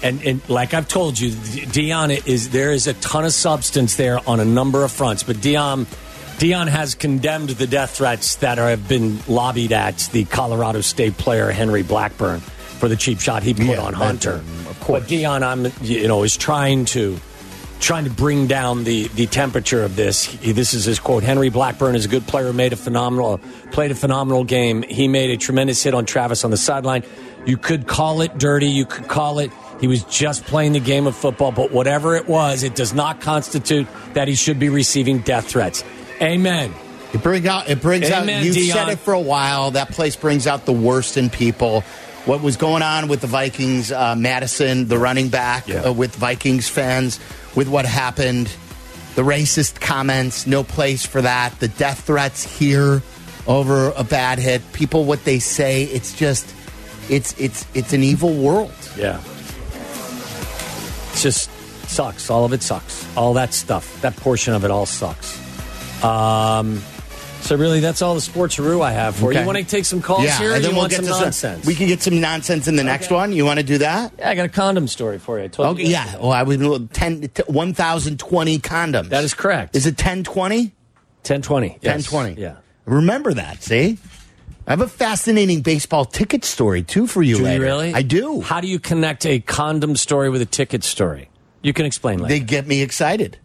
and, 0.03 0.21
and 0.23 0.47
like 0.49 0.73
I've 0.73 0.87
told 0.87 1.19
you, 1.19 1.31
Deion 1.31 2.27
is 2.27 2.49
there 2.49 2.71
is 2.71 2.87
a 2.87 2.93
ton 2.95 3.25
of 3.25 3.33
substance 3.33 3.95
there 3.95 4.19
on 4.29 4.39
a 4.39 4.45
number 4.45 4.83
of 4.83 4.91
fronts. 4.91 5.23
But 5.23 5.37
Deion. 5.37 5.85
Deion 6.37 6.67
has 6.67 6.95
condemned 6.95 7.47
the 7.51 7.65
death 7.65 7.91
threats 7.95 8.35
that 8.35 8.59
are, 8.59 8.67
have 8.67 8.89
been 8.89 9.19
lobbied 9.25 9.71
at 9.71 9.97
the 10.11 10.25
Colorado 10.25 10.81
State 10.81 11.17
player 11.17 11.49
Henry 11.49 11.81
Blackburn 11.81 12.41
for 12.75 12.88
the 12.88 12.95
cheap 12.95 13.19
shot 13.19 13.43
he 13.43 13.53
put 13.53 13.65
Yeah, 13.65 13.81
on 13.81 13.91
that- 13.93 13.97
Hunter. 13.97 14.33
Um, 14.35 14.67
of 14.69 14.79
course, 14.79 15.01
but 15.03 15.09
Deion, 15.09 15.41
I'm 15.43 15.71
you 15.81 16.07
know, 16.07 16.23
is 16.23 16.38
trying 16.38 16.85
to 16.85 17.17
trying 17.79 18.05
to 18.05 18.09
bring 18.09 18.47
down 18.47 18.83
the 18.83 19.07
the 19.09 19.25
temperature 19.27 19.83
of 19.83 19.95
this. 19.95 20.23
He, 20.25 20.51
this 20.51 20.73
is 20.73 20.85
his 20.85 20.99
quote. 20.99 21.23
Henry 21.23 21.49
Blackburn 21.49 21.95
is 21.95 22.05
a 22.05 22.07
good 22.07 22.25
player, 22.27 22.53
made 22.53 22.73
a 22.73 22.77
phenomenal 22.77 23.39
played 23.71 23.91
a 23.91 23.95
phenomenal 23.95 24.43
game. 24.43 24.83
He 24.83 25.07
made 25.07 25.29
a 25.31 25.38
tremendous 25.38 25.81
hit 25.83 25.93
on 25.93 26.05
Travis 26.05 26.43
on 26.45 26.51
the 26.51 26.57
sideline. 26.57 27.03
You 27.45 27.57
could 27.57 27.85
call 27.85 28.21
it 28.21 28.38
dirty. 28.38 28.67
You 28.67 28.85
could 28.85 29.07
call 29.07 29.39
it 29.39 29.51
he 29.81 29.88
was 29.88 30.03
just 30.05 30.45
playing 30.45 30.71
the 30.73 30.79
game 30.79 31.05
of 31.05 31.15
football, 31.15 31.51
but 31.51 31.69
whatever 31.71 32.15
it 32.15 32.27
was, 32.29 32.63
it 32.63 32.75
does 32.75 32.93
not 32.93 33.19
constitute 33.19 33.88
that 34.13 34.27
he 34.29 34.35
should 34.35 34.57
be 34.57 34.69
receiving 34.69 35.19
death 35.19 35.47
threats. 35.47 35.83
Amen. 36.21 36.73
It 37.13 37.21
bring 37.21 37.45
out. 37.47 37.69
It 37.69 37.81
brings 37.81 38.09
Amen, 38.09 38.39
out. 38.39 38.45
You've 38.45 38.55
Deion. 38.55 38.71
said 38.73 38.89
it 38.89 38.99
for 38.99 39.13
a 39.13 39.19
while. 39.19 39.71
That 39.71 39.89
place 39.91 40.15
brings 40.15 40.47
out 40.47 40.65
the 40.65 40.73
worst 40.73 41.17
in 41.17 41.29
people. 41.29 41.83
What 42.25 42.41
was 42.41 42.57
going 42.57 42.81
on 42.81 43.07
with 43.07 43.21
the 43.21 43.27
Vikings? 43.27 43.91
Uh, 43.91 44.15
Mattison, 44.15 44.88
the 44.88 44.97
running 44.97 45.29
back, 45.29 45.69
uh, 45.69 45.93
with 45.93 46.15
Vikings 46.15 46.67
fans, 46.67 47.19
with 47.55 47.67
what 47.67 47.85
happened, 47.85 48.51
the 49.13 49.21
racist 49.21 49.79
comments. 49.79 50.47
No 50.47 50.63
place 50.63 51.05
for 51.05 51.21
that. 51.21 51.59
The 51.59 51.67
death 51.67 52.05
threats 52.05 52.43
here 52.43 53.03
over 53.45 53.91
a 53.95 54.03
bad 54.03 54.39
hit. 54.39 54.61
People, 54.73 55.05
what 55.05 55.23
they 55.23 55.39
say. 55.39 55.83
It's 55.83 56.13
just. 56.13 56.53
It's 57.07 57.39
it's 57.39 57.67
it's 57.75 57.93
an 57.93 58.01
evil 58.01 58.33
world. 58.33 58.73
Yeah. 58.97 59.21
It 61.13 61.17
just 61.17 61.51
sucks. 61.88 62.31
All 62.31 62.43
of 62.45 62.51
it 62.53 62.63
sucks. 62.63 63.07
All 63.15 63.35
that 63.35 63.53
stuff. 63.53 64.01
That 64.01 64.15
portion 64.15 64.55
of 64.55 64.65
it 64.65 64.71
all 64.71 64.88
sucks. 64.88 65.39
Um, 66.03 66.81
so 67.45 67.55
really, 67.55 67.79
that's 67.79 68.01
all 68.01 68.15
the 68.15 68.19
sportsaroo 68.21 68.81
I 68.81 68.91
have 68.91 69.15
for 69.15 69.25
you. 69.25 69.29
Okay. 69.31 69.41
You 69.41 69.45
want 69.45 69.58
to 69.60 69.63
take 69.63 69.86
some 69.86 70.01
calls 70.01 70.23
yeah, 70.23 70.38
here? 70.39 70.53
and 70.55 70.63
then 70.63 70.75
we'll 70.75 70.88
get 70.88 70.97
some 70.97 71.05
to 71.05 71.12
nonsense? 71.12 71.63
Some, 71.63 71.67
we 71.67 71.75
can 71.75 71.88
get 71.88 72.01
some 72.01 72.19
nonsense 72.19 72.67
in 72.67 72.75
the 72.75 72.84
next 72.84 73.12
one. 73.12 73.31
You 73.34 73.45
want 73.45 73.60
to 73.60 73.65
do 73.65 73.77
that? 73.77 74.13
yeah, 74.17 74.29
I 74.29 74.36
got 74.36 74.45
a 74.45 74.49
condom 74.49 74.88
story 74.88 75.19
for 75.19 75.38
you. 75.38 75.45
I 75.45 75.47
told 75.47 75.69
Okay, 75.75 75.84
you. 75.84 75.89
yeah. 75.89 76.17
Well, 76.17 76.31
I 76.31 76.43
would 76.43 76.91
10, 76.93 77.29
1,020 77.47 78.60
condoms. 78.60 79.10
That 79.10 79.23
is 79.23 79.34
correct. 79.34 79.75
Is 79.75 79.86
it 79.86 79.91
1020? 79.91 80.58
1020. 80.63 81.79
Yes. 81.81 82.12
1020. 82.12 82.41
Yeah. 82.41 82.55
Remember 82.86 83.34
that, 83.34 83.63
see? 83.63 83.97
I 84.67 84.71
have 84.71 84.81
a 84.81 84.88
fascinating 84.88 85.62
baseball 85.62 86.05
ticket 86.05 86.43
story, 86.43 86.81
too, 86.81 87.05
for 87.05 87.21
you 87.21 87.38
Do 87.38 87.43
later. 87.43 87.55
you 87.58 87.62
really? 87.62 87.93
I 87.93 88.01
do. 88.01 88.41
How 88.41 88.62
do 88.62 88.67
you 88.67 88.79
connect 88.79 89.25
a 89.25 89.39
condom 89.39 89.95
story 89.95 90.29
with 90.29 90.41
a 90.41 90.45
ticket 90.47 90.84
story? 90.84 91.29
You 91.62 91.73
can 91.73 91.86
explain 91.86 92.19
later. 92.19 92.34
They 92.34 92.39
get 92.39 92.65
me 92.65 92.81
excited. 92.81 93.38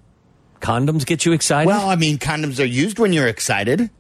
Condoms 0.60 1.06
get 1.06 1.24
you 1.24 1.32
excited? 1.32 1.66
Well, 1.66 1.88
I 1.88 1.96
mean, 1.96 2.18
condoms 2.18 2.60
are 2.60 2.66
used 2.66 2.98
when 2.98 3.12
you're 3.12 3.26
excited. 3.28 3.90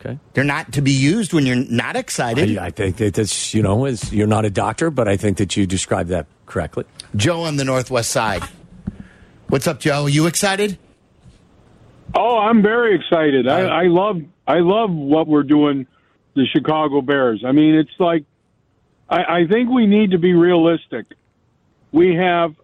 Okay. 0.00 0.18
They're 0.34 0.44
not 0.44 0.72
to 0.72 0.82
be 0.82 0.92
used 0.92 1.32
when 1.32 1.46
you're 1.46 1.56
not 1.56 1.96
excited. 1.96 2.56
I, 2.58 2.66
I 2.66 2.70
think 2.70 2.96
that 2.96 3.14
that's, 3.14 3.54
you 3.54 3.62
know, 3.62 3.86
is, 3.86 4.12
you're 4.12 4.26
not 4.26 4.44
a 4.44 4.50
doctor, 4.50 4.90
but 4.90 5.08
I 5.08 5.16
think 5.16 5.38
that 5.38 5.56
you 5.56 5.66
described 5.66 6.10
that 6.10 6.26
correctly. 6.46 6.84
Joe 7.14 7.42
on 7.42 7.56
the 7.56 7.64
Northwest 7.64 8.10
side. 8.10 8.42
What's 9.48 9.66
up, 9.66 9.80
Joe? 9.80 10.04
Are 10.04 10.08
you 10.08 10.26
excited? 10.26 10.78
Oh, 12.14 12.38
I'm 12.38 12.62
very 12.62 12.94
excited. 12.94 13.48
I, 13.48 13.62
I 13.62 13.82
love 13.84 14.22
I 14.46 14.60
love 14.60 14.90
what 14.90 15.26
we're 15.26 15.42
doing, 15.42 15.86
the 16.34 16.46
Chicago 16.46 17.00
Bears. 17.00 17.42
I 17.44 17.52
mean, 17.52 17.74
it's 17.74 17.90
like 17.98 18.24
I, 19.08 19.40
I 19.40 19.46
think 19.46 19.70
we 19.70 19.86
need 19.86 20.12
to 20.12 20.18
be 20.18 20.32
realistic. 20.32 21.06
We 21.92 22.14
have 22.14 22.54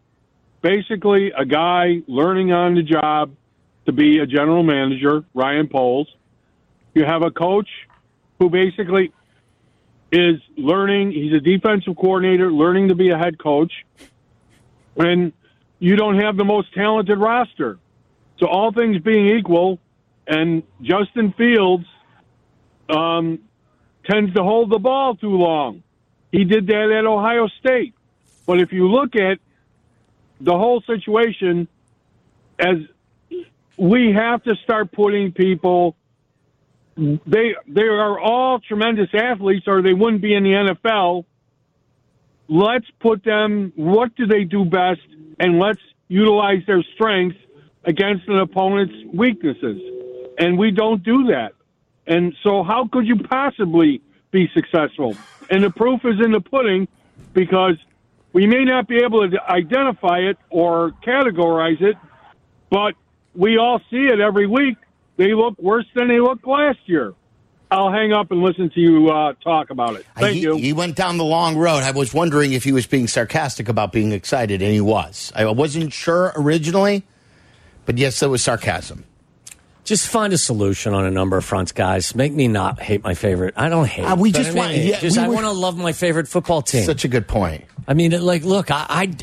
basically 0.60 1.32
a 1.36 1.44
guy 1.44 2.02
learning 2.06 2.52
on 2.52 2.76
the 2.76 2.82
job 2.82 3.34
to 3.86 3.92
be 3.92 4.18
a 4.18 4.26
general 4.26 4.62
manager, 4.62 5.24
Ryan 5.34 5.68
Poles. 5.68 6.08
You 6.94 7.04
have 7.04 7.22
a 7.22 7.30
coach 7.30 7.68
who 8.38 8.50
basically 8.50 9.12
is 10.10 10.40
learning. 10.56 11.12
He's 11.12 11.32
a 11.32 11.40
defensive 11.40 11.96
coordinator, 11.96 12.52
learning 12.52 12.88
to 12.88 12.94
be 12.94 13.10
a 13.10 13.18
head 13.18 13.38
coach. 13.38 13.72
And 14.96 15.32
you 15.78 15.96
don't 15.96 16.18
have 16.20 16.36
the 16.36 16.44
most 16.44 16.72
talented 16.74 17.18
roster. 17.18 17.78
So, 18.38 18.46
all 18.46 18.72
things 18.72 18.98
being 18.98 19.36
equal, 19.36 19.78
and 20.26 20.62
Justin 20.80 21.32
Fields 21.32 21.86
um, 22.88 23.38
tends 24.04 24.34
to 24.34 24.42
hold 24.42 24.70
the 24.70 24.78
ball 24.78 25.16
too 25.16 25.36
long. 25.36 25.82
He 26.30 26.44
did 26.44 26.66
that 26.66 26.90
at 26.90 27.04
Ohio 27.04 27.48
State. 27.60 27.94
But 28.46 28.60
if 28.60 28.72
you 28.72 28.88
look 28.88 29.16
at 29.16 29.38
the 30.40 30.56
whole 30.56 30.82
situation, 30.82 31.68
as 32.58 32.76
we 33.76 34.12
have 34.12 34.42
to 34.44 34.54
start 34.64 34.92
putting 34.92 35.32
people, 35.32 35.96
they 36.96 37.54
they 37.66 37.82
are 37.82 38.18
all 38.18 38.60
tremendous 38.60 39.08
athletes, 39.14 39.66
or 39.66 39.82
they 39.82 39.94
wouldn't 39.94 40.22
be 40.22 40.34
in 40.34 40.44
the 40.44 40.50
NFL. 40.50 41.24
Let's 42.48 42.86
put 43.00 43.24
them. 43.24 43.72
What 43.76 44.14
do 44.16 44.26
they 44.26 44.44
do 44.44 44.64
best, 44.64 45.00
and 45.38 45.58
let's 45.58 45.80
utilize 46.08 46.62
their 46.66 46.82
strengths 46.94 47.38
against 47.84 48.28
an 48.28 48.38
opponent's 48.38 48.94
weaknesses. 49.12 49.80
And 50.38 50.58
we 50.58 50.70
don't 50.70 51.02
do 51.02 51.24
that. 51.28 51.52
And 52.06 52.34
so, 52.42 52.62
how 52.62 52.88
could 52.90 53.06
you 53.06 53.16
possibly 53.16 54.02
be 54.30 54.48
successful? 54.54 55.16
And 55.50 55.62
the 55.62 55.70
proof 55.70 56.04
is 56.04 56.20
in 56.24 56.32
the 56.32 56.40
pudding 56.40 56.88
because 57.32 57.76
we 58.32 58.46
may 58.46 58.64
not 58.64 58.88
be 58.88 58.98
able 58.98 59.28
to 59.28 59.42
identify 59.50 60.18
it 60.18 60.38
or 60.50 60.92
categorize 61.04 61.80
it, 61.80 61.96
but 62.70 62.94
we 63.34 63.58
all 63.58 63.80
see 63.90 64.06
it 64.06 64.20
every 64.20 64.46
week. 64.46 64.76
They 65.16 65.34
look 65.34 65.58
worse 65.58 65.86
than 65.94 66.08
they 66.08 66.20
looked 66.20 66.46
last 66.46 66.78
year. 66.86 67.14
I'll 67.70 67.90
hang 67.90 68.12
up 68.12 68.30
and 68.30 68.42
listen 68.42 68.68
to 68.70 68.80
you 68.80 69.10
uh, 69.10 69.32
talk 69.42 69.70
about 69.70 69.96
it. 69.96 70.04
Thank 70.16 70.34
he, 70.34 70.40
you. 70.42 70.56
He 70.56 70.72
went 70.74 70.94
down 70.94 71.16
the 71.16 71.24
long 71.24 71.56
road. 71.56 71.82
I 71.82 71.90
was 71.92 72.12
wondering 72.12 72.52
if 72.52 72.64
he 72.64 72.72
was 72.72 72.86
being 72.86 73.06
sarcastic 73.06 73.68
about 73.68 73.92
being 73.92 74.12
excited, 74.12 74.60
and 74.60 74.70
he 74.70 74.80
was. 74.80 75.32
I 75.34 75.46
wasn't 75.46 75.92
sure 75.92 76.32
originally, 76.36 77.02
but 77.86 77.96
yes, 77.96 78.20
that 78.20 78.28
was 78.28 78.44
sarcasm. 78.44 79.04
Just 79.84 80.06
find 80.06 80.32
a 80.32 80.38
solution 80.38 80.92
on 80.92 81.06
a 81.06 81.10
number 81.10 81.36
of 81.38 81.44
fronts, 81.44 81.72
guys. 81.72 82.14
Make 82.14 82.32
me 82.32 82.46
not 82.46 82.80
hate 82.80 83.02
my 83.02 83.14
favorite. 83.14 83.54
I 83.56 83.68
don't 83.68 83.88
hate. 83.88 84.04
Uh, 84.04 84.16
we 84.16 84.32
just 84.32 84.50
I 84.50 84.52
mean, 84.52 84.58
want- 84.58 84.76
yeah, 84.76 85.00
just, 85.00 85.16
we 85.16 85.24
I 85.24 85.28
want 85.28 85.46
to 85.46 85.52
love 85.52 85.76
my 85.76 85.92
favorite 85.92 86.28
football 86.28 86.62
team. 86.62 86.84
Such 86.84 87.04
a 87.04 87.08
good 87.08 87.26
point. 87.26 87.64
I 87.88 87.94
mean, 87.94 88.12
like, 88.20 88.44
look, 88.44 88.70
I, 88.70 88.86
I 88.88 89.16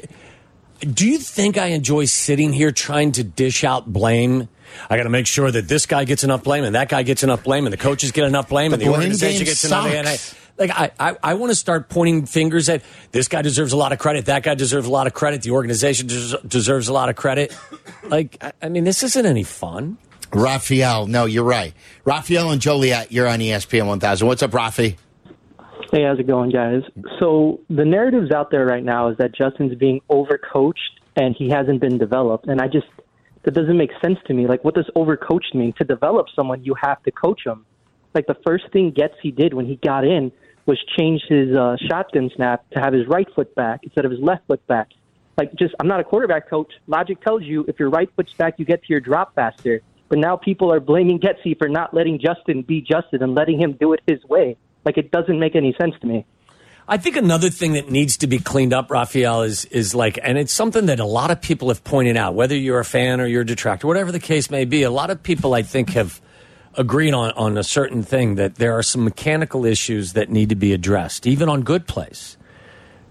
do 0.79 1.07
you 1.07 1.17
think 1.17 1.57
I 1.57 1.67
enjoy 1.67 2.05
sitting 2.05 2.53
here 2.53 2.71
trying 2.71 3.11
to 3.13 3.23
dish 3.23 3.63
out 3.63 3.85
blame? 3.91 4.47
I 4.89 4.97
got 4.97 5.03
to 5.03 5.09
make 5.09 5.27
sure 5.27 5.49
that 5.49 5.67
this 5.67 5.85
guy 5.85 6.03
gets 6.03 6.23
enough 6.23 6.43
blame 6.43 6.63
and 6.63 6.75
that 6.75 6.89
guy 6.89 7.03
gets 7.03 7.23
enough 7.23 7.43
blame 7.43 7.65
and 7.65 7.73
the 7.73 7.77
coaches 7.77 8.11
get 8.11 8.25
enough 8.25 8.49
blame 8.49 8.71
and 8.73 8.81
The 8.81 8.85
the 8.85 8.91
organization 8.91 9.45
gets 9.45 9.63
enough. 9.65 9.87
And 9.87 10.07
I, 10.07 10.17
like, 10.57 10.71
I, 10.71 10.91
I, 10.99 11.17
I 11.23 11.33
want 11.35 11.51
to 11.51 11.55
start 11.55 11.89
pointing 11.89 12.25
fingers 12.25 12.69
at 12.69 12.83
this 13.11 13.27
guy 13.27 13.41
deserves 13.41 13.73
a 13.73 13.77
lot 13.77 13.91
of 13.93 13.99
credit, 13.99 14.25
that 14.25 14.43
guy 14.43 14.55
deserves 14.55 14.85
a 14.85 14.91
lot 14.91 15.07
of 15.07 15.13
credit, 15.13 15.41
the 15.41 15.51
organization 15.51 16.07
des- 16.07 16.37
deserves 16.47 16.87
a 16.87 16.93
lot 16.93 17.09
of 17.09 17.15
credit. 17.15 17.55
Like, 18.03 18.37
I, 18.41 18.53
I 18.61 18.69
mean, 18.69 18.83
this 18.83 19.03
isn't 19.03 19.25
any 19.25 19.43
fun. 19.43 19.97
Raphael, 20.31 21.07
no, 21.07 21.25
you're 21.25 21.43
right. 21.43 21.73
Raphael 22.05 22.51
and 22.51 22.61
Joliet, 22.61 23.11
you're 23.11 23.27
on 23.27 23.39
ESPN 23.39 23.87
1000. 23.87 24.27
What's 24.27 24.43
up, 24.43 24.51
Rafi? 24.51 24.95
Hey, 25.91 26.03
how's 26.03 26.19
it 26.19 26.27
going, 26.27 26.51
guys? 26.51 26.83
So 27.19 27.61
the 27.67 27.83
narratives 27.83 28.31
out 28.31 28.51
there 28.51 28.63
right 28.63 28.83
now 28.83 29.09
is 29.09 29.17
that 29.17 29.33
Justin's 29.33 29.73
being 29.73 30.01
overcoached 30.07 30.75
and 31.15 31.35
he 31.35 31.49
hasn't 31.49 31.81
been 31.81 31.97
developed, 31.97 32.45
and 32.47 32.61
I 32.61 32.67
just 32.67 32.85
that 33.41 33.55
doesn't 33.55 33.75
make 33.75 33.89
sense 33.99 34.19
to 34.27 34.35
me. 34.35 34.45
Like, 34.45 34.63
what 34.63 34.75
does 34.75 34.87
overcoached 34.95 35.55
mean? 35.55 35.73
To 35.79 35.83
develop 35.83 36.27
someone, 36.35 36.63
you 36.63 36.75
have 36.79 37.01
to 37.03 37.11
coach 37.11 37.43
them. 37.43 37.65
Like 38.13 38.27
the 38.27 38.37
first 38.45 38.65
thing 38.71 38.91
Getsy 38.91 39.35
did 39.35 39.55
when 39.55 39.65
he 39.65 39.77
got 39.77 40.05
in 40.05 40.31
was 40.67 40.77
change 40.95 41.23
his 41.27 41.55
uh, 41.55 41.75
shotgun 41.89 42.29
snap 42.35 42.69
to 42.69 42.79
have 42.79 42.93
his 42.93 43.07
right 43.07 43.27
foot 43.33 43.55
back 43.55 43.79
instead 43.81 44.05
of 44.05 44.11
his 44.11 44.19
left 44.19 44.45
foot 44.45 44.65
back. 44.67 44.89
Like, 45.39 45.55
just 45.55 45.73
I'm 45.79 45.87
not 45.87 45.99
a 45.99 46.03
quarterback 46.03 46.51
coach. 46.51 46.71
Logic 46.85 47.19
tells 47.19 47.41
you 47.41 47.65
if 47.67 47.79
your 47.79 47.89
right 47.89 48.11
foot's 48.15 48.33
back, 48.33 48.59
you 48.59 48.65
get 48.65 48.83
to 48.83 48.89
your 48.89 48.99
drop 48.99 49.33
faster. 49.33 49.81
But 50.07 50.19
now 50.19 50.35
people 50.37 50.71
are 50.71 50.79
blaming 50.79 51.19
Getsy 51.19 51.57
for 51.57 51.67
not 51.67 51.95
letting 51.95 52.19
Justin 52.19 52.61
be 52.61 52.79
Justin 52.81 53.23
and 53.23 53.33
letting 53.33 53.59
him 53.59 53.73
do 53.79 53.93
it 53.93 54.01
his 54.05 54.23
way. 54.25 54.55
Like 54.85 54.97
it 54.97 55.11
doesn't 55.11 55.39
make 55.39 55.55
any 55.55 55.73
sense 55.79 55.95
to 56.01 56.07
me. 56.07 56.25
I 56.91 56.97
think 56.97 57.17
another 57.17 57.51
thing 57.51 57.73
that 57.73 57.91
needs 57.91 58.17
to 58.17 58.27
be 58.27 58.39
cleaned 58.39 58.73
up, 58.73 58.89
Raphael, 58.89 59.43
is 59.43 59.65
is 59.65 59.93
like, 59.93 60.17
and 60.23 60.39
it's 60.39 60.51
something 60.51 60.87
that 60.87 60.99
a 60.99 61.05
lot 61.05 61.29
of 61.29 61.39
people 61.39 61.67
have 61.67 61.83
pointed 61.83 62.17
out, 62.17 62.33
whether 62.33 62.55
you're 62.55 62.79
a 62.79 62.85
fan 62.85 63.21
or 63.21 63.27
you're 63.27 63.43
a 63.43 63.45
detractor, 63.45 63.85
whatever 63.85 64.11
the 64.11 64.19
case 64.19 64.49
may 64.49 64.65
be. 64.65 64.81
A 64.81 64.89
lot 64.89 65.11
of 65.11 65.21
people, 65.21 65.53
I 65.53 65.61
think, 65.61 65.91
have 65.91 66.19
agreed 66.73 67.13
on 67.13 67.31
on 67.33 67.59
a 67.59 67.63
certain 67.63 68.01
thing 68.01 68.35
that 68.35 68.55
there 68.55 68.75
are 68.75 68.81
some 68.81 69.03
mechanical 69.03 69.65
issues 69.65 70.13
that 70.13 70.31
need 70.31 70.49
to 70.49 70.55
be 70.55 70.73
addressed, 70.73 71.27
even 71.27 71.47
on 71.47 71.61
good 71.61 71.85
plays. 71.85 72.37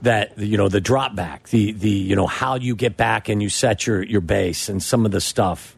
That 0.03 0.37
you 0.37 0.57
know, 0.57 0.69
the 0.69 0.81
drop 0.81 1.15
back, 1.15 1.51
the 1.51 1.71
the 1.71 1.89
you 1.89 2.17
know 2.17 2.27
how 2.27 2.57
you 2.57 2.75
get 2.75 2.97
back 2.97 3.29
and 3.29 3.41
you 3.41 3.49
set 3.49 3.87
your 3.87 4.03
your 4.03 4.21
base, 4.21 4.69
and 4.69 4.83
some 4.83 5.07
of 5.07 5.13
the 5.13 5.21
stuff 5.21 5.77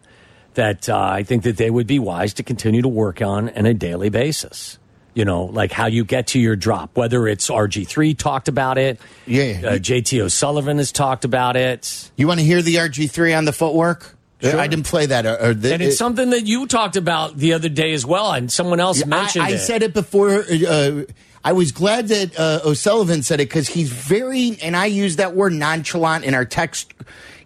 that 0.54 0.88
uh, 0.88 0.98
I 0.98 1.22
think 1.22 1.42
that 1.42 1.58
they 1.58 1.68
would 1.68 1.86
be 1.86 1.98
wise 1.98 2.32
to 2.34 2.42
continue 2.42 2.80
to 2.80 2.88
work 2.88 3.20
on 3.20 3.50
on 3.50 3.66
a 3.66 3.74
daily 3.74 4.08
basis. 4.08 4.78
You 5.20 5.26
know, 5.26 5.44
like 5.44 5.70
how 5.70 5.84
you 5.84 6.06
get 6.06 6.28
to 6.28 6.40
your 6.40 6.56
drop, 6.56 6.96
whether 6.96 7.28
it's 7.28 7.50
RG3 7.50 8.16
talked 8.16 8.48
about 8.48 8.78
it. 8.78 8.98
Yeah. 9.26 9.42
Uh, 9.42 9.72
JT 9.72 10.18
O'Sullivan 10.18 10.78
has 10.78 10.92
talked 10.92 11.26
about 11.26 11.56
it. 11.56 12.10
You 12.16 12.26
want 12.26 12.40
to 12.40 12.46
hear 12.46 12.62
the 12.62 12.76
RG3 12.76 13.36
on 13.36 13.44
the 13.44 13.52
footwork? 13.52 14.16
Sure. 14.40 14.58
I 14.58 14.66
didn't 14.66 14.86
play 14.86 15.04
that. 15.04 15.26
Or, 15.26 15.50
or 15.50 15.52
the, 15.52 15.74
and 15.74 15.82
it's 15.82 15.98
something 15.98 16.30
that 16.30 16.46
you 16.46 16.66
talked 16.66 16.96
about 16.96 17.36
the 17.36 17.52
other 17.52 17.68
day 17.68 17.92
as 17.92 18.06
well, 18.06 18.32
and 18.32 18.50
someone 18.50 18.80
else 18.80 19.04
mentioned 19.04 19.44
I, 19.44 19.48
I 19.48 19.50
it. 19.50 19.58
said 19.58 19.82
it 19.82 19.92
before. 19.92 20.42
Uh, 20.48 21.02
I 21.44 21.52
was 21.52 21.70
glad 21.70 22.08
that 22.08 22.40
uh, 22.40 22.60
O'Sullivan 22.64 23.22
said 23.22 23.40
it 23.40 23.50
because 23.50 23.68
he's 23.68 23.90
very, 23.92 24.56
and 24.62 24.74
I 24.74 24.86
use 24.86 25.16
that 25.16 25.34
word 25.34 25.52
nonchalant 25.52 26.24
in 26.24 26.32
our 26.32 26.46
text. 26.46 26.94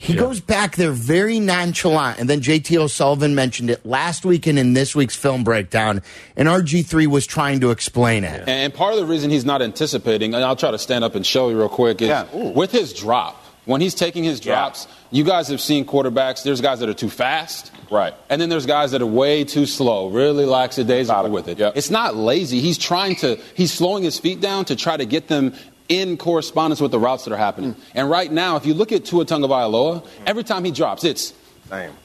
He 0.04 0.14
goes 0.14 0.40
back 0.40 0.76
there 0.76 0.92
very 0.92 1.40
nonchalant. 1.40 2.18
And 2.18 2.28
then 2.28 2.40
JT 2.40 2.76
O'Sullivan 2.76 3.34
mentioned 3.34 3.70
it 3.70 3.84
last 3.86 4.24
week 4.24 4.46
and 4.46 4.58
in 4.58 4.74
this 4.74 4.94
week's 4.94 5.16
film 5.16 5.44
breakdown. 5.44 6.02
And 6.36 6.46
RG3 6.46 7.06
was 7.06 7.26
trying 7.26 7.60
to 7.60 7.70
explain 7.70 8.24
it. 8.24 8.46
And 8.46 8.72
part 8.74 8.92
of 8.92 9.00
the 9.00 9.06
reason 9.06 9.30
he's 9.30 9.44
not 9.46 9.62
anticipating, 9.62 10.34
and 10.34 10.44
I'll 10.44 10.56
try 10.56 10.70
to 10.70 10.78
stand 10.78 11.04
up 11.04 11.14
and 11.14 11.24
show 11.24 11.48
you 11.48 11.56
real 11.56 11.68
quick, 11.68 12.02
is 12.02 12.12
with 12.32 12.70
his 12.70 12.92
drop. 12.92 13.40
When 13.66 13.80
he's 13.80 13.94
taking 13.94 14.24
his 14.24 14.40
drops, 14.40 14.86
you 15.10 15.24
guys 15.24 15.48
have 15.48 15.58
seen 15.58 15.86
quarterbacks. 15.86 16.42
There's 16.42 16.60
guys 16.60 16.80
that 16.80 16.90
are 16.90 16.94
too 16.94 17.08
fast, 17.08 17.72
right? 17.90 18.12
And 18.28 18.38
then 18.38 18.50
there's 18.50 18.66
guys 18.66 18.90
that 18.90 19.00
are 19.00 19.06
way 19.06 19.44
too 19.44 19.64
slow, 19.64 20.10
really 20.10 20.44
lackadaisical 20.44 21.30
with 21.30 21.48
it. 21.48 21.58
It's 21.74 21.88
not 21.88 22.14
lazy. 22.14 22.60
He's 22.60 22.76
trying 22.76 23.16
to. 23.16 23.36
He's 23.54 23.72
slowing 23.72 24.02
his 24.02 24.18
feet 24.18 24.42
down 24.42 24.66
to 24.66 24.76
try 24.76 24.98
to 24.98 25.06
get 25.06 25.28
them 25.28 25.54
in 25.88 26.16
correspondence 26.16 26.80
with 26.80 26.90
the 26.90 26.98
routes 26.98 27.24
that 27.24 27.32
are 27.32 27.38
happening. 27.38 27.74
Mm. 27.74 27.80
And 27.94 28.10
right 28.10 28.30
now, 28.30 28.56
if 28.56 28.66
you 28.66 28.74
look 28.74 28.92
at 28.92 29.04
Tua 29.04 29.24
Tagovailoa, 29.24 30.02
mm. 30.02 30.08
every 30.26 30.44
time 30.44 30.64
he 30.64 30.70
drops, 30.70 31.04
it's 31.04 31.34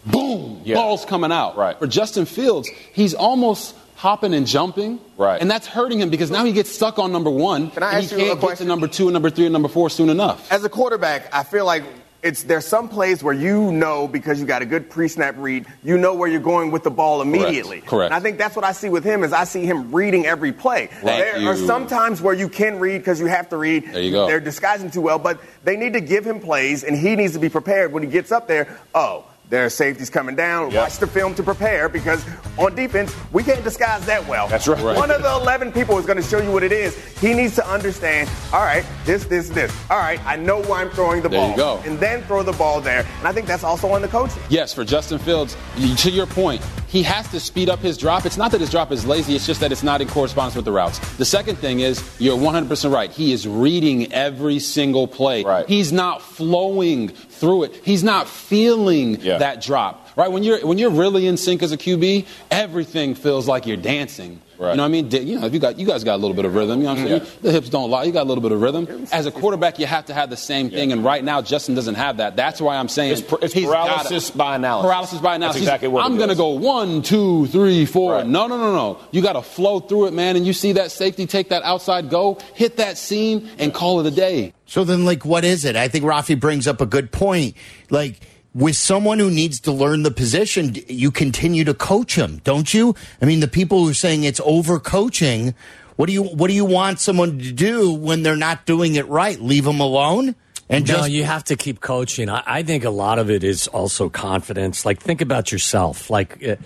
boom, 0.06 0.63
balls 0.65 1.06
coming 1.06 1.32
out. 1.32 1.58
Right. 1.58 1.78
For 1.78 1.88
Justin 1.88 2.26
Fields, 2.26 2.70
he's 2.94 3.13
almost 3.13 3.76
hopping 3.96 4.34
and 4.34 4.48
jumping. 4.48 5.00
Right. 5.18 5.42
And 5.42 5.52
that's 5.52 5.68
hurting 5.68 6.00
him 6.00 6.10
because 6.10 6.32
now 6.32 6.46
he 6.46 6.54
gets 6.54 6.72
stuck 6.72 7.00
on 7.00 7.12
number 7.12 7.30
one. 7.30 7.70
Can 7.72 7.84
I 7.84 7.89
and 7.89 7.98
ask 7.98 8.10
he 8.13 8.22
you 8.22 8.32
a 8.32 8.36
can't 8.36 8.42
get 8.42 8.58
to 8.60 8.65
number 8.65 8.88
two 8.88 9.08
and 9.08 9.13
number 9.13 9.30
three 9.30 9.46
and 9.46 9.54
number 9.54 9.68
four 9.68 9.89
soon 9.89 10.10
enough. 10.10 10.52
As 10.52 10.63
a 10.63 10.70
quarterback, 10.70 11.34
I 11.34 11.44
feel 11.44 11.65
like 11.65 11.84
it's 12.21 12.43
there's 12.43 12.65
some 12.65 12.89
plays 12.89 13.23
where 13.23 13.34
you 13.34 13.71
know 13.71 14.08
because 14.08 14.39
you 14.39 14.45
got 14.45 14.62
a 14.62 14.65
good 14.65 14.89
pre-snap 14.89 15.36
read, 15.38 15.65
you 15.84 15.97
know 15.97 16.13
where 16.13 16.29
you're 16.29 16.41
going 16.41 16.71
with 16.71 16.84
the 16.84 16.91
ball 16.91 17.21
immediately. 17.21 17.82
Correct. 17.82 18.12
And 18.12 18.13
I 18.13 18.19
think 18.19 18.38
that's 18.38 18.55
what 18.55 18.65
I 18.65 18.71
see 18.73 18.89
with 18.89 19.03
him 19.03 19.23
is 19.23 19.32
I 19.32 19.45
see 19.45 19.65
him 19.65 19.91
reading 19.93 20.25
every 20.25 20.51
play. 20.51 20.88
Thank 20.88 21.03
there 21.03 21.36
are 21.49 21.55
you. 21.55 21.67
some 21.67 21.88
times 21.88 22.21
where 22.21 22.34
you 22.34 22.49
can 22.49 22.79
read 22.79 22.97
because 22.97 23.19
you 23.19 23.27
have 23.27 23.49
to 23.49 23.58
read. 23.58 23.91
There 23.91 24.01
you 24.01 24.12
go. 24.12 24.27
They're 24.27 24.39
disguising 24.39 24.91
too 24.91 25.01
well, 25.01 25.19
but 25.19 25.39
they 25.63 25.77
need 25.77 25.93
to 25.93 26.01
give 26.01 26.25
him 26.25 26.39
plays, 26.39 26.84
and 26.84 26.97
he 26.97 27.15
needs 27.15 27.34
to 27.34 27.39
be 27.39 27.49
prepared 27.49 27.93
when 27.93 28.03
he 28.03 28.10
gets 28.10 28.32
up 28.32 28.47
there. 28.47 28.79
Oh. 28.93 29.25
There 29.50 29.66
are 29.66 29.70
safeties 29.70 30.12
coming 30.12 30.36
down. 30.36 30.72
Watch 30.76 30.98
the 31.00 31.08
film 31.08 31.34
to 31.34 31.42
prepare 31.42 31.90
because 31.90 32.24
on 32.60 32.76
defense, 32.76 33.16
we 33.32 33.42
can't 33.44 33.64
disguise 33.64 34.06
that 34.06 34.28
well. 34.28 34.48
That's 34.48 34.68
right. 34.68 34.80
Right. 34.80 34.96
One 34.96 35.10
of 35.10 35.24
the 35.24 35.32
11 35.32 35.72
people 35.72 35.98
is 35.98 36.06
going 36.06 36.18
to 36.18 36.24
show 36.24 36.40
you 36.40 36.52
what 36.52 36.62
it 36.62 36.72
is. 36.72 36.96
He 37.20 37.34
needs 37.34 37.56
to 37.56 37.68
understand, 37.68 38.30
all 38.54 38.60
right, 38.62 38.86
this, 39.06 39.26
this, 39.26 39.50
this. 39.50 39.76
All 39.90 39.98
right, 39.98 40.24
I 40.24 40.36
know 40.36 40.62
where 40.62 40.76
I'm 40.76 40.92
throwing 40.92 41.24
the 41.24 41.30
There 41.30 41.40
ball. 41.40 41.50
you 41.50 41.56
go. 41.58 41.82
And 41.84 42.00
then 42.00 42.22
throw 42.24 42.44
the 42.44 42.52
ball 42.54 42.80
there. 42.80 43.06
And 43.18 43.28
I 43.28 43.32
think 43.32 43.48
that's 43.48 43.64
also 43.64 43.90
on 43.90 44.04
the 44.04 44.08
coaching. 44.08 44.42
Yes, 44.50 44.72
for 44.72 44.86
Justin 44.86 45.18
Fields, 45.18 45.58
to 45.98 46.12
your 46.12 46.28
point, 46.28 46.62
he 46.89 47.04
has 47.04 47.28
to 47.30 47.39
speed 47.39 47.69
up 47.69 47.80
his 47.80 47.97
drop. 47.97 48.25
It's 48.25 48.38
not 48.38 48.52
that 48.52 48.59
his 48.59 48.70
drop 48.70 48.91
is 48.91 49.05
lazy, 49.05 49.36
it's 49.36 49.45
just 49.45 49.61
that 49.61 49.72
it's 49.72 49.84
not 49.84 50.01
in 50.01 50.07
correspondence 50.07 50.55
with 50.55 50.66
the 50.66 50.72
routes. 50.72 50.99
The 51.16 51.26
second 51.26 51.57
thing 51.57 51.80
is, 51.80 52.03
you're 52.20 52.38
100% 52.38 52.91
right. 52.91 53.11
He 53.11 53.32
is 53.32 53.47
reading 53.47 54.11
every 54.11 54.59
single 54.59 55.07
play. 55.07 55.43
Right. 55.43 55.68
He's 55.68 55.91
not 55.91 56.22
flowing 56.22 57.09
through 57.09 57.64
it. 57.64 57.76
He's 57.86 58.03
not 58.03 58.28
feeling 58.28 59.14
that 59.18 59.61
drop. 59.61 60.07
Right? 60.18 60.32
When 60.32 60.43
you're 60.43 60.66
when 60.66 60.78
you're 60.78 60.89
really 60.89 61.28
in 61.28 61.38
sync 61.38 61.64
as 61.64 61.72
a 61.72 61.78
QB, 61.78 62.26
everything 62.51 63.16
feels 63.16 63.47
like 63.47 63.66
you're 63.66 63.78
dancing. 63.78 64.41
You 64.60 64.66
know 64.66 64.72
what 64.72 64.80
I 64.82 64.88
mean? 64.89 65.10
You 65.10 65.39
know, 65.39 65.45
if 65.45 65.53
you 65.53 65.60
got 65.60 65.80
you 65.80 65.86
guys 65.88 66.03
got 66.03 66.16
a 66.16 66.22
little 66.22 66.36
bit 66.36 66.43
of 66.43 66.53
rhythm. 66.53 66.80
You 66.82 66.88
know 66.88 66.93
what 66.95 66.99
I'm 66.99 67.07
saying? 67.07 67.22
The 67.41 67.51
hips 67.53 67.70
don't 67.70 67.89
lie. 67.89 68.03
You 68.03 68.12
got 68.12 68.24
a 68.24 68.28
little 68.30 68.41
bit 68.41 68.51
of 68.51 68.62
rhythm. 68.62 69.07
As 69.12 69.26
a 69.26 69.32
quarterback, 69.32 69.80
you 69.80 69.86
have 69.86 70.05
to 70.07 70.14
have 70.14 70.30
the 70.30 70.36
same 70.38 70.70
thing. 70.70 70.91
And 70.91 71.03
right 71.03 71.24
now, 71.24 71.41
Justin 71.41 71.76
doesn't 71.76 71.95
have 71.95 72.18
that. 72.18 72.36
That's 72.36 72.60
why 72.60 72.76
I'm 72.76 72.89
saying 72.89 73.14
It's 73.14 73.22
par- 73.22 73.39
it's 73.41 73.53
he's 73.53 73.66
paralysis 73.68 74.26
gotta- 74.28 74.38
by 74.38 74.55
analysis. 74.55 74.88
Paralysis 74.89 75.20
by 75.22 75.36
analysis. 75.36 75.62
That's 75.62 75.68
exactly 75.68 75.88
what 75.88 76.03
I'm 76.05 76.18
gonna 76.18 76.36
go 76.36 76.49
one, 76.49 77.01
two, 77.01 77.47
three, 77.47 77.86
four. 77.86 78.24
No, 78.26 78.47
no, 78.47 78.57
no, 78.57 78.74
no. 78.76 78.99
You 79.12 79.22
got 79.22 79.34
to 79.34 79.41
flow 79.41 79.80
through 79.80 80.07
it, 80.07 80.14
man. 80.14 80.36
And 80.36 80.45
you 80.45 80.51
see 80.51 80.74
that 80.74 80.91
safety 80.91 81.26
take 81.26 81.49
that 81.49 81.64
outside 81.64 82.10
go, 82.10 82.38
hit 82.53 82.78
that 82.78 82.97
seam, 82.97 83.47
and 83.60 83.74
call 83.74 84.01
it 84.01 84.07
a 84.07 84.12
day. 84.12 84.53
So 84.66 84.84
then, 84.84 85.05
like, 85.05 85.24
what 85.26 85.45
is 85.45 85.64
it? 85.66 85.76
I 85.78 85.88
think 85.88 86.03
Rafi 86.05 86.39
brings 86.39 86.68
up 86.68 86.80
a 86.82 86.86
good 86.86 87.12
point. 87.12 87.55
Like, 87.89 88.20
with 88.54 88.76
someone 88.76 89.20
who 89.20 89.30
needs 89.30 89.60
to 89.62 89.72
learn 89.72 90.04
the 90.04 90.12
position, 90.12 90.76
you 90.88 91.12
continue 91.12 91.64
to 91.64 91.74
coach 91.74 92.16
him, 92.16 92.41
don't 92.43 92.74
you? 92.74 92.95
I 93.22 93.26
mean, 93.26 93.39
the 93.39 93.47
people 93.47 93.84
who 93.84 93.91
are 93.91 93.93
saying 93.93 94.24
it's 94.24 94.41
over 94.43 94.80
coaching, 94.80 95.54
what 95.95 96.08
do 96.08 96.14
you 96.14 96.24
what 96.24 96.47
do 96.47 96.54
you 96.54 96.66
want 96.66 97.00
someone 97.00 97.39
to 97.39 97.52
do 97.52 97.91
when 97.91 98.24
they're 98.24 98.36
not 98.36 98.66
doing 98.66 98.95
it 98.95 99.08
right? 99.08 99.39
Leave 99.39 99.66
them 99.66 99.80
alone 99.80 100.36
and 100.70 100.88
no, 100.88 100.97
just 100.97 101.10
you 101.10 101.24
have 101.24 101.43
to 101.45 101.56
keep 101.56 101.82
coaching. 101.82 102.30
I, 102.30 102.43
I 102.45 102.64
think 102.64 102.86
a 102.86 102.91
lot 102.91 103.18
of 103.18 103.30
it 103.32 103.43
is 103.43 103.68
also 103.68 104.08
confidence. 104.08 104.86
Like, 104.86 105.00
think 105.00 105.22
about 105.22 105.52
yourself. 105.52 106.10
Like, 106.10 106.43
uh, 106.47 106.58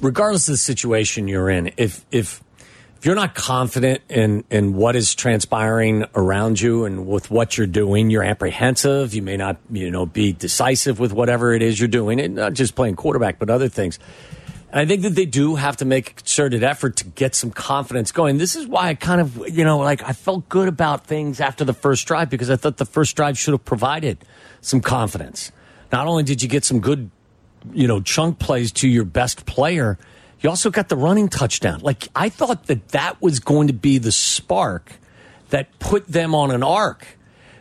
regardless 0.00 0.48
of 0.48 0.54
the 0.54 0.58
situation 0.58 1.26
you're 1.26 1.50
in, 1.50 1.72
if 1.76 2.04
if 2.12 2.42
if 2.98 3.06
you're 3.06 3.14
not 3.14 3.34
confident 3.34 4.02
in 4.08 4.44
in 4.50 4.74
what 4.74 4.96
is 4.96 5.14
transpiring 5.14 6.04
around 6.16 6.60
you 6.60 6.84
and 6.84 7.06
with 7.06 7.30
what 7.30 7.56
you're 7.56 7.68
doing, 7.68 8.10
you're 8.10 8.24
apprehensive. 8.24 9.14
You 9.14 9.22
may 9.22 9.36
not, 9.36 9.58
you 9.70 9.90
know, 9.90 10.04
be 10.04 10.32
decisive 10.32 10.98
with 10.98 11.12
whatever 11.12 11.52
it 11.52 11.62
is 11.62 11.78
you're 11.78 11.88
doing. 11.88 12.20
And 12.20 12.34
not 12.34 12.54
just 12.54 12.74
playing 12.74 12.96
quarterback, 12.96 13.38
but 13.38 13.50
other 13.50 13.68
things. 13.68 14.00
And 14.70 14.80
I 14.80 14.84
think 14.84 15.02
that 15.02 15.14
they 15.14 15.26
do 15.26 15.54
have 15.54 15.76
to 15.78 15.84
make 15.84 16.10
a 16.10 16.14
concerted 16.14 16.64
effort 16.64 16.96
to 16.96 17.04
get 17.04 17.36
some 17.36 17.52
confidence 17.52 18.10
going. 18.10 18.36
This 18.36 18.56
is 18.56 18.66
why 18.66 18.88
I 18.88 18.94
kind 18.94 19.20
of, 19.20 19.48
you 19.48 19.64
know, 19.64 19.78
like 19.78 20.02
I 20.02 20.12
felt 20.12 20.48
good 20.48 20.68
about 20.68 21.06
things 21.06 21.40
after 21.40 21.64
the 21.64 21.72
first 21.72 22.06
drive 22.06 22.28
because 22.28 22.50
I 22.50 22.56
thought 22.56 22.78
the 22.78 22.84
first 22.84 23.16
drive 23.16 23.38
should 23.38 23.52
have 23.52 23.64
provided 23.64 24.18
some 24.60 24.80
confidence. 24.80 25.52
Not 25.92 26.06
only 26.06 26.24
did 26.24 26.42
you 26.42 26.48
get 26.48 26.64
some 26.64 26.80
good, 26.80 27.10
you 27.72 27.86
know, 27.86 28.00
chunk 28.00 28.40
plays 28.40 28.72
to 28.72 28.88
your 28.88 29.04
best 29.04 29.46
player, 29.46 29.98
you 30.40 30.50
also 30.50 30.70
got 30.70 30.88
the 30.88 30.96
running 30.96 31.28
touchdown. 31.28 31.80
Like 31.80 32.08
I 32.14 32.28
thought 32.28 32.66
that 32.66 32.88
that 32.88 33.20
was 33.20 33.40
going 33.40 33.68
to 33.68 33.72
be 33.74 33.98
the 33.98 34.12
spark 34.12 34.92
that 35.50 35.78
put 35.78 36.06
them 36.06 36.34
on 36.34 36.50
an 36.50 36.62
arc. 36.62 37.06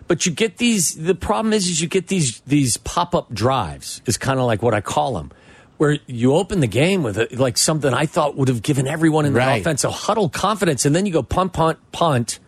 But 0.08 0.26
you 0.26 0.32
get 0.32 0.58
these. 0.58 0.96
The 0.96 1.16
problem 1.16 1.54
is, 1.54 1.68
is 1.68 1.82
you 1.82 1.88
get 1.88 2.08
these 2.08 2.40
these 2.42 2.78
pop 2.78 3.14
up 3.14 3.34
drives. 3.34 4.02
Is 4.06 4.18
kind 4.18 4.40
of 4.40 4.46
like 4.46 4.62
what 4.62 4.74
I 4.74 4.80
call 4.80 5.16
them, 5.16 5.32
where 5.78 6.00
you 6.08 6.34
open 6.34 6.62
the 6.62 6.68
game 6.68 7.04
with 7.04 7.18
it, 7.18 7.38
like 7.38 7.58
something 7.58 7.94
I 7.94 8.06
thought 8.06 8.38
would 8.38 8.48
have 8.48 8.62
given 8.62 8.88
everyone 8.88 9.26
in 9.26 9.34
the 9.34 9.40
Right. 9.40 9.60
offense 9.60 9.84
a 9.84 9.92
huddle 9.92 10.30
confidence, 10.30 10.86
and 10.86 10.96
then 10.96 11.06
you 11.06 11.12
go 11.12 11.24
punt, 11.24 11.52
punt, 11.52 11.80
punt, 11.92 12.40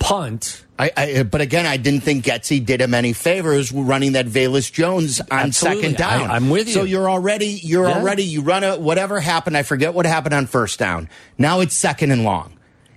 punt. 0.00 0.64
I, 0.78 0.90
I, 0.96 1.22
but 1.24 1.40
again, 1.42 1.66
I 1.66 1.76
didn't 1.76 2.00
think 2.00 2.24
Getsy 2.24 2.64
did 2.64 2.80
him 2.80 2.94
any 2.94 3.12
favors 3.12 3.70
running 3.70 4.12
that 4.12 4.26
Velus 4.26 4.72
Jones 4.72 5.20
on 5.20 5.26
Absolutely. 5.30 5.82
second 5.82 5.96
down. 5.98 6.30
I- 6.30 6.36
I'm 6.36 6.48
with 6.50 6.68
you. 6.68 6.72
So 6.74 6.82
you're 6.84 7.08
already, 7.08 7.60
you're 7.62 7.86
Yeah. 7.88 7.98
already, 7.98 8.24
you 8.24 8.40
run 8.40 8.64
a 8.64 8.78
whatever 8.78 9.20
happened. 9.20 9.56
I 9.56 9.62
forget 9.62 9.92
what 9.94 10.06
happened 10.06 10.34
on 10.34 10.46
first 10.46 10.78
down. 10.78 11.08
Now 11.38 11.60
it's 11.60 11.76
second 11.76 12.10
and 12.12 12.24
long, 12.24 12.54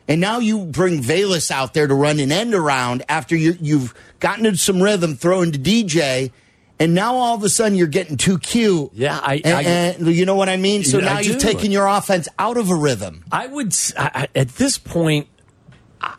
and 0.07 0.21
now 0.21 0.39
you 0.39 0.65
bring 0.65 1.03
Velus 1.03 1.51
out 1.51 1.73
there 1.73 1.85
to 1.87 1.93
run 1.93 2.19
an 2.19 2.31
end 2.31 2.53
around 2.53 3.03
after 3.09 3.35
you, 3.35 3.57
you've 3.59 3.93
gotten 4.21 4.45
into 4.45 4.57
some 4.57 4.81
rhythm, 4.81 5.15
throwing 5.15 5.51
to 5.51 5.59
DJ. 5.59 6.31
And 6.79 6.95
now 6.95 7.15
all 7.15 7.35
of 7.35 7.43
a 7.43 7.49
sudden 7.49 7.77
you're 7.77 7.87
getting 7.87 8.17
too 8.17 8.39
cute. 8.39 8.89
Yeah, 8.93 9.19
I- 9.21 9.41
and, 9.45 9.97
and 10.05 10.07
you 10.15 10.25
know 10.25 10.35
what 10.35 10.49
I 10.49 10.57
mean. 10.57 10.83
So 10.83 10.99
now 10.99 11.17
I 11.17 11.19
you've 11.19 11.37
do. 11.37 11.47
taken 11.47 11.71
your 11.71 11.85
offense 11.85 12.27
out 12.39 12.57
of 12.57 12.69
a 12.71 12.75
rhythm. 12.75 13.23
I 13.31 13.47
would 13.47 13.67
s- 13.67 13.93
I, 13.97 14.11
I- 14.35 14.39
at 14.39 14.49
this 14.55 14.77
point. 14.77 15.27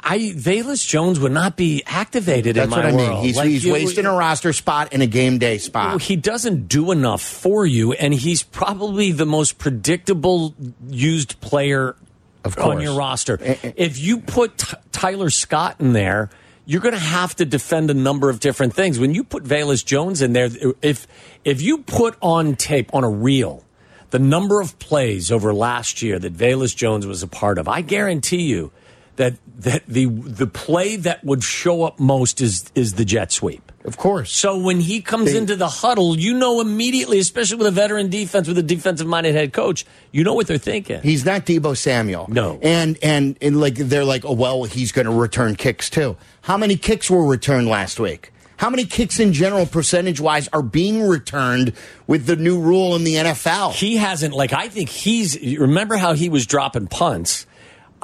I 0.05 0.19
Velus 0.37 0.87
Jones 0.87 1.19
would 1.19 1.33
not 1.33 1.57
be 1.57 1.83
activated 1.87 2.57
That's 2.57 2.65
in 2.67 2.71
my 2.71 2.77
what 2.77 2.87
I 2.87 2.91
mean. 2.93 3.09
world. 3.11 3.25
He's, 3.25 3.37
Like, 3.37 3.49
he's 3.49 3.65
you- 3.65 3.73
wasting 3.73 4.05
a 4.07 4.13
roster 4.13 4.53
spot 4.53 4.93
in 4.93 5.01
a 5.01 5.07
game 5.07 5.39
day 5.39 5.57
spot. 5.59 6.03
He 6.03 6.17
doesn't 6.17 6.69
do 6.69 6.91
enough 6.93 7.23
for 7.23 7.65
you, 7.65 7.93
and 7.95 8.13
he's 8.13 8.43
probably 8.43 9.13
the 9.13 9.25
most 9.27 9.57
predictable 9.59 10.55
used 10.89 11.41
player 11.41 11.97
Of 12.45 12.59
on 12.59 12.81
your 12.83 12.97
roster. 12.97 13.39
Eh, 13.43 13.57
eh. 13.63 13.73
If 13.77 13.99
you 13.99 14.19
put 14.21 14.75
Tyler 14.93 15.31
Scott 15.31 15.77
in 15.81 15.95
there, 15.95 16.29
you're 16.67 16.81
going 16.83 16.95
to 16.95 17.01
have 17.01 17.35
to 17.37 17.45
defend 17.47 17.91
a 17.91 17.95
number 17.95 18.29
of 18.31 18.41
different 18.41 18.75
things. 18.75 18.99
When 18.99 19.15
you 19.15 19.25
put 19.25 19.45
Velus 19.45 19.85
Jones 19.85 20.21
in 20.23 20.33
there, 20.35 20.49
if 20.83 21.07
if 21.45 21.63
you 21.63 21.79
put 21.79 22.17
on 22.21 22.57
tape 22.57 22.95
on 22.95 23.05
a 23.05 23.11
reel 23.11 23.65
the 24.11 24.19
number 24.19 24.61
of 24.61 24.79
plays 24.79 25.33
over 25.33 25.53
last 25.53 26.01
year 26.01 26.19
that 26.21 26.35
Velus 26.37 26.77
Jones 26.77 27.05
was 27.07 27.23
a 27.23 27.27
part 27.27 27.59
of, 27.59 27.67
I 27.69 27.81
guarantee 27.81 28.43
you 28.43 28.71
that 29.17 29.35
that 29.59 29.87
the 29.87 30.07
the 30.07 30.47
play 30.47 30.97
that 30.97 31.25
would 31.25 31.43
show 31.43 31.83
up 31.83 32.01
most 32.01 32.41
is 32.41 32.71
is 32.75 32.95
the 32.95 33.05
jet 33.05 33.33
sweep. 33.33 33.73
Of 33.85 33.99
course. 33.99 34.33
So 34.33 34.59
when 34.59 34.81
he 34.81 35.03
comes 35.03 35.35
into 35.35 35.57
the 35.57 35.69
huddle, 35.69 36.19
you 36.19 36.33
know 36.33 36.63
immediately, 36.63 37.19
especially 37.19 37.59
with 37.59 37.67
a 37.67 37.71
veteran 37.71 38.09
defense 38.09 38.49
with 38.49 38.57
a 38.57 38.63
defensive 38.63 39.07
minded 39.07 39.35
head 39.35 39.53
coach, 39.53 39.85
you 40.11 40.25
know 40.25 40.33
what 40.33 40.47
they're 40.47 40.57
thinking. 40.57 41.03
He's 41.03 41.27
not 41.27 41.45
Deebo 41.45 41.77
Samuel. 41.77 42.27
No. 42.31 42.59
And 42.63 42.99
and 43.03 43.37
and 43.43 43.61
like 43.61 43.75
they're 43.75 44.05
like, 44.05 44.25
oh 44.25 44.33
well, 44.33 44.65
he's 44.65 44.91
going 44.91 45.07
to 45.07 45.13
return 45.13 45.55
kicks 45.55 45.91
too. 45.91 46.17
How 46.43 46.57
many 46.57 46.77
kicks 46.77 47.11
were 47.11 47.27
returned 47.27 47.69
last 47.69 48.01
week? 48.01 48.33
How 48.57 48.71
many 48.71 48.85
kicks 48.85 49.19
in 49.19 49.33
general, 49.33 49.67
percentage 49.67 50.21
wise, 50.21 50.49
are 50.49 50.63
being 50.63 51.03
returned 51.03 51.75
with 52.07 52.27
the 52.27 52.37
new 52.37 52.61
rule 52.61 52.95
in 52.95 53.05
the 53.05 53.17
NFL? 53.17 53.73
He 53.73 53.97
hasn't 53.97 54.33
like 54.33 54.53
I 54.55 54.69
think 54.69 54.89
he's 54.89 55.39
remember 55.59 55.97
how 55.97 56.15
he 56.15 56.31
was 56.31 56.47
dropping 56.47 56.87
punts. 56.87 57.47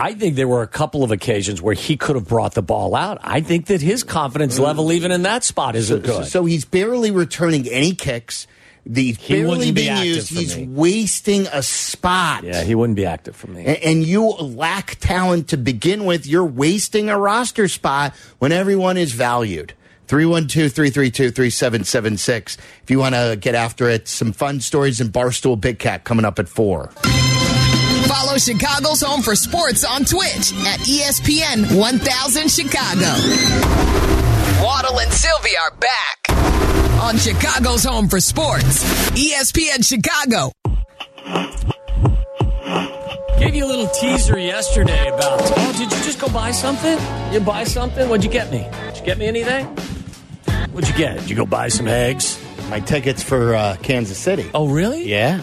I 0.00 0.14
think 0.14 0.34
there 0.34 0.48
were 0.48 0.62
a 0.62 0.66
couple 0.66 1.04
of 1.04 1.10
occasions 1.10 1.60
where 1.60 1.74
he 1.74 1.98
could 1.98 2.16
have 2.16 2.26
brought 2.26 2.54
the 2.54 2.62
ball 2.62 2.94
out. 2.94 3.18
I 3.20 3.42
think 3.42 3.66
that 3.66 3.82
his 3.82 4.02
confidence 4.02 4.58
level, 4.58 4.92
even 4.92 5.12
in 5.12 5.22
that 5.22 5.44
spot, 5.44 5.76
isn't 5.76 6.06
so, 6.06 6.18
good. 6.20 6.26
so 6.26 6.46
he's 6.46 6.64
barely 6.64 7.10
returning 7.10 7.68
any 7.68 7.94
kicks. 7.94 8.46
The 8.86 9.12
He 9.12 9.34
barely 9.34 9.58
wouldn't 9.58 9.74
be 9.74 9.82
being 9.82 10.02
used. 10.02 10.30
He's 10.30 10.56
me. 10.56 10.66
wasting 10.68 11.46
a 11.48 11.62
spot. 11.62 12.44
yeah, 12.44 12.62
he 12.64 12.74
wouldn't 12.74 12.96
be 12.96 13.04
active 13.04 13.36
for 13.36 13.48
me. 13.48 13.66
and, 13.66 13.76
and 13.76 14.04
you 14.04 14.26
lack 14.26 14.96
talent 15.00 15.48
to 15.48 15.58
begin 15.58 16.06
with. 16.06 16.26
You're 16.26 16.46
wasting 16.46 17.10
a 17.10 17.18
roster 17.18 17.68
spot 17.68 18.14
when 18.38 18.52
everyone 18.52 18.96
is 18.96 19.12
valued. 19.12 19.74
312 20.08 20.72
332 20.72 21.30
3776. 21.30 22.56
If 22.82 22.90
you 22.90 22.98
want 22.98 23.14
to 23.14 23.36
get 23.38 23.54
after 23.54 23.88
it, 23.90 24.08
some 24.08 24.32
fun 24.32 24.60
stories 24.60 24.98
in 24.98 25.10
Barstool 25.10 25.60
Big 25.60 25.78
Cat 25.78 26.04
coming 26.04 26.24
up 26.24 26.38
at 26.38 26.48
4. 26.48 26.90
Follow 28.10 28.38
Chicago's 28.38 29.00
Home 29.02 29.22
for 29.22 29.36
Sports 29.36 29.84
on 29.84 30.04
Twitch 30.04 30.52
at 30.66 30.80
ESPN 30.80 31.78
1000 31.78 32.50
Chicago. 32.50 33.06
Waddle 34.60 34.98
and 34.98 35.12
Silvy 35.12 35.50
are 35.56 35.70
back 35.76 37.02
on 37.04 37.16
Chicago's 37.16 37.84
Home 37.84 38.08
for 38.08 38.18
Sports, 38.18 38.82
ESPN 39.12 39.86
Chicago. 39.86 40.50
Gave 43.38 43.54
you 43.54 43.64
a 43.64 43.68
little 43.68 43.86
teaser 43.86 44.40
yesterday 44.40 45.06
about. 45.06 45.42
Oh, 45.44 45.72
did 45.78 45.92
you 45.92 45.98
just 46.02 46.18
go 46.18 46.28
buy 46.30 46.50
something? 46.50 46.98
You 47.32 47.38
buy 47.38 47.62
something? 47.62 48.08
What'd 48.08 48.24
you 48.24 48.30
get 48.30 48.50
me? 48.50 48.68
Did 48.88 48.96
you 48.98 49.04
get 49.04 49.18
me 49.18 49.26
anything? 49.26 49.66
What'd 50.72 50.90
you 50.90 50.96
get? 50.96 51.20
Did 51.20 51.30
you 51.30 51.36
go 51.36 51.46
buy 51.46 51.68
some 51.68 51.86
eggs? 51.86 52.42
My 52.70 52.80
tickets 52.80 53.22
for 53.22 53.54
uh, 53.54 53.76
Kansas 53.82 54.18
City. 54.18 54.50
Oh, 54.52 54.66
really? 54.66 55.08
Yeah. 55.08 55.42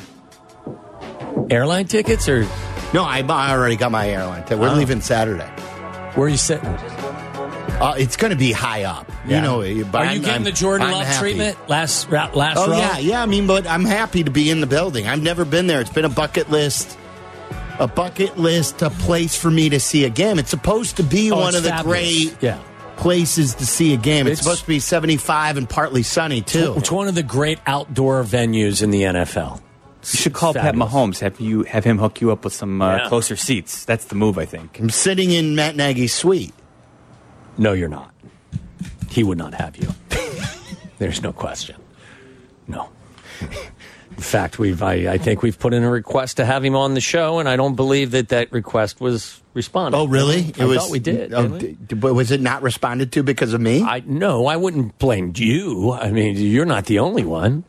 Airline 1.50 1.86
tickets 1.88 2.28
or? 2.28 2.44
No, 2.94 3.04
I, 3.04 3.20
I 3.28 3.52
already 3.52 3.76
got 3.76 3.92
my 3.92 4.10
airline 4.10 4.44
ticket. 4.44 4.60
We're 4.60 4.70
Oh. 4.70 4.74
leaving 4.76 5.02
Saturday. 5.02 5.46
Where 6.16 6.28
are 6.28 6.30
you 6.30 6.38
sitting? 6.38 6.66
Uh, 6.66 7.94
it's 7.98 8.16
going 8.18 8.32
to 8.32 8.38
be 8.38 8.52
high 8.52 8.84
up. 8.86 9.10
Yeah. 9.28 9.36
You 9.38 9.42
know, 9.42 9.86
but 9.92 10.02
Are 10.02 10.06
you 10.06 10.10
I'm- 10.12 10.20
getting 10.22 10.30
I'm- 10.34 10.44
the 10.46 10.52
Jordan 10.52 10.88
I'm 10.88 10.94
Love 10.94 11.06
happy. 11.06 11.20
treatment 11.20 11.58
last 11.70 12.10
ra- 12.10 12.32
last 12.34 12.58
Oh 12.58 12.72
row? 12.72 12.78
yeah, 12.78 12.98
yeah. 12.98 13.22
I 13.22 13.26
mean, 13.28 13.46
but 13.46 13.68
I'm 13.68 13.86
happy 13.86 14.24
to 14.24 14.32
be 14.32 14.50
in 14.50 14.62
the 14.62 14.68
building. 14.68 15.06
I've 15.08 15.22
never 15.22 15.46
been 15.46 15.68
there. 15.68 15.80
It's 15.82 15.90
been 15.92 16.06
a 16.06 16.10
bucket 16.10 16.50
list, 16.50 16.98
a 17.78 17.88
bucket 17.88 18.38
list, 18.40 18.82
a 18.82 18.90
place 18.90 19.36
for 19.36 19.52
me 19.52 19.70
to 19.70 19.80
see 19.80 20.06
a 20.06 20.10
game. 20.10 20.40
It's 20.40 20.50
supposed 20.50 20.98
to 20.98 21.04
be 21.04 21.32
Oh, 21.32 21.36
one 21.38 21.48
it's 21.50 21.58
of 21.58 21.64
the 21.64 21.70
fabulous. 21.70 22.00
great 22.30 22.38
Yeah. 22.42 22.58
places 22.96 23.54
to 23.56 23.66
see 23.66 23.94
a 23.94 23.98
game. 23.98 24.26
It's, 24.28 24.40
It's- 24.40 24.44
supposed 24.44 24.62
to 24.62 24.68
be 24.68 24.80
75 24.80 25.58
and 25.58 25.70
partly 25.70 26.02
sunny 26.04 26.42
too. 26.42 26.74
It's 26.78 26.92
one 26.92 27.08
of 27.08 27.14
the 27.16 27.22
great 27.24 27.60
outdoor 27.68 28.24
venues 28.24 28.82
in 28.82 28.90
the 28.92 29.04
NFL. 29.04 29.60
You 30.14 30.18
should 30.20 30.34
call 30.34 30.54
Fabulous. 30.54 30.90
Pat 30.90 30.90
Mahomes. 30.92 31.20
Have 31.20 31.40
you 31.40 31.64
have 31.64 31.84
him 31.84 31.98
hook 31.98 32.22
you 32.22 32.32
up 32.32 32.44
with 32.46 32.54
some 32.54 32.82
uh, 32.82 32.98
Yeah. 32.98 33.08
closer 33.10 33.36
seats. 33.36 33.84
That's 33.86 34.06
the 34.06 34.16
move, 34.16 34.38
I 34.38 34.46
think. 34.46 34.80
I'm 34.80 34.90
sitting 34.90 35.32
in 35.32 35.56
Matt 35.56 35.76
Nagy's 35.76 36.14
suite. 36.14 36.54
No, 37.58 37.74
you're 37.74 37.90
not. 37.90 38.14
He 39.10 39.24
would 39.24 39.38
not 39.38 39.54
have 39.56 39.76
you. 39.78 39.90
There's 41.00 41.22
no 41.22 41.34
question. 41.34 41.76
No. 42.68 42.90
In 43.42 44.24
fact, 44.24 44.58
we've 44.60 44.82
I, 44.82 44.94
I 45.14 45.18
think 45.18 45.42
we've 45.44 45.58
put 45.60 45.74
in 45.74 45.84
a 45.84 45.90
request 45.92 46.38
to 46.38 46.46
have 46.46 46.64
him 46.66 46.76
on 46.76 46.94
the 46.96 47.02
show, 47.02 47.38
and 47.40 47.48
I 47.48 47.56
don't 47.56 47.76
believe 47.76 48.12
that 48.12 48.30
that 48.30 48.52
request 48.52 49.00
was 49.00 49.42
responded. 49.54 49.96
Oh, 49.98 50.08
really? 50.08 50.40
I 50.60 50.76
thought 50.76 50.90
we 50.90 51.00
did. 51.00 51.34
Oh, 51.34 51.46
we? 51.48 51.60
d- 51.60 51.78
d- 51.88 51.96
but 51.96 52.14
was 52.16 52.32
it 52.32 52.42
not 52.42 52.64
responded 52.64 53.12
to 53.12 53.24
because 53.24 53.54
of 53.54 53.62
me? 53.62 53.84
I 53.84 54.02
no, 54.06 54.48
I 54.48 54.56
wouldn't 54.58 54.98
blame 54.98 55.34
you. 55.36 55.92
I 55.92 56.10
mean, 56.12 56.36
you're 56.36 56.66
not 56.66 56.86
the 56.86 56.98
only 57.00 57.26
one. 57.26 57.64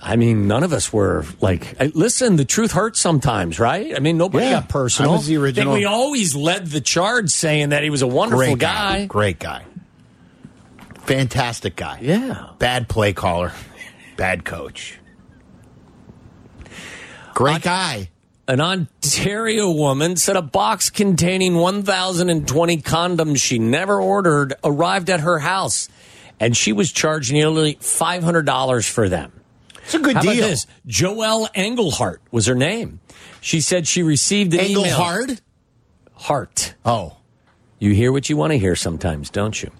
I 0.00 0.16
mean, 0.16 0.46
none 0.46 0.62
of 0.62 0.72
us 0.72 0.92
were 0.92 1.24
like, 1.40 1.74
listen, 1.94 2.36
the 2.36 2.44
truth 2.44 2.72
hurts 2.72 3.00
sometimes, 3.00 3.58
right? 3.58 3.96
I 3.96 3.98
mean, 3.98 4.16
nobody 4.16 4.46
Yeah, 4.46 4.52
got 4.60 4.68
personal. 4.68 5.12
I 5.12 5.16
was 5.16 5.26
the 5.26 5.36
original- 5.36 5.72
I 5.72 5.76
we 5.78 5.84
always 5.84 6.36
led 6.36 6.68
the 6.68 6.80
charge 6.80 7.30
saying 7.30 7.70
that 7.70 7.82
he 7.82 7.90
was 7.90 8.02
a 8.02 8.06
wonderful 8.06 8.44
Great 8.54 8.58
guy. 8.58 9.06
Great 9.06 9.38
guy. 9.40 9.64
Fantastic 11.00 11.74
guy. 11.74 11.98
Yeah. 12.00 12.50
Bad 12.58 12.88
play 12.88 13.12
caller. 13.12 13.52
Bad 14.16 14.44
coach. 14.44 14.98
Great 17.34 17.62
guy. 17.62 18.10
An 18.46 18.60
Ontario 18.60 19.70
woman 19.70 20.16
said 20.16 20.36
a 20.36 20.42
box 20.42 20.90
containing 20.90 21.56
1,020 21.56 22.78
condoms 22.82 23.42
she 23.42 23.58
never 23.58 24.00
ordered 24.00 24.54
arrived 24.64 25.10
at 25.10 25.20
her 25.20 25.38
house, 25.38 25.88
and 26.40 26.56
she 26.56 26.72
was 26.72 26.90
charged 26.90 27.32
nearly 27.32 27.74
$500 27.76 28.88
for 28.88 29.08
them. 29.08 29.32
It's 29.88 29.94
a 29.94 30.00
good 30.00 30.16
How 30.16 30.20
deal. 30.22 30.32
about 30.32 30.48
this? 30.48 30.66
Joelle 30.86 31.48
Englehart 31.54 32.20
was 32.30 32.44
her 32.44 32.54
name. 32.54 33.00
She 33.40 33.62
said 33.62 33.86
she 33.86 34.02
received 34.02 34.52
an 34.52 34.60
email. 34.60 34.82
Engelhard? 34.84 35.40
Hart. 36.12 36.74
Oh. 36.84 37.16
You 37.78 37.94
hear 37.94 38.12
what 38.12 38.28
you 38.28 38.36
want 38.36 38.52
to 38.52 38.58
hear 38.58 38.76
sometimes, 38.76 39.30
don't 39.30 39.62
you? 39.62 39.70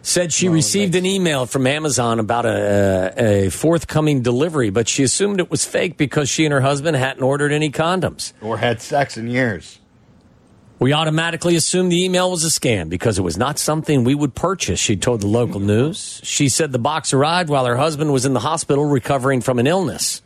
Said 0.00 0.32
she 0.32 0.48
received 0.48 0.94
an 0.94 1.04
email 1.04 1.44
from 1.44 1.66
Amazon 1.66 2.20
about 2.20 2.46
a, 2.46 3.12
a 3.18 3.50
forthcoming 3.50 4.22
delivery, 4.22 4.70
but 4.70 4.88
she 4.88 5.02
assumed 5.02 5.40
it 5.40 5.50
was 5.50 5.66
fake 5.66 5.98
because 5.98 6.30
she 6.30 6.46
and 6.46 6.54
her 6.54 6.62
husband 6.62 6.96
hadn't 6.96 7.22
ordered 7.22 7.52
any 7.52 7.70
condoms. 7.70 8.32
Or 8.40 8.56
had 8.56 8.80
sex 8.80 9.18
in 9.18 9.28
years. 9.28 9.78
We 10.80 10.94
automatically 10.94 11.56
assumed 11.56 11.92
the 11.92 12.02
email 12.02 12.30
was 12.30 12.42
a 12.42 12.48
scam 12.48 12.88
because 12.88 13.18
it 13.18 13.22
was 13.22 13.36
not 13.36 13.58
something 13.58 14.02
we 14.02 14.14
would 14.14 14.34
purchase, 14.34 14.80
she 14.80 14.96
told 14.96 15.20
the 15.20 15.26
local 15.26 15.60
news. 15.60 16.22
She 16.24 16.48
said 16.48 16.72
the 16.72 16.78
box 16.78 17.12
arrived 17.12 17.50
while 17.50 17.66
her 17.66 17.76
husband 17.76 18.14
was 18.14 18.24
in 18.24 18.32
the 18.32 18.40
hospital 18.40 18.86
recovering 18.86 19.42
from 19.42 19.58
an 19.58 19.66
illness. 19.66 20.22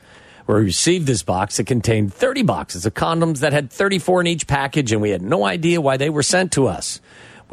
We 0.46 0.54
received 0.54 1.08
this 1.08 1.24
box. 1.24 1.58
It 1.58 1.64
contained 1.64 2.14
30 2.14 2.44
boxes 2.44 2.86
of 2.86 2.94
condoms 2.94 3.40
that 3.40 3.52
had 3.52 3.68
34 3.68 4.20
in 4.20 4.26
each 4.28 4.46
package, 4.46 4.92
and 4.92 5.02
we 5.02 5.10
had 5.10 5.22
no 5.22 5.44
idea 5.44 5.80
why 5.80 5.96
they 5.96 6.08
were 6.08 6.22
sent 6.22 6.52
to 6.52 6.68
us. 6.68 7.00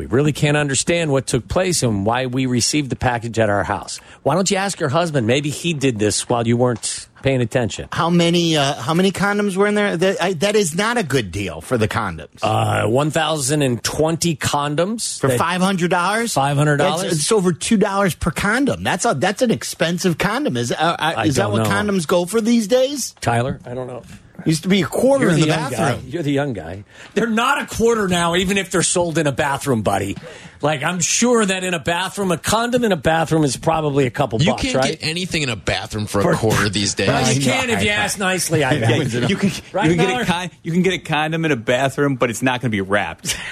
We 0.02 0.08
really 0.08 0.34
can't 0.34 0.58
understand 0.58 1.12
what 1.12 1.28
took 1.28 1.48
place 1.48 1.84
and 1.84 2.08
why 2.08 2.26
we 2.26 2.48
received 2.48 2.90
the 2.90 2.96
package 2.96 3.38
at 3.38 3.52
our 3.52 3.64
house. 3.64 4.00
Why 4.24 4.34
don't 4.34 4.50
you 4.50 4.58
ask 4.58 4.80
your 4.80 4.90
husband? 4.90 5.28
Maybe 5.28 5.52
he 5.52 5.76
did 5.76 6.00
this 6.00 6.28
while 6.28 6.48
you 6.48 6.58
weren't 6.58 7.08
paying 7.22 7.40
attention. 7.40 7.88
How 7.92 8.10
many 8.10 8.58
uh, 8.58 8.74
how 8.82 8.96
many 8.96 9.12
condoms 9.12 9.56
were 9.56 9.68
in 9.68 9.76
there? 9.76 9.96
That, 9.96 10.20
I, 10.20 10.34
that 10.34 10.56
is 10.56 10.74
not 10.74 10.98
a 10.98 11.04
good 11.04 11.32
deal 11.32 11.62
for 11.62 11.78
the 11.78 11.88
condoms. 11.88 12.40
Uh, 12.42 12.88
1,020 12.88 14.36
condoms. 14.38 15.20
for 15.20 15.30
five 15.38 15.62
hundred 15.62 15.92
dollars, 15.92 16.34
$500? 16.34 17.04
It's 17.04 17.32
over 17.32 17.54
two 17.54 17.78
dollars 17.78 18.16
per 18.16 18.32
condom. 18.32 18.82
That's 18.84 19.06
a 19.06 19.14
that's 19.14 19.44
an 19.44 19.52
expensive 19.52 20.18
condom. 20.18 20.58
Is 20.58 20.72
uh, 20.72 20.76
uh, 20.98 21.24
is 21.28 21.36
that 21.36 21.52
what 21.52 21.62
know. 21.62 21.70
condoms 21.70 22.08
go 22.08 22.26
for 22.26 22.42
these 22.42 22.68
days? 22.68 23.14
Tyler, 23.22 23.60
I 23.68 23.76
don't 23.76 23.86
know. 23.86 24.02
Used 24.46 24.64
to 24.64 24.70
be 24.70 24.82
a 24.82 24.86
quarter 24.88 25.26
You're 25.26 25.34
in 25.34 25.40
the, 25.40 25.46
the, 25.46 25.48
young 25.52 25.72
guy. 25.72 25.78
bathroom. 25.78 26.10
You're 26.10 26.24
the 26.24 26.32
young 26.32 26.54
guy. 26.54 26.84
They're 27.14 27.28
not 27.30 27.62
a 27.62 27.66
quarter 27.76 28.08
now, 28.08 28.36
even 28.36 28.58
if 28.58 28.72
they're 28.72 28.84
sold 28.84 29.18
in 29.18 29.28
a 29.28 29.32
bathroom, 29.32 29.82
buddy. 29.82 30.18
Like 30.62 30.84
I'm 30.84 31.00
sure 31.00 31.44
that 31.46 31.64
in 31.64 31.74
a 31.74 31.80
bathroom, 31.80 32.32
a 32.32 32.38
condom 32.38 32.84
in 32.84 32.92
a 32.92 32.96
bathroom 32.96 33.44
is 33.44 33.58
probably 33.58 34.06
a 34.06 34.12
couple 34.12 34.42
You 34.42 34.52
bucks, 34.52 34.62
can't 34.64 34.76
right? 34.76 35.00
get 35.00 35.08
anything 35.08 35.42
in 35.42 35.50
a 35.50 35.56
bathroom 35.56 36.06
for, 36.06 36.22
For- 36.22 36.34
a 36.34 36.38
quarter 36.38 36.70
these 36.70 36.94
days. 36.94 37.08
Well, 37.10 37.34
you 37.34 37.42
can 37.42 37.70
if 37.70 37.84
you 37.84 37.90
ask 37.90 38.18
nicely. 38.20 38.64
I 38.64 38.72
Yeah, 38.76 38.88
bet. 39.04 39.30
you 39.30 39.36
can, 39.36 39.52
Right, 39.74 39.90
you, 39.90 39.96
can 39.96 40.08
get 40.08 40.22
a 40.22 40.26
con- 40.26 40.50
you 40.64 40.72
can 40.72 40.82
get 40.82 40.94
a 40.94 41.00
condom 41.00 41.46
in 41.46 41.52
a 41.52 41.56
bathroom, 41.56 42.16
but 42.16 42.30
it's 42.30 42.42
not 42.42 42.62
going 42.62 42.70
to 42.72 42.76
be 42.76 42.82
wrapped. 42.82 43.36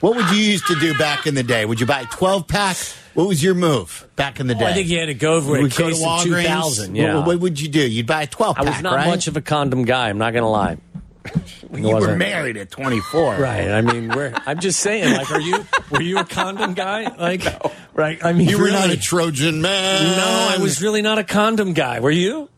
What 0.00 0.14
would 0.14 0.30
you 0.30 0.36
used 0.36 0.66
to 0.68 0.76
do 0.76 0.96
back 0.96 1.26
in 1.26 1.34
the 1.34 1.42
day? 1.42 1.64
Would 1.64 1.80
you 1.80 1.86
buy 1.86 2.02
a 2.02 2.06
twelve 2.06 2.46
pack? 2.46 2.76
What 3.18 3.26
was 3.26 3.42
your 3.42 3.54
move 3.54 4.06
back 4.14 4.38
in 4.38 4.46
the 4.46 4.54
Oh, 4.54 4.60
day? 4.60 4.66
I 4.66 4.72
think 4.74 4.88
you 4.88 5.00
had 5.00 5.06
to 5.06 5.14
go 5.14 5.40
for 5.40 5.56
a 5.56 5.62
Would 5.62 5.76
you 5.76 5.84
go 5.86 5.90
case 5.90 6.04
of? 6.06 6.22
2000. 6.22 6.90
What- 6.92 6.96
Yeah. 6.96 7.26
What, 7.26 7.40
would 7.40 7.60
you 7.60 7.66
do? 7.66 7.80
You'd 7.80 8.06
buy 8.06 8.22
a 8.22 8.26
twelve 8.28 8.56
I 8.56 8.62
was 8.62 8.80
not 8.80 8.94
right? 8.94 9.08
much 9.08 9.26
of 9.26 9.36
a 9.36 9.40
condom 9.40 9.84
guy. 9.84 10.08
I'm 10.08 10.18
not 10.18 10.32
going 10.34 10.44
to 10.44 10.48
lie. 10.48 10.76
You 11.74 11.96
were 11.96 12.14
married 12.16 12.56
at 12.56 12.70
twenty 12.70 13.00
four, 13.00 13.34
Right. 13.34 13.68
I 13.72 13.80
mean, 13.82 14.08
we're, 14.08 14.32
I'm 14.46 14.60
just 14.60 14.78
saying. 14.78 15.12
Like, 15.14 15.30
are 15.32 15.40
you? 15.40 15.66
Were 15.90 16.00
you 16.00 16.18
a 16.18 16.24
condom 16.24 16.74
guy? 16.74 17.12
Like, 17.18 17.42
right? 17.92 18.24
I 18.24 18.32
mean, 18.32 18.48
You 18.48 18.58
were 18.60 18.70
not 18.70 18.88
a 18.90 18.96
Trojan 18.96 19.60
man. 19.60 20.16
No, 20.16 20.54
I 20.56 20.62
was 20.62 20.80
really 20.80 21.02
not 21.02 21.18
a 21.18 21.24
condom 21.24 21.72
guy. 21.74 21.98
Were 21.98 22.12
you? 22.12 22.48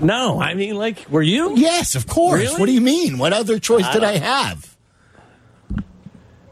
No, 0.00 0.40
I 0.40 0.54
mean, 0.54 0.76
like, 0.76 1.04
were 1.10 1.20
you? 1.20 1.56
Yes, 1.56 1.96
of 1.96 2.06
course. 2.06 2.40
Really? 2.42 2.60
What 2.60 2.66
do 2.66 2.72
you 2.72 2.80
mean? 2.80 3.18
What 3.18 3.32
other 3.32 3.58
choice 3.58 3.84
I 3.84 3.92
did 3.92 4.04
I 4.04 4.18
have? 4.18 4.76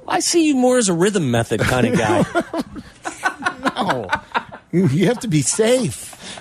I 0.09 0.19
see 0.21 0.45
you 0.49 0.57
more 0.57 0.77
as 0.77 0.89
a 0.89 0.95
rhythm 0.95 1.31
method 1.31 1.61
kind 1.61 1.87
of 1.87 1.97
guy. 1.99 2.25
No, 3.77 4.09
you 4.73 4.87
you 4.89 5.07
have 5.07 5.21
to 5.21 5.29
be 5.29 5.43
safe. 5.43 6.41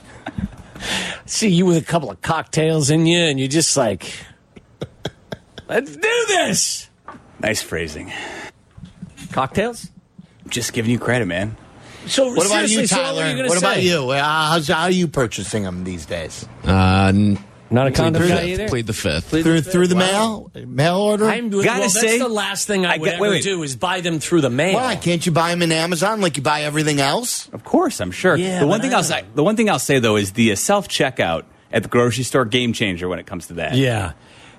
see 1.25 1.49
you 1.49 1.65
with 1.65 1.77
a 1.77 1.81
couple 1.85 2.09
of 2.11 2.21
cocktails 2.21 2.89
in 2.89 3.05
you, 3.05 3.19
and 3.19 3.39
you're 3.39 3.47
just 3.47 3.75
like, 3.77 4.11
let's 5.67 5.95
do 5.95 6.01
this. 6.27 6.89
nice 7.39 7.61
phrasing. 7.61 8.11
Cocktails? 9.31 9.89
Just 10.49 10.73
giving 10.73 10.91
you 10.91 10.99
credit, 10.99 11.25
man. 11.25 11.55
So 12.07 12.27
What 12.33 12.45
about 12.45 12.67
seriously, 12.69 12.81
you, 12.83 12.87
so 12.87 12.95
what, 12.97 13.03
Tyler? 13.03 13.23
were 13.23 13.29
you 13.29 13.35
gonna 13.35 13.49
what 13.49 13.57
about 13.57 13.81
you? 13.83 14.09
Uh, 14.11 14.23
how's, 14.23 14.67
how 14.69 14.83
are 14.83 14.91
you 14.91 15.07
purchasing 15.09 15.63
them 15.63 15.83
these 15.83 16.05
days? 16.05 16.47
Uh, 16.65 17.11
n- 17.13 17.37
Not 17.69 17.87
a 17.87 17.91
condom 17.91 18.21
guy 18.23 18.29
fifth. 18.29 18.43
either. 18.47 18.67
Plead 18.69 18.87
the 18.87 18.93
fifth. 18.93 19.29
through 19.29 19.61
through 19.61 19.87
the 19.87 19.95
mail, 19.95 20.51
mail 20.55 20.97
order. 20.97 21.25
I'm, 21.27 21.49
well, 21.49 21.63
Gotta 21.63 21.81
that's 21.81 21.99
say- 21.99 22.17
the 22.19 22.27
last 22.29 22.65
thing 22.67 22.85
I, 22.85 22.93
I 22.95 22.97
would 22.97 23.05
got- 23.05 23.13
ever 23.15 23.21
wait, 23.23 23.29
wait. 23.29 23.43
do 23.43 23.61
is 23.63 23.75
buy 23.75 24.01
them 24.01 24.19
through 24.19 24.41
the 24.41 24.49
mail. 24.49 24.75
Why 24.75 24.95
can't 24.95 25.25
you 25.25 25.31
buy 25.31 25.49
them 25.51 25.61
in 25.61 25.71
Amazon 25.71 26.21
like 26.21 26.37
you 26.37 26.43
buy 26.43 26.63
everything 26.63 27.01
else? 27.01 27.49
Of 27.51 27.63
course, 27.63 27.99
I'm 27.99 28.11
sure. 28.11 28.35
Yeah, 28.37 28.59
the 28.61 28.67
one 28.67 28.79
thing 28.81 28.93
I 28.93 28.97
I'll 28.97 29.03
say, 29.03 29.25
the 29.35 29.43
one 29.43 29.55
thing 29.57 29.69
I'll 29.69 29.79
say 29.79 29.99
though 29.99 30.15
is 30.15 30.31
the 30.31 30.55
self 30.55 30.87
checkout 30.87 31.43
at 31.71 31.83
the 31.83 31.89
grocery 31.89 32.23
store 32.23 32.45
game 32.45 32.71
changer 32.73 33.09
when 33.09 33.19
it 33.19 33.25
comes 33.25 33.47
to 33.47 33.53
that. 33.55 33.75
Yeah. 33.75 34.13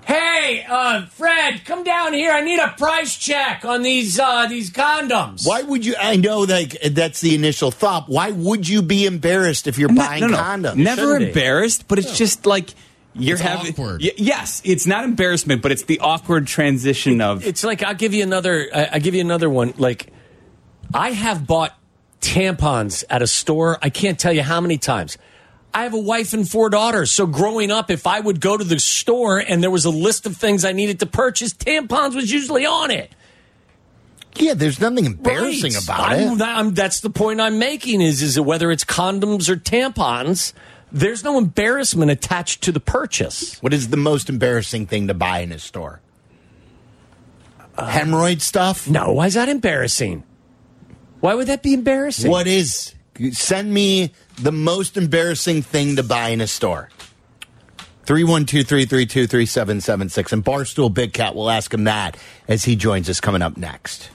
Hey, 0.05 0.65
uh, 0.67 1.05
Fred, 1.07 1.65
come 1.65 1.83
down 1.83 2.13
here. 2.13 2.31
I 2.31 2.41
need 2.41 2.59
a 2.59 2.69
price 2.69 3.15
check 3.15 3.63
on 3.63 3.83
these 3.83 4.19
uh, 4.19 4.47
these 4.47 4.71
condoms. 4.71 5.45
Why 5.47 5.61
would 5.61 5.85
you? 5.85 5.95
I 5.99 6.15
know 6.15 6.39
like 6.41 6.77
that's 6.91 7.21
the 7.21 7.35
initial 7.35 7.69
thought. 7.69 8.05
Why 8.09 8.31
would 8.31 8.67
you 8.67 8.81
be 8.81 9.05
embarrassed 9.05 9.67
if 9.67 9.77
you're 9.77 9.89
I'm 9.89 9.95
not- 9.95 10.07
buying 10.09 10.21
no, 10.21 10.27
no, 10.27 10.37
condoms? 10.37 10.75
Never 10.77 11.01
Shouldn't 11.01 11.19
be. 11.19 11.27
embarrassed, 11.27 11.87
but 11.87 11.99
it's 11.99 12.17
just 12.17 12.47
like 12.47 12.69
you're 13.19 13.35
It's 13.35 13.41
having. 13.41 13.71
awkward. 13.73 14.01
Y- 14.01 14.11
yes, 14.17 14.61
it's 14.65 14.85
not 14.87 15.03
embarrassment, 15.03 15.61
but 15.61 15.71
it's 15.71 15.83
the 15.83 15.99
awkward 15.99 16.47
transition 16.47 17.21
of. 17.21 17.45
It's 17.45 17.63
like 17.63 17.83
I'll 17.83 17.93
give 17.95 18.13
you 18.13 18.23
another. 18.23 18.67
I, 18.73 18.89
I 18.93 18.99
give 18.99 19.15
you 19.15 19.21
another 19.21 19.49
one. 19.49 19.73
Like 19.77 20.07
I 20.93 21.11
have 21.11 21.45
bought 21.47 21.75
tampons 22.21 23.03
at 23.09 23.21
a 23.21 23.27
store. 23.27 23.77
I 23.81 23.89
can't 23.89 24.19
tell 24.19 24.33
you 24.33 24.43
how 24.43 24.59
many 24.61 24.77
times. 24.77 25.17
I 25.73 25.83
have 25.83 25.93
a 25.93 25.99
wife 25.99 26.33
and 26.33 26.49
four 26.49 26.69
daughters. 26.71 27.11
So 27.11 27.27
growing 27.27 27.69
up, 27.69 27.91
if 27.91 28.07
I 28.07 28.19
would 28.19 28.41
go 28.41 28.57
to 28.57 28.63
the 28.63 28.79
store 28.79 29.37
and 29.37 29.61
there 29.61 29.69
was 29.69 29.85
a 29.85 29.91
list 29.91 30.25
of 30.25 30.35
things 30.35 30.65
I 30.65 30.71
needed 30.71 30.99
to 31.01 31.05
purchase, 31.05 31.53
tampons 31.53 32.15
was 32.15 32.31
usually 32.31 32.65
on 32.65 32.89
it. 32.89 33.11
Yeah, 34.35 34.53
there's 34.55 34.79
nothing 34.79 35.05
embarrassing 35.05 35.73
Right. 35.73 35.83
about 35.83 35.99
I'm- 35.99 36.33
it. 36.33 36.37
that- 36.39 36.57
I'm- 36.57 36.73
that's 36.73 36.99
the 37.01 37.09
point 37.09 37.39
I'm 37.41 37.59
making. 37.59 38.01
Is 38.01 38.21
is 38.21 38.35
that 38.35 38.43
whether 38.43 38.71
it's 38.71 38.83
condoms 38.83 39.47
or 39.49 39.55
tampons, 39.57 40.53
there's 40.91 41.23
no 41.23 41.37
embarrassment 41.37 42.11
attached 42.11 42.63
to 42.63 42.71
the 42.71 42.79
purchase. 42.79 43.61
What 43.61 43.73
is 43.73 43.89
the 43.89 43.97
most 43.97 44.29
embarrassing 44.29 44.87
thing 44.87 45.07
to 45.07 45.13
buy 45.13 45.39
in 45.39 45.51
a 45.51 45.59
store? 45.59 46.01
Hemorrhoid 47.77 48.41
stuff? 48.41 48.89
No, 48.89 49.13
why 49.13 49.27
is 49.27 49.35
that 49.35 49.49
embarrassing? 49.49 50.23
Why 51.19 51.33
would 51.33 51.47
that 51.47 51.63
be 51.63 51.73
embarrassing? 51.73 52.29
What 52.29 52.47
is? 52.47 52.93
Send 53.31 53.73
me 53.73 54.13
the 54.41 54.51
most 54.51 54.95
embarrassing 54.97 55.61
thing 55.61 55.95
to 55.97 56.03
buy 56.03 56.29
in 56.29 56.41
a 56.41 56.47
store. 56.47 56.89
312 58.05 58.67
And 60.31 60.43
Barstool 60.43 60.93
Big 60.93 61.13
Cat 61.13 61.35
will 61.35 61.49
ask 61.49 61.73
him 61.73 61.83
that 61.83 62.17
as 62.47 62.63
he 62.63 62.75
joins 62.75 63.09
us 63.09 63.19
coming 63.21 63.41
up 63.41 63.55
next. 63.57 64.09